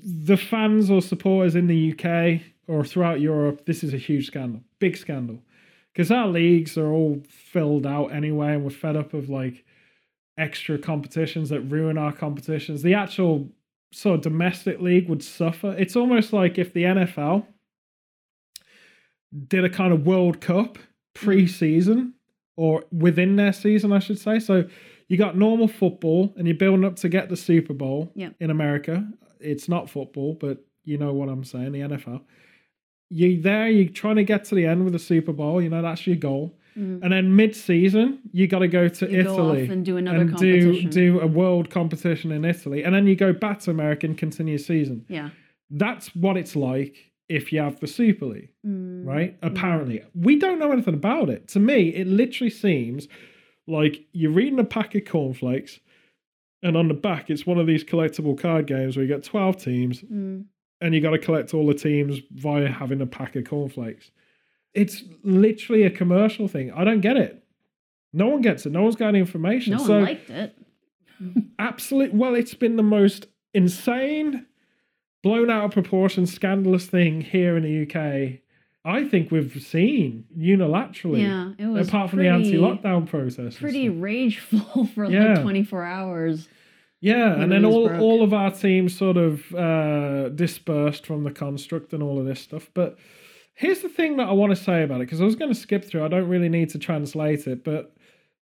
the 0.01 0.37
fans 0.37 0.89
or 0.89 1.01
supporters 1.01 1.55
in 1.55 1.67
the 1.67 1.91
UK 1.91 2.41
or 2.67 2.85
throughout 2.85 3.19
Europe, 3.19 3.65
this 3.65 3.83
is 3.83 3.93
a 3.93 3.97
huge 3.97 4.27
scandal, 4.27 4.61
big 4.79 4.95
scandal, 4.95 5.43
because 5.91 6.11
our 6.11 6.27
leagues 6.27 6.77
are 6.77 6.91
all 6.93 7.21
filled 7.27 7.85
out 7.85 8.13
anyway, 8.13 8.53
and 8.53 8.63
we're 8.63 8.69
fed 8.69 8.95
up 8.95 9.13
of 9.13 9.29
like 9.29 9.65
extra 10.37 10.77
competitions 10.77 11.49
that 11.49 11.61
ruin 11.61 11.97
our 11.97 12.13
competitions. 12.13 12.81
The 12.81 12.93
actual 12.93 13.49
sort 13.91 14.15
of 14.19 14.21
domestic 14.21 14.79
league 14.79 15.09
would 15.09 15.23
suffer. 15.23 15.75
It's 15.77 15.97
almost 15.97 16.31
like 16.31 16.57
if 16.57 16.71
the 16.71 16.83
NFL 16.83 17.45
did 19.47 19.63
a 19.63 19.69
kind 19.69 19.93
of 19.93 20.05
World 20.05 20.41
Cup 20.41 20.77
pre-season 21.13 22.13
or 22.55 22.83
within 22.91 23.35
their 23.35 23.53
season, 23.53 23.91
I 23.93 23.99
should 23.99 24.19
say. 24.19 24.39
So 24.39 24.65
you 25.07 25.17
got 25.17 25.37
normal 25.37 25.67
football 25.67 26.33
and 26.37 26.47
you're 26.47 26.57
building 26.57 26.85
up 26.85 26.95
to 26.97 27.09
get 27.09 27.29
the 27.29 27.37
Super 27.37 27.73
Bowl 27.73 28.11
Yep. 28.15 28.35
in 28.39 28.49
America. 28.49 29.07
It's 29.39 29.69
not 29.69 29.89
football, 29.89 30.33
but 30.39 30.63
you 30.83 30.97
know 30.97 31.13
what 31.13 31.29
I'm 31.29 31.43
saying, 31.43 31.71
the 31.71 31.79
NFL. 31.81 32.21
You 33.09 33.41
there, 33.41 33.69
you're 33.69 33.89
trying 33.89 34.17
to 34.17 34.23
get 34.23 34.43
to 34.45 34.55
the 34.55 34.65
end 34.65 34.83
with 34.83 34.93
the 34.93 34.99
Super 34.99 35.33
Bowl, 35.33 35.61
you 35.61 35.69
know, 35.69 35.81
that's 35.81 36.05
your 36.05 36.15
goal. 36.15 36.57
Mm. 36.77 37.01
And 37.03 37.11
then 37.11 37.35
mid 37.35 37.55
season, 37.55 38.19
you 38.31 38.47
gotta 38.47 38.67
go 38.67 38.87
to 38.87 39.09
You 39.09 39.23
go 39.23 39.33
Italy 39.33 39.63
off 39.63 39.69
and 39.71 39.83
do 39.85 39.97
another 39.97 40.19
and 40.19 40.35
do 40.37 40.83
do 40.83 41.19
a 41.19 41.27
world 41.27 41.69
competition 41.69 42.31
in 42.31 42.45
Italy. 42.45 42.83
And 42.83 42.93
then 42.93 43.07
you 43.07 43.15
go 43.15 43.33
back 43.33 43.59
to 43.61 43.71
America 43.71 44.05
and 44.05 44.17
continue 44.17 44.57
season. 44.57 45.05
yeah. 45.09 45.29
That's 45.71 46.15
what 46.15 46.35
it's 46.37 46.55
like 46.55 47.08
if 47.29 47.53
you 47.53 47.59
have 47.61 47.79
the 47.79 47.87
Super 47.87 48.25
League 48.25 48.49
Mm. 48.65 49.05
right? 49.05 49.37
Apparently, 49.41 50.01
we 50.15 50.37
don't 50.37 50.59
know 50.59 50.71
anything 50.71 50.95
about 50.95 51.29
it. 51.29 51.47
To 51.49 51.59
me, 51.59 51.89
it 51.89 52.07
literally 52.07 52.49
seems 52.49 53.07
like 53.67 54.05
you're 54.13 54.31
reading 54.31 54.59
a 54.59 54.63
pack 54.63 54.95
of 54.95 55.05
cornflakes, 55.05 55.79
and 56.63 56.75
on 56.75 56.87
the 56.87 56.93
back, 56.95 57.29
it's 57.29 57.45
one 57.45 57.57
of 57.59 57.67
these 57.67 57.83
collectible 57.83 58.37
card 58.37 58.65
games 58.67 58.97
where 58.97 59.05
you 59.05 59.13
get 59.13 59.23
12 59.23 59.57
teams, 59.63 60.01
Mm. 60.01 60.45
and 60.81 60.95
you 60.95 61.01
got 61.01 61.11
to 61.11 61.19
collect 61.19 61.53
all 61.53 61.67
the 61.67 61.73
teams 61.73 62.19
via 62.31 62.67
having 62.67 62.99
a 63.01 63.05
pack 63.05 63.35
of 63.35 63.45
cornflakes. 63.45 64.11
It's 64.73 65.03
literally 65.23 65.83
a 65.83 65.89
commercial 65.89 66.47
thing. 66.47 66.71
I 66.71 66.83
don't 66.83 67.01
get 67.01 67.15
it. 67.17 67.43
No 68.11 68.27
one 68.27 68.41
gets 68.41 68.65
it. 68.65 68.71
No 68.71 68.81
one's 68.83 68.95
got 68.95 69.09
any 69.09 69.19
information. 69.19 69.73
No 69.73 69.77
one 69.79 69.87
so, 69.87 69.99
liked 69.99 70.29
it. 70.31 70.57
absolutely, 71.59 72.17
well, 72.17 72.33
it's 72.35 72.53
been 72.55 72.75
the 72.75 72.83
most 72.83 73.27
insane, 73.53 74.45
blown 75.23 75.49
out 75.49 75.65
of 75.65 75.71
proportion, 75.71 76.25
scandalous 76.25 76.85
thing 76.87 77.21
here 77.21 77.57
in 77.57 77.63
the 77.63 77.83
UK. 77.83 78.39
I 78.85 79.03
think 79.07 79.29
we've 79.31 79.61
seen 79.61 80.25
unilaterally. 80.37 81.21
Yeah, 81.21 81.51
it 81.57 81.67
was 81.69 81.87
apart 81.89 82.09
from 82.09 82.19
pretty, 82.19 82.29
the 82.29 82.35
anti-lockdown 82.65 83.07
process. 83.09 83.57
pretty 83.57 83.89
rageful 83.89 84.85
for 84.95 85.05
Yeah. 85.05 85.33
like 85.33 85.41
24 85.41 85.83
hours. 85.83 86.47
yeah, 87.01 87.33
and 87.41 87.51
then 87.51 87.65
all 87.65 87.87
broke. 87.89 88.01
all 88.01 88.23
of 88.23 88.33
our 88.33 88.51
teams 88.51 88.95
sort 88.97 89.17
of 89.17 89.53
uh, 89.53 90.29
dispersed 90.29 91.05
from 91.05 91.23
the 91.23 91.31
construct 91.31 91.93
and 91.93 92.01
all 92.01 92.19
of 92.19 92.25
this 92.25 92.39
stuff. 92.39 92.69
But 92.73 92.97
here's 93.53 93.81
the 93.81 93.89
thing 93.89 94.15
that 94.17 94.29
I 94.29 94.31
want 94.31 94.51
to 94.55 94.63
say 94.63 94.83
about 94.83 94.97
it 95.01 95.05
because 95.07 95.21
I 95.21 95.25
was 95.25 95.35
going 95.35 95.51
to 95.53 95.59
skip 95.59 95.83
through. 95.83 96.05
I 96.05 96.07
don't 96.07 96.29
really 96.29 96.49
need 96.49 96.69
to 96.69 96.79
translate 96.79 97.47
it, 97.47 97.63
but 97.65 97.93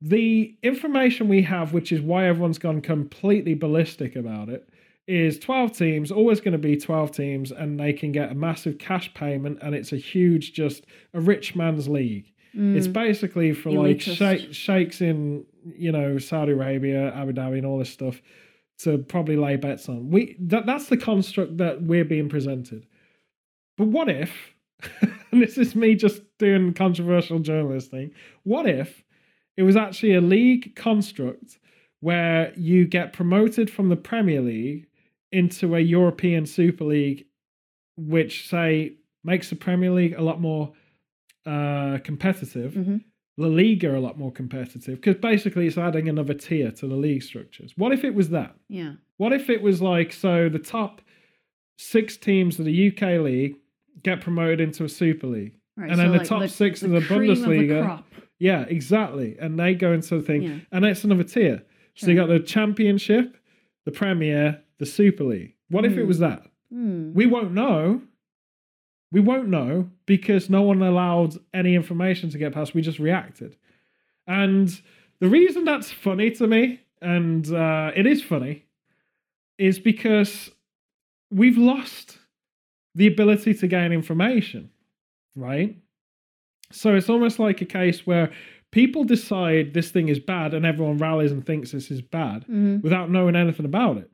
the 0.00 0.56
information 0.62 1.28
we 1.28 1.42
have, 1.42 1.72
which 1.74 1.92
is 1.92 2.00
why 2.00 2.26
everyone's 2.26 2.58
gone 2.58 2.80
completely 2.80 3.54
ballistic 3.54 4.16
about 4.16 4.48
it, 4.48 4.68
is 5.06 5.38
12 5.38 5.72
teams, 5.76 6.10
always 6.12 6.40
going 6.40 6.52
to 6.52 6.58
be 6.58 6.76
12 6.76 7.10
teams, 7.10 7.50
and 7.50 7.78
they 7.78 7.92
can 7.92 8.12
get 8.12 8.30
a 8.30 8.34
massive 8.34 8.78
cash 8.78 9.12
payment, 9.14 9.58
and 9.62 9.74
it's 9.74 9.92
a 9.92 9.96
huge, 9.96 10.52
just 10.52 10.84
a 11.12 11.20
rich 11.20 11.56
man's 11.56 11.88
league. 11.88 12.26
It's 12.54 12.86
Mm. 12.86 12.92
basically 12.92 13.52
for 13.54 13.70
like 13.70 14.00
sheikhs 14.52 15.00
in 15.00 15.46
you 15.74 15.90
know 15.90 16.18
Saudi 16.18 16.52
Arabia, 16.52 17.10
Abu 17.14 17.32
Dhabi, 17.32 17.56
and 17.56 17.66
all 17.66 17.78
this 17.78 17.88
stuff 17.90 18.20
to 18.80 18.98
probably 18.98 19.36
lay 19.36 19.56
bets 19.56 19.88
on. 19.88 20.10
We 20.10 20.36
that 20.38 20.66
that's 20.66 20.88
the 20.88 20.98
construct 20.98 21.56
that 21.58 21.82
we're 21.82 22.04
being 22.04 22.28
presented. 22.28 22.86
But 23.78 23.86
what 23.88 24.10
if, 24.10 24.54
and 25.32 25.40
this 25.40 25.56
is 25.56 25.74
me 25.74 25.94
just 25.94 26.20
doing 26.38 26.74
controversial 26.74 27.38
journalist 27.38 27.90
thing, 27.90 28.10
what 28.42 28.66
if 28.68 29.02
it 29.56 29.62
was 29.62 29.76
actually 29.76 30.14
a 30.14 30.20
league 30.20 30.76
construct 30.76 31.58
where 32.00 32.52
you 32.56 32.84
get 32.86 33.14
promoted 33.14 33.70
from 33.70 33.88
the 33.88 33.96
Premier 33.96 34.42
League 34.42 34.88
into 35.32 35.74
a 35.74 35.80
European 35.80 36.46
Super 36.46 36.84
League, 36.84 37.26
which 37.96 38.48
say 38.48 38.94
makes 39.24 39.50
the 39.50 39.56
Premier 39.56 39.90
League 39.90 40.14
a 40.16 40.22
lot 40.22 40.40
more 40.40 40.72
uh, 41.46 41.98
competitive, 42.04 42.74
Mhm. 42.74 43.02
La 43.38 43.48
Liga 43.48 43.96
a 43.96 43.98
lot 43.98 44.16
more 44.18 44.30
competitive, 44.30 45.00
because 45.00 45.16
basically 45.16 45.66
it's 45.66 45.76
adding 45.78 46.08
another 46.08 46.34
tier 46.34 46.70
to 46.70 46.86
the 46.86 46.94
league 46.94 47.22
structures. 47.22 47.72
What 47.76 47.92
if 47.92 48.04
it 48.04 48.14
was 48.14 48.30
that? 48.30 48.54
Yeah. 48.68 48.92
What 49.16 49.32
if 49.32 49.50
it 49.50 49.60
was 49.62 49.82
like 49.82 50.12
so 50.12 50.48
the 50.48 50.58
top 50.60 51.00
six 51.78 52.16
teams 52.16 52.58
of 52.60 52.66
the 52.66 52.88
UK 52.88 53.18
league 53.20 53.56
get 54.04 54.20
promoted 54.20 54.60
into 54.60 54.84
a 54.84 54.88
Super 54.88 55.26
League? 55.26 55.54
Right. 55.76 55.88
And 55.90 55.96
so 55.96 56.02
then 56.02 56.12
the 56.12 56.18
like 56.18 56.26
top 56.28 56.48
six 56.48 56.82
of 56.82 56.90
the 56.90 56.98
of 56.98 57.04
Bundesliga- 57.04 57.82
crop. 57.84 58.06
Yeah, 58.38 58.62
exactly. 58.68 59.36
And 59.40 59.58
they 59.58 59.74
go 59.74 59.92
into 59.92 60.16
the 60.16 60.22
thing, 60.22 60.42
Yeah. 60.42 60.56
and 60.70 60.84
it's 60.84 61.02
another 61.04 61.24
tier. 61.24 61.62
So 61.94 62.08
you 62.08 62.14
Sure. 62.16 62.26
got 62.26 62.32
the 62.32 62.40
Championship, 62.40 63.36
the 63.84 63.90
Premier, 63.92 64.62
the 64.82 64.86
Super 64.86 65.22
League. 65.22 65.54
What 65.68 65.84
if 65.84 65.92
it 65.96 66.02
Hmm. 66.02 66.08
was 66.08 66.18
that? 66.18 66.42
Hmm. 66.72 67.12
We 67.14 67.24
won't 67.26 67.52
know. 67.52 68.02
We 69.12 69.20
won't 69.20 69.48
know 69.48 69.88
because 70.06 70.50
no 70.50 70.62
one 70.62 70.82
allowed 70.82 71.36
any 71.54 71.76
information 71.76 72.30
to 72.30 72.38
get 72.38 72.52
past. 72.52 72.74
We 72.74 72.82
just 72.82 72.98
reacted. 72.98 73.54
And 74.26 74.68
the 75.20 75.28
reason 75.28 75.64
that's 75.64 75.92
funny 75.92 76.32
to 76.32 76.48
me, 76.48 76.80
and 77.00 77.46
uh, 77.52 77.92
it 77.94 78.06
is 78.08 78.22
funny, 78.24 78.64
is 79.56 79.78
because 79.78 80.50
we've 81.30 81.58
lost 81.58 82.18
the 82.96 83.06
ability 83.06 83.54
to 83.54 83.66
gain 83.68 83.92
information, 83.92 84.70
right? 85.36 85.76
So 86.72 86.96
it's 86.96 87.08
almost 87.08 87.38
like 87.38 87.60
a 87.60 87.66
case 87.66 88.04
where 88.04 88.32
people 88.72 89.04
decide 89.04 89.74
this 89.74 89.90
thing 89.92 90.08
is 90.08 90.18
bad 90.18 90.54
and 90.54 90.66
everyone 90.66 90.98
rallies 90.98 91.30
and 91.30 91.44
thinks 91.46 91.70
this 91.70 91.90
is 91.90 92.00
bad 92.02 92.46
Mhm. 92.48 92.82
without 92.82 93.10
knowing 93.10 93.36
anything 93.36 93.66
about 93.66 93.98
it. 93.98 94.10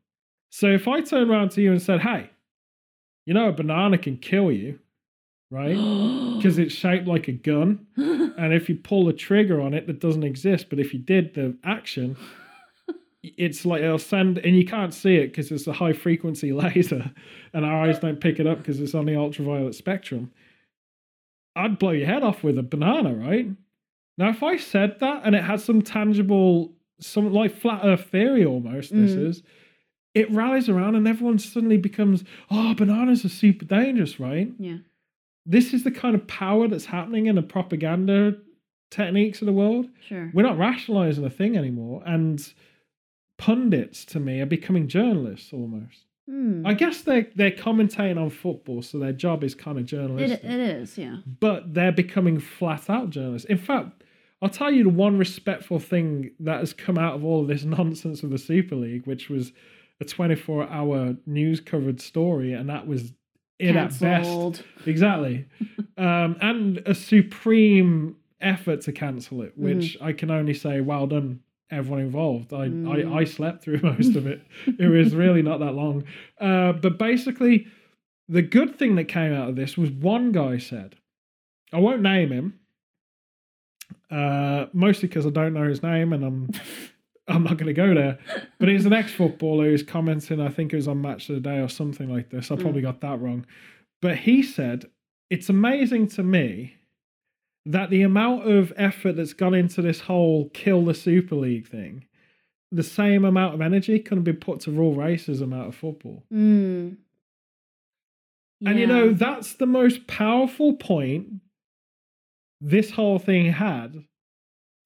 So 0.51 0.67
if 0.67 0.87
I 0.87 1.01
turn 1.01 1.29
around 1.29 1.51
to 1.51 1.61
you 1.61 1.71
and 1.71 1.81
said, 1.81 2.01
"Hey, 2.01 2.29
you 3.25 3.33
know 3.33 3.49
a 3.49 3.51
banana 3.53 3.97
can 3.97 4.17
kill 4.17 4.51
you, 4.51 4.79
right? 5.51 5.77
Because 6.39 6.57
it's 6.57 6.73
shaped 6.73 7.05
like 7.05 7.27
a 7.27 7.33
gun, 7.33 7.85
and 7.97 8.53
if 8.53 8.69
you 8.69 8.75
pull 8.75 9.03
the 9.05 9.11
trigger 9.11 9.59
on 9.59 9.73
it, 9.73 9.87
that 9.87 9.99
doesn't 9.99 10.23
exist. 10.23 10.69
But 10.69 10.79
if 10.79 10.93
you 10.93 10.99
did 10.99 11.33
the 11.33 11.57
action, 11.65 12.15
it's 13.23 13.65
like 13.65 13.81
it'll 13.81 13.97
send, 13.99 14.37
and 14.37 14.55
you 14.55 14.65
can't 14.65 14.93
see 14.93 15.15
it 15.17 15.27
because 15.27 15.51
it's 15.51 15.67
a 15.67 15.73
high 15.73 15.91
frequency 15.91 16.53
laser, 16.63 17.11
and 17.53 17.65
our 17.65 17.83
eyes 17.85 17.99
don't 17.99 18.21
pick 18.21 18.39
it 18.39 18.47
up 18.47 18.59
because 18.59 18.79
it's 18.79 18.95
on 18.95 19.05
the 19.05 19.17
ultraviolet 19.17 19.75
spectrum. 19.75 20.31
I'd 21.57 21.77
blow 21.77 21.91
your 21.91 22.07
head 22.07 22.23
off 22.23 22.41
with 22.41 22.57
a 22.57 22.63
banana, 22.63 23.13
right? 23.13 23.47
Now, 24.17 24.29
if 24.29 24.41
I 24.41 24.55
said 24.55 24.99
that 25.01 25.23
and 25.25 25.35
it 25.35 25.43
had 25.43 25.59
some 25.59 25.81
tangible, 25.81 26.71
some 27.01 27.33
like 27.33 27.53
flat 27.53 27.81
Earth 27.83 28.05
theory 28.05 28.45
almost, 28.45 28.91
this 28.95 29.11
Mhm. 29.11 29.27
is, 29.27 29.43
it 30.13 30.31
rallies 30.31 30.69
around 30.69 30.95
and 30.95 31.07
everyone 31.07 31.39
suddenly 31.39 31.77
becomes, 31.77 32.23
oh, 32.49 32.73
bananas 32.73 33.23
are 33.25 33.29
super 33.29 33.65
dangerous, 33.65 34.19
right? 34.19 34.51
yeah. 34.57 34.77
This 35.45 35.73
is 35.73 35.83
the 35.83 35.91
kind 35.91 36.13
of 36.13 36.27
power 36.27 36.67
that's 36.67 36.85
happening 36.85 37.25
in 37.25 37.35
the 37.35 37.41
propaganda 37.41 38.35
techniques 38.91 39.41
of 39.41 39.47
the 39.47 39.53
world. 39.53 39.87
Sure. 40.07 40.29
We're 40.31 40.43
not 40.43 40.59
rationalizing 40.59 41.25
a 41.25 41.29
thing 41.29 41.57
anymore. 41.57 42.03
And 42.05 42.53
pundits, 43.37 44.05
to 44.05 44.19
me, 44.19 44.41
are 44.41 44.45
becoming 44.45 44.87
journalists 44.87 45.51
almost. 45.51 46.05
Hmm. 46.29 46.65
I 46.67 46.73
guess 46.75 47.01
they're, 47.01 47.27
they're 47.35 47.49
commentating 47.51 48.21
on 48.21 48.29
football, 48.29 48.83
so 48.83 48.99
their 48.99 49.13
job 49.13 49.43
is 49.43 49.55
kind 49.55 49.79
of 49.79 49.85
It, 50.31 50.43
it 50.43 50.59
is, 50.59 50.97
yeah. 50.97 51.17
but 51.39 51.73
they're 51.73 51.91
becoming 51.91 52.39
flat 52.39 52.87
out 52.87 53.09
journalists. 53.09 53.49
In 53.49 53.57
fact, 53.57 54.03
I'll 54.41 54.49
tell 54.49 54.71
you 54.71 54.83
the 54.83 54.89
one 54.89 55.17
respectful 55.17 55.79
thing 55.79 56.31
that 56.39 56.59
has 56.59 56.73
come 56.73 56.99
out 56.99 57.15
of 57.15 57.25
all 57.25 57.41
of 57.41 57.47
this 57.47 57.63
nonsense 57.65 58.21
of 58.21 58.29
the 58.29 58.37
Super 58.37 58.75
League, 58.75 59.07
which 59.07 59.29
was 59.29 59.51
a 60.01 60.05
24 60.05 60.69
hour 60.69 61.15
news 61.25 61.59
covered 61.59 61.99
story, 62.01 62.53
and 62.53 62.69
that 62.69 62.87
was 62.87 63.13
in 63.59 63.75
at 63.77 63.99
best. 63.99 64.29
Exactly. 64.85 65.45
um, 65.97 66.37
and 66.41 66.81
a 66.85 66.95
supreme 66.95 68.15
effort 68.41 68.81
to 68.81 68.91
cancel 68.93 69.41
it, 69.41 69.57
which 69.57 69.97
I 70.01 70.13
can 70.13 70.31
only 70.31 70.53
say, 70.53 70.79
well 70.79 71.07
done, 71.07 71.41
everyone 71.69 72.01
involved. 72.01 72.53
I, 72.53 72.67
Mm. 72.69 73.13
I, 73.13 73.19
I 73.19 73.23
slept 73.25 73.61
through 73.63 73.79
most 73.83 74.15
of 74.15 74.25
it. 74.27 74.41
it 74.79 74.87
was 74.87 75.13
really 75.13 75.41
not 75.41 75.59
that 75.59 75.73
long. 75.73 76.05
Uh, 76.39 76.71
but 76.73 76.97
basically, 76.97 77.67
the 78.29 78.41
good 78.41 78.77
thing 78.79 78.95
that 78.95 79.05
came 79.05 79.33
out 79.33 79.49
of 79.49 79.55
this 79.57 79.77
was 79.77 79.89
one 79.91 80.31
guy 80.31 80.57
said, 80.57 80.95
I 81.73 81.79
won't 81.79 82.01
name 82.01 82.31
him, 82.31 82.59
uh, 84.09 84.67
mostly 84.73 85.07
because 85.09 85.25
I 85.25 85.29
don't 85.29 85.53
know 85.53 85.67
his 85.67 85.83
name 85.83 86.13
and 86.13 86.23
I'm. 86.23 86.49
I'm 87.29 87.43
not 87.43 87.57
going 87.57 87.67
to 87.67 87.73
go 87.73 87.93
there, 87.93 88.17
but 88.59 88.69
he's 88.69 88.85
an 88.85 88.93
ex-footballer 88.93 89.65
who's 89.65 89.83
commenting. 89.83 90.41
I 90.41 90.49
think 90.49 90.73
it 90.73 90.77
was 90.77 90.87
on 90.87 91.01
Match 91.01 91.29
of 91.29 91.35
the 91.35 91.41
Day 91.41 91.59
or 91.59 91.69
something 91.69 92.09
like 92.09 92.29
this. 92.29 92.51
I 92.51 92.55
Mm. 92.55 92.61
probably 92.61 92.81
got 92.81 93.01
that 93.01 93.19
wrong, 93.21 93.45
but 94.01 94.17
he 94.17 94.41
said 94.43 94.85
it's 95.29 95.49
amazing 95.49 96.07
to 96.07 96.23
me 96.23 96.75
that 97.65 97.89
the 97.91 98.01
amount 98.01 98.49
of 98.49 98.73
effort 98.77 99.15
that's 99.15 99.33
gone 99.33 99.53
into 99.53 99.81
this 99.81 100.01
whole 100.01 100.49
kill 100.49 100.83
the 100.85 100.93
Super 100.93 101.35
League 101.35 101.67
thing, 101.67 102.05
the 102.71 102.83
same 102.83 103.25
amount 103.25 103.53
of 103.53 103.61
energy 103.61 103.99
couldn't 103.99 104.23
be 104.23 104.33
put 104.33 104.59
to 104.61 104.71
rule 104.71 104.95
racism 104.95 105.53
out 105.55 105.67
of 105.67 105.75
football. 105.75 106.23
Mm. 106.33 106.97
And 108.65 108.79
you 108.79 108.87
know, 108.87 109.13
that's 109.13 109.53
the 109.53 109.65
most 109.65 110.07
powerful 110.07 110.73
point 110.73 111.27
this 112.59 112.91
whole 112.91 113.19
thing 113.19 113.51
had. 113.53 114.03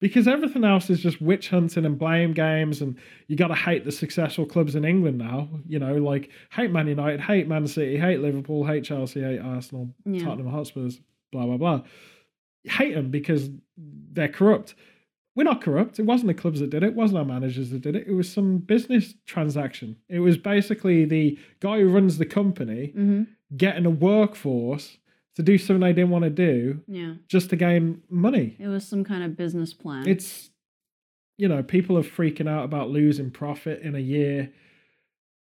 Because 0.00 0.28
everything 0.28 0.64
else 0.64 0.90
is 0.90 1.00
just 1.00 1.20
witch 1.22 1.48
hunting 1.48 1.86
and 1.86 1.98
blame 1.98 2.32
games, 2.32 2.82
and 2.82 2.96
you 3.28 3.36
got 3.36 3.48
to 3.48 3.54
hate 3.54 3.84
the 3.84 3.92
successful 3.92 4.44
clubs 4.44 4.74
in 4.74 4.84
England 4.84 5.16
now. 5.18 5.48
You 5.66 5.78
know, 5.78 5.94
like 5.96 6.30
hate 6.50 6.70
Man 6.70 6.88
United, 6.88 7.20
hate 7.20 7.48
Man 7.48 7.66
City, 7.66 7.96
hate 7.96 8.20
Liverpool, 8.20 8.66
hate 8.66 8.84
Chelsea, 8.84 9.22
hate 9.22 9.38
Arsenal, 9.40 9.94
Yeah. 10.04 10.24
Tottenham 10.24 10.48
Hotspurs, 10.50 11.00
blah 11.32 11.46
blah 11.46 11.56
blah. 11.56 11.82
Hate 12.64 12.94
them 12.94 13.10
because 13.10 13.50
they're 13.76 14.28
corrupt. 14.28 14.74
We're 15.36 15.44
not 15.44 15.60
corrupt. 15.62 15.98
It 15.98 16.04
wasn't 16.06 16.28
the 16.28 16.34
clubs 16.34 16.60
that 16.60 16.70
did 16.70 16.82
it. 16.82 16.88
It 16.88 16.94
wasn't 16.94 17.18
our 17.18 17.24
managers 17.24 17.70
that 17.70 17.80
did 17.82 17.96
it. 17.96 18.06
It 18.06 18.12
was 18.12 18.30
some 18.30 18.58
business 18.58 19.14
transaction. 19.26 19.96
It 20.08 20.20
was 20.20 20.36
basically 20.36 21.04
the 21.06 21.38
guy 21.60 21.80
who 21.80 21.88
runs 21.88 22.18
the 22.18 22.26
company 22.26 22.92
Mhm. 22.96 23.26
getting 23.56 23.84
a 23.86 23.90
workforce 23.90 24.98
to 25.36 25.42
do 25.42 25.58
something 25.58 25.80
they 25.80 25.92
didn't 25.92 26.10
want 26.10 26.24
to 26.24 26.30
do 26.30 26.80
Yeah. 26.86 27.14
just 27.28 27.50
to 27.50 27.56
gain 27.56 28.02
money. 28.08 28.56
It 28.58 28.68
was 28.68 28.86
some 28.86 29.02
kind 29.04 29.22
of 29.24 29.36
business 29.36 29.74
plan. 29.74 30.06
It's, 30.08 30.50
you 31.38 31.48
know, 31.48 31.62
people 31.62 31.98
are 31.98 32.02
freaking 32.04 32.48
out 32.48 32.64
about 32.64 32.90
losing 32.90 33.30
profit 33.30 33.82
in 33.82 33.94
a 33.96 34.00
year 34.00 34.52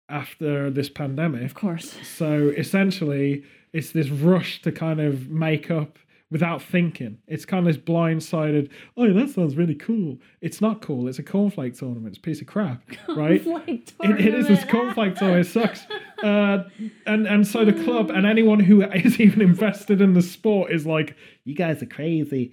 after 0.09 0.71
this 0.71 0.89
pandemic. 0.89 1.43
of 1.43 1.55
course. 1.55 1.97
So 2.05 2.53
essentially, 2.57 3.45
it's 3.73 3.91
this 3.93 4.09
rush 4.09 4.63
to 4.63 4.73
kind 4.73 5.01
of 5.01 5.29
make 5.29 5.71
up 5.71 5.99
without 6.31 6.63
thinking. 6.63 7.19
It's 7.29 7.45
kind 7.45 7.67
of 7.67 7.75
this 7.75 7.83
blindsided, 7.83 8.69
oh, 8.97 9.13
that 9.13 9.31
sounds 9.31 9.57
really 9.57 9.75
cool. 9.75 10.19
It's 10.41 10.61
not 10.61 10.81
cool. 10.81 11.07
It's 11.09 11.19
a 11.19 11.23
cornflake 11.23 11.79
tournament. 11.79 12.09
It's 12.09 12.19
a 12.19 12.21
piece 12.21 12.41
of 12.41 12.47
crap, 12.47 12.83
right? 13.09 13.45
Cornflake 13.45 13.93
It, 14.03 14.21
it 14.27 14.35
is 14.35 14.49
this 14.49 14.65
cornflake 14.65 15.17
tournament. 15.19 15.47
It 15.47 15.51
sucks. 15.51 15.87
Uh, 16.23 16.65
and 17.07 17.27
and 17.27 17.47
so 17.47 17.65
the 17.65 17.73
club 17.85 18.11
and 18.11 18.27
anyone 18.27 18.61
who 18.61 18.83
is 18.95 19.21
even 19.21 19.43
invested 19.43 20.01
in 20.01 20.15
the 20.15 20.23
sport 20.23 20.73
is 20.73 20.87
like, 20.87 21.17
you 21.45 21.55
guys 21.55 21.83
are 21.83 21.87
crazy, 21.87 22.53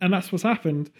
and 0.00 0.12
that's 0.12 0.30
what's 0.30 0.44
happened. 0.44 0.90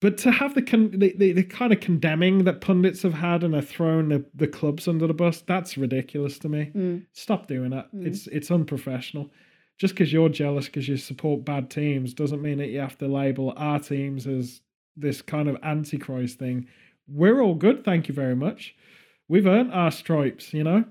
But 0.00 0.18
to 0.18 0.32
have 0.32 0.56
the 0.56 0.62
con- 0.62 0.90
the, 0.90 1.14
the, 1.16 1.32
the 1.32 1.44
kind 1.44 1.72
of 1.72 1.78
condemning 1.78 2.42
that 2.44 2.60
pundits 2.60 3.02
have 3.02 3.14
had 3.14 3.44
and 3.44 3.54
are 3.54 3.62
throwing 3.62 4.08
the, 4.08 4.24
the 4.34 4.48
clubs 4.48 4.88
under 4.88 5.06
the 5.06 5.14
bus, 5.14 5.42
that's 5.42 5.78
ridiculous 5.78 6.40
to 6.40 6.48
me. 6.48 6.72
Mm. 6.74 7.06
Stop 7.12 7.46
doing 7.46 7.70
that. 7.70 7.94
Mm. 7.94 8.06
It's 8.08 8.26
it's 8.26 8.50
unprofessional. 8.50 9.30
Just 9.78 9.94
because 9.94 10.12
you're 10.12 10.28
jealous 10.28 10.66
because 10.66 10.88
you 10.88 10.96
support 10.96 11.44
bad 11.44 11.70
teams 11.70 12.14
doesn't 12.14 12.42
mean 12.42 12.58
that 12.58 12.68
you 12.68 12.80
have 12.80 12.98
to 12.98 13.08
label 13.08 13.54
our 13.56 13.78
teams 13.78 14.26
as 14.26 14.60
this 14.96 15.22
kind 15.22 15.48
of 15.48 15.56
antichrist 15.62 16.38
thing. 16.38 16.66
We're 17.08 17.40
all 17.40 17.54
good, 17.54 17.84
thank 17.84 18.08
you 18.08 18.14
very 18.14 18.36
much. 18.36 18.74
We've 19.28 19.46
earned 19.46 19.72
our 19.72 19.90
stripes, 19.90 20.52
you 20.52 20.64
know. 20.64 20.84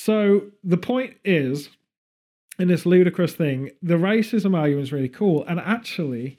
So 0.00 0.42
the 0.62 0.76
point 0.76 1.16
is, 1.24 1.70
in 2.56 2.68
this 2.68 2.86
ludicrous 2.86 3.34
thing, 3.34 3.70
the 3.82 3.94
racism 3.94 4.56
argument 4.56 4.84
is 4.84 4.92
really 4.92 5.08
cool, 5.08 5.44
and 5.46 5.58
actually, 5.58 6.38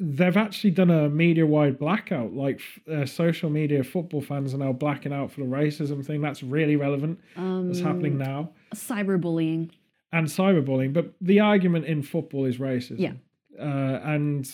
they've 0.00 0.36
actually 0.36 0.70
done 0.70 0.88
a 0.90 1.10
media-wide 1.10 1.78
blackout. 1.78 2.32
Like 2.32 2.62
uh, 2.90 3.04
social 3.04 3.50
media, 3.50 3.84
football 3.84 4.22
fans 4.22 4.54
are 4.54 4.58
now 4.58 4.72
blacking 4.72 5.12
out 5.12 5.30
for 5.30 5.40
the 5.40 5.46
racism 5.46 6.04
thing. 6.06 6.22
That's 6.22 6.42
really 6.42 6.76
relevant. 6.76 7.20
Um, 7.36 7.66
That's 7.66 7.80
happening 7.80 8.16
now 8.16 8.52
Cyberbullying. 8.74 9.72
and 10.12 10.26
cyberbullying. 10.26 10.94
But 10.94 11.12
the 11.20 11.40
argument 11.40 11.84
in 11.84 12.02
football 12.02 12.46
is 12.46 12.56
racism. 12.56 12.98
Yeah. 12.98 13.12
Uh, 13.60 14.00
and 14.04 14.50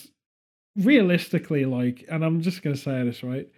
realistically, 0.77 1.65
like, 1.65 2.05
and 2.11 2.25
I'm 2.25 2.41
just 2.41 2.63
going 2.65 2.75
to 2.75 2.83
say 2.83 3.05
this, 3.05 3.23
right? 3.23 3.49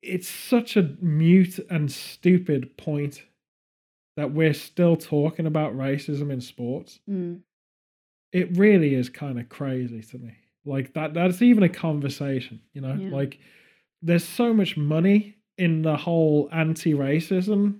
It's 0.00 0.28
such 0.28 0.78
a 0.78 0.96
mute 1.02 1.60
and 1.68 1.92
stupid 1.92 2.78
point 2.78 3.22
that 4.16 4.32
we're 4.32 4.54
still 4.54 4.96
talking 4.96 5.46
about 5.46 5.76
racism 5.76 6.30
in 6.30 6.40
sports. 6.40 7.00
Mm. 7.08 7.40
It 8.32 8.56
really 8.56 8.94
is 8.94 9.08
kind 9.08 9.38
of 9.38 9.48
crazy 9.48 10.02
to 10.02 10.18
me. 10.18 10.34
Like 10.64 10.94
that 10.94 11.14
that's 11.14 11.42
even 11.42 11.62
a 11.62 11.68
conversation, 11.68 12.60
you 12.72 12.80
know? 12.80 12.94
Yeah. 12.94 13.10
Like 13.10 13.38
there's 14.00 14.24
so 14.24 14.52
much 14.52 14.76
money 14.76 15.36
in 15.58 15.82
the 15.82 15.96
whole 15.96 16.48
anti-racism 16.52 17.78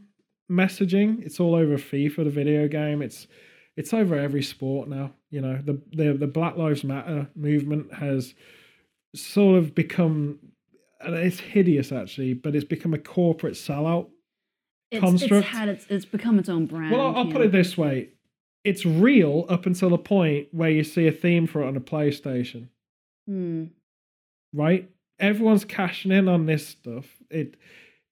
messaging. 0.50 1.24
It's 1.24 1.40
all 1.40 1.54
over 1.54 1.76
FIFA, 1.76 2.24
the 2.24 2.30
video 2.30 2.68
game. 2.68 3.02
It's 3.02 3.26
it's 3.76 3.94
over 3.94 4.18
every 4.18 4.42
sport 4.42 4.88
now. 4.88 5.12
You 5.30 5.40
know, 5.40 5.58
the 5.62 5.80
the 5.92 6.12
the 6.12 6.26
Black 6.26 6.56
Lives 6.56 6.84
Matter 6.84 7.28
movement 7.34 7.94
has 7.94 8.34
sort 9.14 9.58
of 9.58 9.74
become 9.74 10.38
and 11.00 11.14
it's 11.14 11.40
hideous 11.40 11.92
actually, 11.92 12.34
but 12.34 12.54
it's 12.54 12.64
become 12.64 12.94
a 12.94 12.98
corporate 12.98 13.54
sellout. 13.54 14.08
It's, 14.92 15.00
Construct. 15.00 15.46
it's 15.46 15.56
had 15.56 15.68
its 15.68 15.86
it's 15.88 16.04
become 16.04 16.38
its 16.38 16.48
own 16.48 16.66
brand. 16.66 16.92
Well, 16.92 17.00
I'll, 17.00 17.16
I'll 17.16 17.24
put 17.24 17.34
know. 17.36 17.42
it 17.42 17.52
this 17.52 17.76
way: 17.78 18.08
it's 18.62 18.84
real 18.86 19.46
up 19.48 19.66
until 19.66 19.90
the 19.90 19.98
point 19.98 20.48
where 20.52 20.70
you 20.70 20.84
see 20.84 21.06
a 21.06 21.12
theme 21.12 21.46
for 21.46 21.62
it 21.62 21.66
on 21.66 21.76
a 21.76 21.80
PlayStation, 21.80 22.68
Mm. 23.28 23.70
right? 24.52 24.88
Everyone's 25.18 25.64
cashing 25.64 26.12
in 26.12 26.28
on 26.28 26.46
this 26.46 26.66
stuff. 26.66 27.06
It 27.30 27.56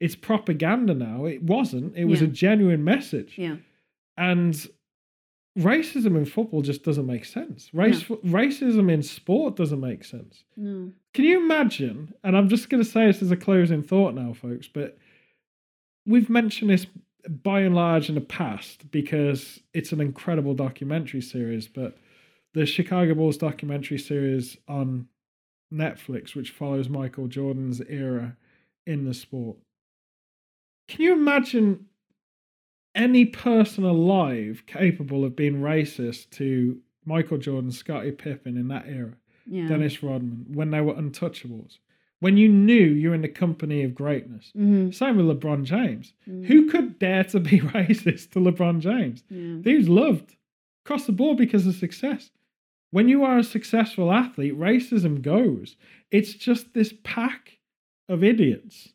it's 0.00 0.16
propaganda 0.16 0.94
now. 0.94 1.26
It 1.26 1.42
wasn't. 1.42 1.96
It 1.96 2.06
was 2.06 2.22
a 2.22 2.26
genuine 2.26 2.82
message. 2.82 3.34
Yeah. 3.36 3.56
And 4.16 4.54
racism 5.58 6.16
in 6.16 6.24
football 6.24 6.62
just 6.62 6.84
doesn't 6.84 7.06
make 7.06 7.24
sense. 7.24 7.68
Race 7.74 8.04
racism 8.04 8.90
in 8.90 9.02
sport 9.02 9.56
doesn't 9.56 9.80
make 9.80 10.04
sense. 10.04 10.44
No. 10.56 10.92
Can 11.12 11.24
you 11.24 11.40
imagine? 11.42 12.14
And 12.24 12.36
I'm 12.36 12.48
just 12.48 12.70
going 12.70 12.82
to 12.82 12.88
say 12.88 13.06
this 13.06 13.20
as 13.20 13.30
a 13.30 13.36
closing 13.36 13.82
thought 13.82 14.14
now, 14.14 14.32
folks, 14.32 14.68
but 14.68 14.96
we've 16.06 16.30
mentioned 16.30 16.70
this 16.70 16.86
by 17.28 17.60
and 17.60 17.74
large 17.74 18.08
in 18.08 18.14
the 18.14 18.20
past 18.20 18.90
because 18.90 19.60
it's 19.74 19.92
an 19.92 20.00
incredible 20.00 20.54
documentary 20.54 21.20
series. 21.20 21.68
But 21.68 21.98
the 22.54 22.66
Chicago 22.66 23.14
Bulls 23.14 23.36
documentary 23.36 23.98
series 23.98 24.56
on 24.68 25.06
Netflix, 25.72 26.34
which 26.34 26.50
follows 26.50 26.88
Michael 26.88 27.28
Jordan's 27.28 27.80
era 27.88 28.36
in 28.86 29.04
the 29.04 29.14
sport. 29.14 29.58
Can 30.88 31.02
you 31.02 31.12
imagine 31.12 31.86
any 32.94 33.24
person 33.24 33.84
alive 33.84 34.64
capable 34.66 35.24
of 35.24 35.36
being 35.36 35.60
racist 35.60 36.30
to 36.30 36.80
Michael 37.04 37.38
Jordan, 37.38 37.70
Scottie 37.70 38.10
Pippen 38.10 38.56
in 38.56 38.68
that 38.68 38.86
era? 38.88 39.14
Yeah. 39.46 39.68
Dennis 39.68 40.02
Rodman, 40.02 40.46
when 40.48 40.70
they 40.70 40.80
were 40.80 40.94
untouchables, 40.94 41.78
when 42.20 42.36
you 42.36 42.48
knew 42.48 42.74
you're 42.86 43.14
in 43.14 43.22
the 43.22 43.28
company 43.28 43.82
of 43.82 43.94
greatness. 43.94 44.52
Mhm. 44.56 44.94
Same 44.94 45.16
with 45.16 45.26
LeBron 45.26 45.64
James. 45.64 46.12
Mm. 46.28 46.44
Who 46.46 46.66
could 46.70 46.98
dare 46.98 47.24
to 47.24 47.40
be 47.40 47.60
racist 47.60 48.30
to 48.30 48.38
LeBron 48.38 48.80
James? 48.80 49.24
Yeah. 49.30 49.56
Dude's 49.62 49.88
loved 49.88 50.36
across 50.84 51.06
the 51.06 51.12
board 51.12 51.38
because 51.38 51.66
of 51.66 51.74
success. 51.74 52.30
When 52.92 53.08
you 53.08 53.24
are 53.24 53.38
a 53.38 53.44
successful 53.44 54.12
athlete, 54.12 54.58
racism 54.58 55.22
goes. 55.22 55.76
It's 56.10 56.34
just 56.34 56.74
this 56.74 56.92
pack 57.04 57.58
of 58.08 58.24
idiots 58.24 58.92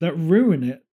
that 0.00 0.16
ruin 0.16 0.62
it 0.64 0.84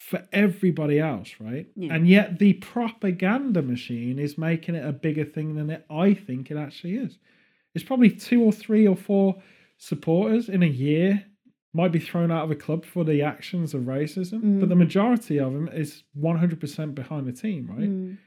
for 0.00 0.26
everybody 0.32 0.98
else, 0.98 1.34
right? 1.40 1.66
Yeah. 1.74 1.94
And 1.94 2.06
yet 2.08 2.38
the 2.38 2.54
propaganda 2.54 3.62
machine 3.62 4.18
is 4.18 4.38
making 4.38 4.74
it 4.74 4.84
a 4.86 4.92
bigger 4.92 5.24
thing 5.24 5.54
than 5.54 5.70
it 5.70 5.84
I 5.90 6.14
think 6.14 6.50
it 6.50 6.56
actually 6.56 6.96
is. 6.96 7.18
It's 7.74 7.84
probably 7.84 8.10
two 8.10 8.42
or 8.42 8.52
three 8.52 8.86
or 8.86 8.96
four 8.96 9.42
supporters 9.78 10.48
in 10.48 10.62
a 10.62 10.66
year 10.66 11.24
might 11.72 11.92
be 11.92 11.98
thrown 11.98 12.30
out 12.30 12.44
of 12.44 12.50
a 12.50 12.54
club 12.56 12.84
for 12.84 13.04
the 13.04 13.22
actions 13.22 13.74
of 13.74 13.82
racism, 13.82 14.58
but 14.60 14.68
the 14.68 14.74
Mm. 14.74 14.78
majority 14.78 15.38
of 15.38 15.52
them 15.52 15.68
is 15.68 16.02
100% 16.14 16.94
behind 16.94 17.26
the 17.26 17.32
team, 17.32 17.66
right? 17.68 17.88
Mm. 17.88 18.18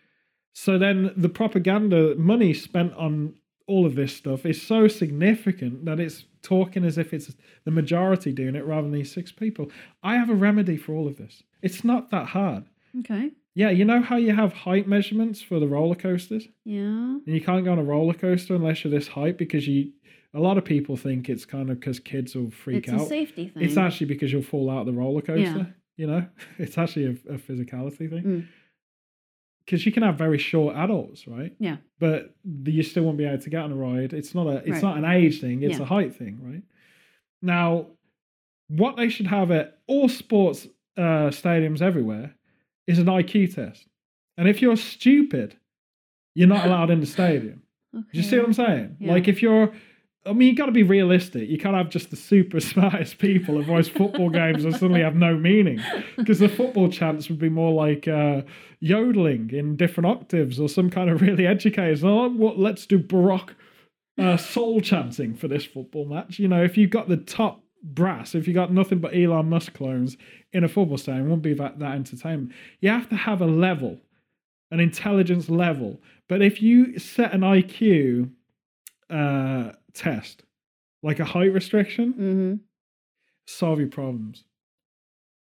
So 0.54 0.78
then 0.78 1.12
the 1.18 1.30
propaganda 1.30 2.16
money 2.16 2.54
spent 2.54 2.93
on 2.93 3.34
all 3.68 3.86
of 3.86 3.95
this 3.95 4.14
stuff 4.14 4.45
is 4.45 4.62
so 4.62 4.88
significant 4.88 5.86
that 5.86 5.99
it's 5.99 6.26
talking 6.41 6.84
as 6.84 6.97
if 6.97 7.14
it's 7.14 7.36
the 7.64 7.72
majority 7.72 8.32
doing 8.32 8.56
it 8.56 8.66
rather 8.66 8.84
than 8.84 8.91
these 8.91 9.12
six 9.12 9.32
people. 9.32 9.70
I 10.04 10.16
have 10.16 10.30
a 10.30 10.36
remedy 10.36 10.78
for 10.78 10.93
all 10.93 11.08
of 11.08 11.18
this. 11.18 11.43
It's 11.62 11.84
not 11.84 12.10
that 12.12 12.28
hard. 12.28 12.66
Okay. 12.99 13.32
Yeah, 13.54 13.70
you 13.70 13.86
know 13.86 14.02
how 14.02 14.16
you 14.18 14.34
have 14.34 14.54
height 14.54 14.88
measurements 14.88 15.41
for 15.41 15.60
the 15.60 15.68
roller 15.68 15.95
coasters? 15.95 16.47
Yeah. 16.66 16.82
And 17.26 17.28
you 17.28 17.41
can't 17.41 17.66
go 17.66 17.72
on 17.72 17.80
a 17.80 17.84
roller 17.84 18.14
coaster 18.14 18.56
unless 18.56 18.84
you're 18.84 18.91
this 18.91 19.10
height 19.10 19.38
because 19.38 19.68
you 19.68 19.91
a 20.34 20.39
lot 20.39 20.57
of 20.57 20.63
people 20.65 20.95
think 20.97 21.29
it's 21.29 21.45
kind 21.45 21.69
of 21.69 21.79
because 21.79 21.99
kids 21.99 22.36
will 22.36 22.51
freak 22.51 22.86
it's 22.86 22.89
out. 22.89 22.95
It's 23.01 23.05
a 23.05 23.09
safety 23.09 23.47
thing. 23.49 23.63
It's 23.63 23.77
actually 23.77 24.07
because 24.07 24.32
you'll 24.32 24.41
fall 24.43 24.69
out 24.69 24.82
of 24.82 24.86
the 24.86 24.93
roller 24.93 25.21
coaster. 25.21 25.57
Yeah. 25.57 25.65
You 25.97 26.07
know, 26.07 26.25
it's 26.57 26.77
actually 26.77 27.05
a, 27.05 27.34
a 27.34 27.38
physicality 27.38 28.09
thing. 28.09 28.23
Mm. 28.23 28.47
Because 29.65 29.86
you 29.86 29.91
can 29.91 30.03
have 30.03 30.17
very 30.17 30.38
short 30.39 30.75
adults, 30.75 31.27
right? 31.27 31.53
Yeah. 31.59 31.77
But 31.99 32.34
the, 32.43 32.71
you 32.71 32.84
still 32.84 33.03
won't 33.03 33.17
be 33.17 33.25
able 33.25 33.41
to 33.43 33.49
get 33.49 33.61
on 33.61 33.71
a 33.71 33.75
ride. 33.75 34.11
It's 34.13 34.34
not 34.34 34.47
a. 34.47 34.55
It's 34.57 34.69
Right. 34.69 34.84
not 34.84 34.97
an 34.97 35.05
age 35.05 35.39
thing. 35.39 35.61
It's 35.63 35.77
Yeah. 35.77 35.84
a 35.84 35.86
height 35.86 36.15
thing, 36.15 36.39
right? 36.41 36.63
Now, 37.41 37.88
what 38.69 38.97
they 38.97 39.09
should 39.09 39.27
have 39.27 39.51
at 39.51 39.79
all 39.88 40.09
sports 40.09 40.67
uh, 40.97 41.29
stadiums 41.29 41.82
everywhere 41.82 42.36
is 42.88 42.99
an 42.99 43.05
IQ 43.07 43.53
test. 43.53 43.86
And 44.38 44.47
if 44.47 44.61
you're 44.61 44.77
stupid, 44.77 45.57
you're 46.36 46.47
not 46.47 46.65
allowed 46.67 46.89
in 46.89 46.99
the 46.99 47.05
stadium. 47.05 47.61
Okay. 47.95 48.05
Do 48.13 48.17
you 48.17 48.23
see 48.23 48.38
what 48.38 48.45
I'm 48.47 48.53
saying? 48.53 48.97
Yeah. 48.99 49.11
Like 49.11 49.27
if 49.27 49.41
you're, 49.41 49.71
I 50.26 50.34
mean, 50.34 50.49
you've 50.49 50.57
got 50.57 50.67
to 50.67 50.72
be 50.72 50.84
realistic. 50.84 51.49
You 51.49 51.57
can't 51.57 51.76
have 51.76 51.89
just 51.89 52.11
the 52.11 52.15
super 52.15 52.59
smartest 52.59 53.17
people, 53.17 53.57
otherwise 53.57 53.89
football 53.89 54.30
games 54.30 54.63
will 54.63 54.74
suddenly 54.74 55.01
have 55.01 55.15
no 55.15 55.36
meaning. 55.36 55.82
Because 56.15 56.39
the 56.39 56.49
football 56.49 56.89
chants 56.89 57.28
would 57.30 57.39
be 57.39 57.49
more 57.49 57.74
like 57.74 58.07
uh, 58.07 58.41
yodeling 58.80 59.49
in 59.51 59.76
different 59.76 60.07
octaves 60.07 60.59
or 60.59 60.69
some 60.69 60.89
kind 60.89 61.09
of 61.09 61.22
really 61.22 61.47
educated. 61.47 62.03
Oh, 62.03 62.30
what? 62.30 62.59
Let's 62.59 62.86
do 62.86 62.99
baroque 62.99 63.55
uh, 64.19 64.38
soul 64.38 64.80
chanting 64.80 65.34
for 65.34 65.47
this 65.47 65.65
football 65.65 66.05
match. 66.05 66.38
You 66.38 66.47
know, 66.47 66.63
if 66.63 66.78
you've 66.78 66.91
got 66.91 67.09
the 67.09 67.17
top 67.17 67.63
brass, 67.84 68.36
if 68.36 68.47
you've 68.47 68.55
got 68.55 68.72
nothing 68.72 68.99
but 68.99 69.15
Elon 69.15 69.49
Musk 69.49 69.74
clones 69.74 70.17
in 70.53 70.63
a 70.63 70.69
football 70.69 70.97
stadium, 70.97 71.26
it 71.26 71.30
wouldn't 71.30 71.41
be 71.41 71.53
that, 71.55 71.80
that 71.80 71.95
entertainment. 71.95 72.51
You 72.80 72.89
have 72.89 73.09
to 73.09 73.15
have 73.15 73.41
a 73.41 73.47
level, 73.47 73.97
an 74.69 74.80
intelligence 74.80 75.49
level. 75.49 75.99
But 76.30 76.43
if 76.43 76.61
you 76.61 76.99
set 76.99 77.34
an 77.34 77.41
IQ 77.41 78.30
uh, 79.09 79.72
test, 79.94 80.44
like 81.04 81.20
a 81.20 81.26
height 81.26 81.54
restriction, 81.54 82.14
Mm-hmm. 82.14 82.54
solve 83.48 83.80
your 83.80 83.89
problems. 83.89 84.44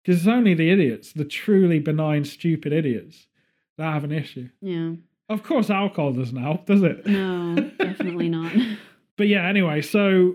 Because 0.05 0.21
it's 0.21 0.29
only 0.29 0.55
the 0.55 0.71
idiots, 0.71 1.13
the 1.13 1.25
truly 1.25 1.79
benign, 1.81 2.25
stupid 2.25 2.73
idiots, 2.73 3.27
that 3.79 3.93
have 3.93 4.05
an 4.05 4.13
issue. 4.13 4.49
Yeah. 4.61 4.93
Of 5.29 5.43
course, 5.43 5.69
alcohol 5.71 6.13
doesn't 6.13 6.37
help, 6.37 6.67
does 6.67 6.83
it? 6.83 7.05
No, 7.07 7.57
definitely 7.79 8.29
not. 8.29 8.53
But 9.19 9.29
yeah, 9.29 9.49
anyway, 9.49 9.81
so 9.81 10.35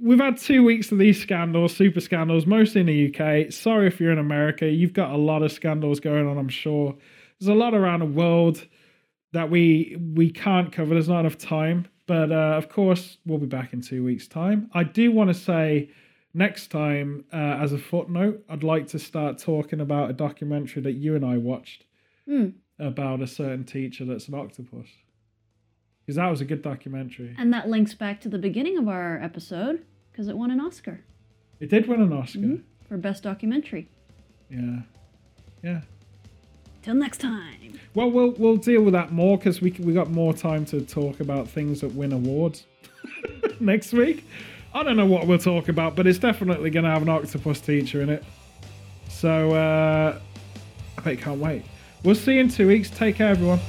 we've 0.00 0.20
had 0.20 0.36
two 0.36 0.62
weeks 0.62 0.92
of 0.92 0.98
these 0.98 1.20
scandals, 1.20 1.74
super 1.76 1.98
scandals, 1.98 2.46
mostly 2.46 2.80
in 2.82 2.86
the 2.86 3.08
UK. 3.12 3.52
Sorry 3.52 3.88
if 3.88 3.98
you're 3.98 4.12
in 4.12 4.18
America, 4.20 4.68
you've 4.70 4.92
got 4.92 5.10
a 5.10 5.16
lot 5.16 5.42
of 5.42 5.50
scandals 5.50 5.98
going 5.98 6.28
on, 6.28 6.38
I'm 6.38 6.48
sure. 6.48 6.94
There's 7.40 7.48
a 7.48 7.54
lot 7.54 7.74
around 7.74 7.98
the 7.98 8.06
world 8.06 8.64
that 9.32 9.50
we 9.50 9.96
we 10.14 10.30
can't 10.30 10.70
cover. 10.70 10.94
There's 10.94 11.08
not 11.08 11.20
enough 11.20 11.36
time. 11.36 11.88
But 12.06 12.32
uh, 12.32 12.54
of 12.56 12.68
course, 12.68 13.18
we'll 13.26 13.38
be 13.38 13.46
back 13.46 13.72
in 13.72 13.80
two 13.80 14.04
weeks' 14.04 14.26
time. 14.26 14.70
I 14.74 14.84
do 14.84 15.12
want 15.12 15.28
to 15.28 15.34
say 15.34 15.90
next 16.34 16.70
time, 16.70 17.24
uh, 17.32 17.36
as 17.36 17.72
a 17.72 17.78
footnote, 17.78 18.44
I'd 18.48 18.62
like 18.64 18.88
to 18.88 18.98
start 18.98 19.38
talking 19.38 19.80
about 19.80 20.10
a 20.10 20.12
documentary 20.12 20.82
that 20.82 20.92
you 20.92 21.14
and 21.14 21.24
I 21.24 21.36
watched 21.38 21.84
Hmm. 22.26 22.48
about 22.78 23.20
a 23.20 23.26
certain 23.26 23.64
teacher 23.64 24.04
that's 24.04 24.28
an 24.28 24.34
octopus. 24.34 24.88
Because 26.04 26.16
that 26.16 26.28
was 26.28 26.40
a 26.40 26.44
good 26.44 26.62
documentary. 26.62 27.34
And 27.38 27.52
that 27.52 27.68
links 27.68 27.94
back 27.94 28.20
to 28.22 28.28
the 28.28 28.38
beginning 28.38 28.76
of 28.78 28.88
our 28.88 29.20
episode 29.22 29.84
because 30.10 30.28
it 30.28 30.36
won 30.36 30.50
an 30.50 30.60
Oscar 30.60 31.00
It 31.60 31.70
did 31.70 31.86
win 31.86 32.00
an 32.02 32.12
Oscar. 32.12 32.38
Mhm. 32.40 32.62
for 32.88 32.96
best 32.96 33.22
documentary. 33.22 33.88
Yeah. 34.50 34.80
Yeah. 35.62 35.82
Till 36.82 36.94
next 36.94 37.18
time. 37.18 37.78
Well, 37.94 38.10
we'll 38.10 38.32
we'll 38.32 38.56
deal 38.56 38.82
with 38.82 38.92
that 38.92 39.12
more 39.12 39.38
because 39.38 39.60
we 39.60 39.70
we 39.80 39.92
got 39.92 40.10
more 40.10 40.32
time 40.32 40.64
to 40.66 40.80
talk 40.80 41.20
about 41.20 41.48
things 41.48 41.80
that 41.82 41.94
win 41.94 42.12
awards 42.12 42.66
next 43.60 43.92
week. 43.92 44.24
I 44.74 44.82
don't 44.82 44.96
know 44.96 45.06
what 45.06 45.26
we'll 45.26 45.38
talk 45.38 45.68
about, 45.68 45.94
but 45.94 46.06
it's 46.06 46.18
definitely 46.18 46.70
going 46.70 46.84
to 46.84 46.90
have 46.90 47.02
an 47.02 47.08
octopus 47.08 47.60
teacher 47.60 48.00
in 48.00 48.08
it. 48.08 48.24
So 49.08 49.52
uh, 49.52 50.18
I 51.04 51.14
can't 51.16 51.38
wait. 51.38 51.62
We'll 52.02 52.14
see 52.14 52.34
you 52.34 52.40
in 52.40 52.48
two 52.48 52.68
weeks. 52.68 52.90
Take 52.90 53.16
care, 53.16 53.28
everyone. 53.28 53.60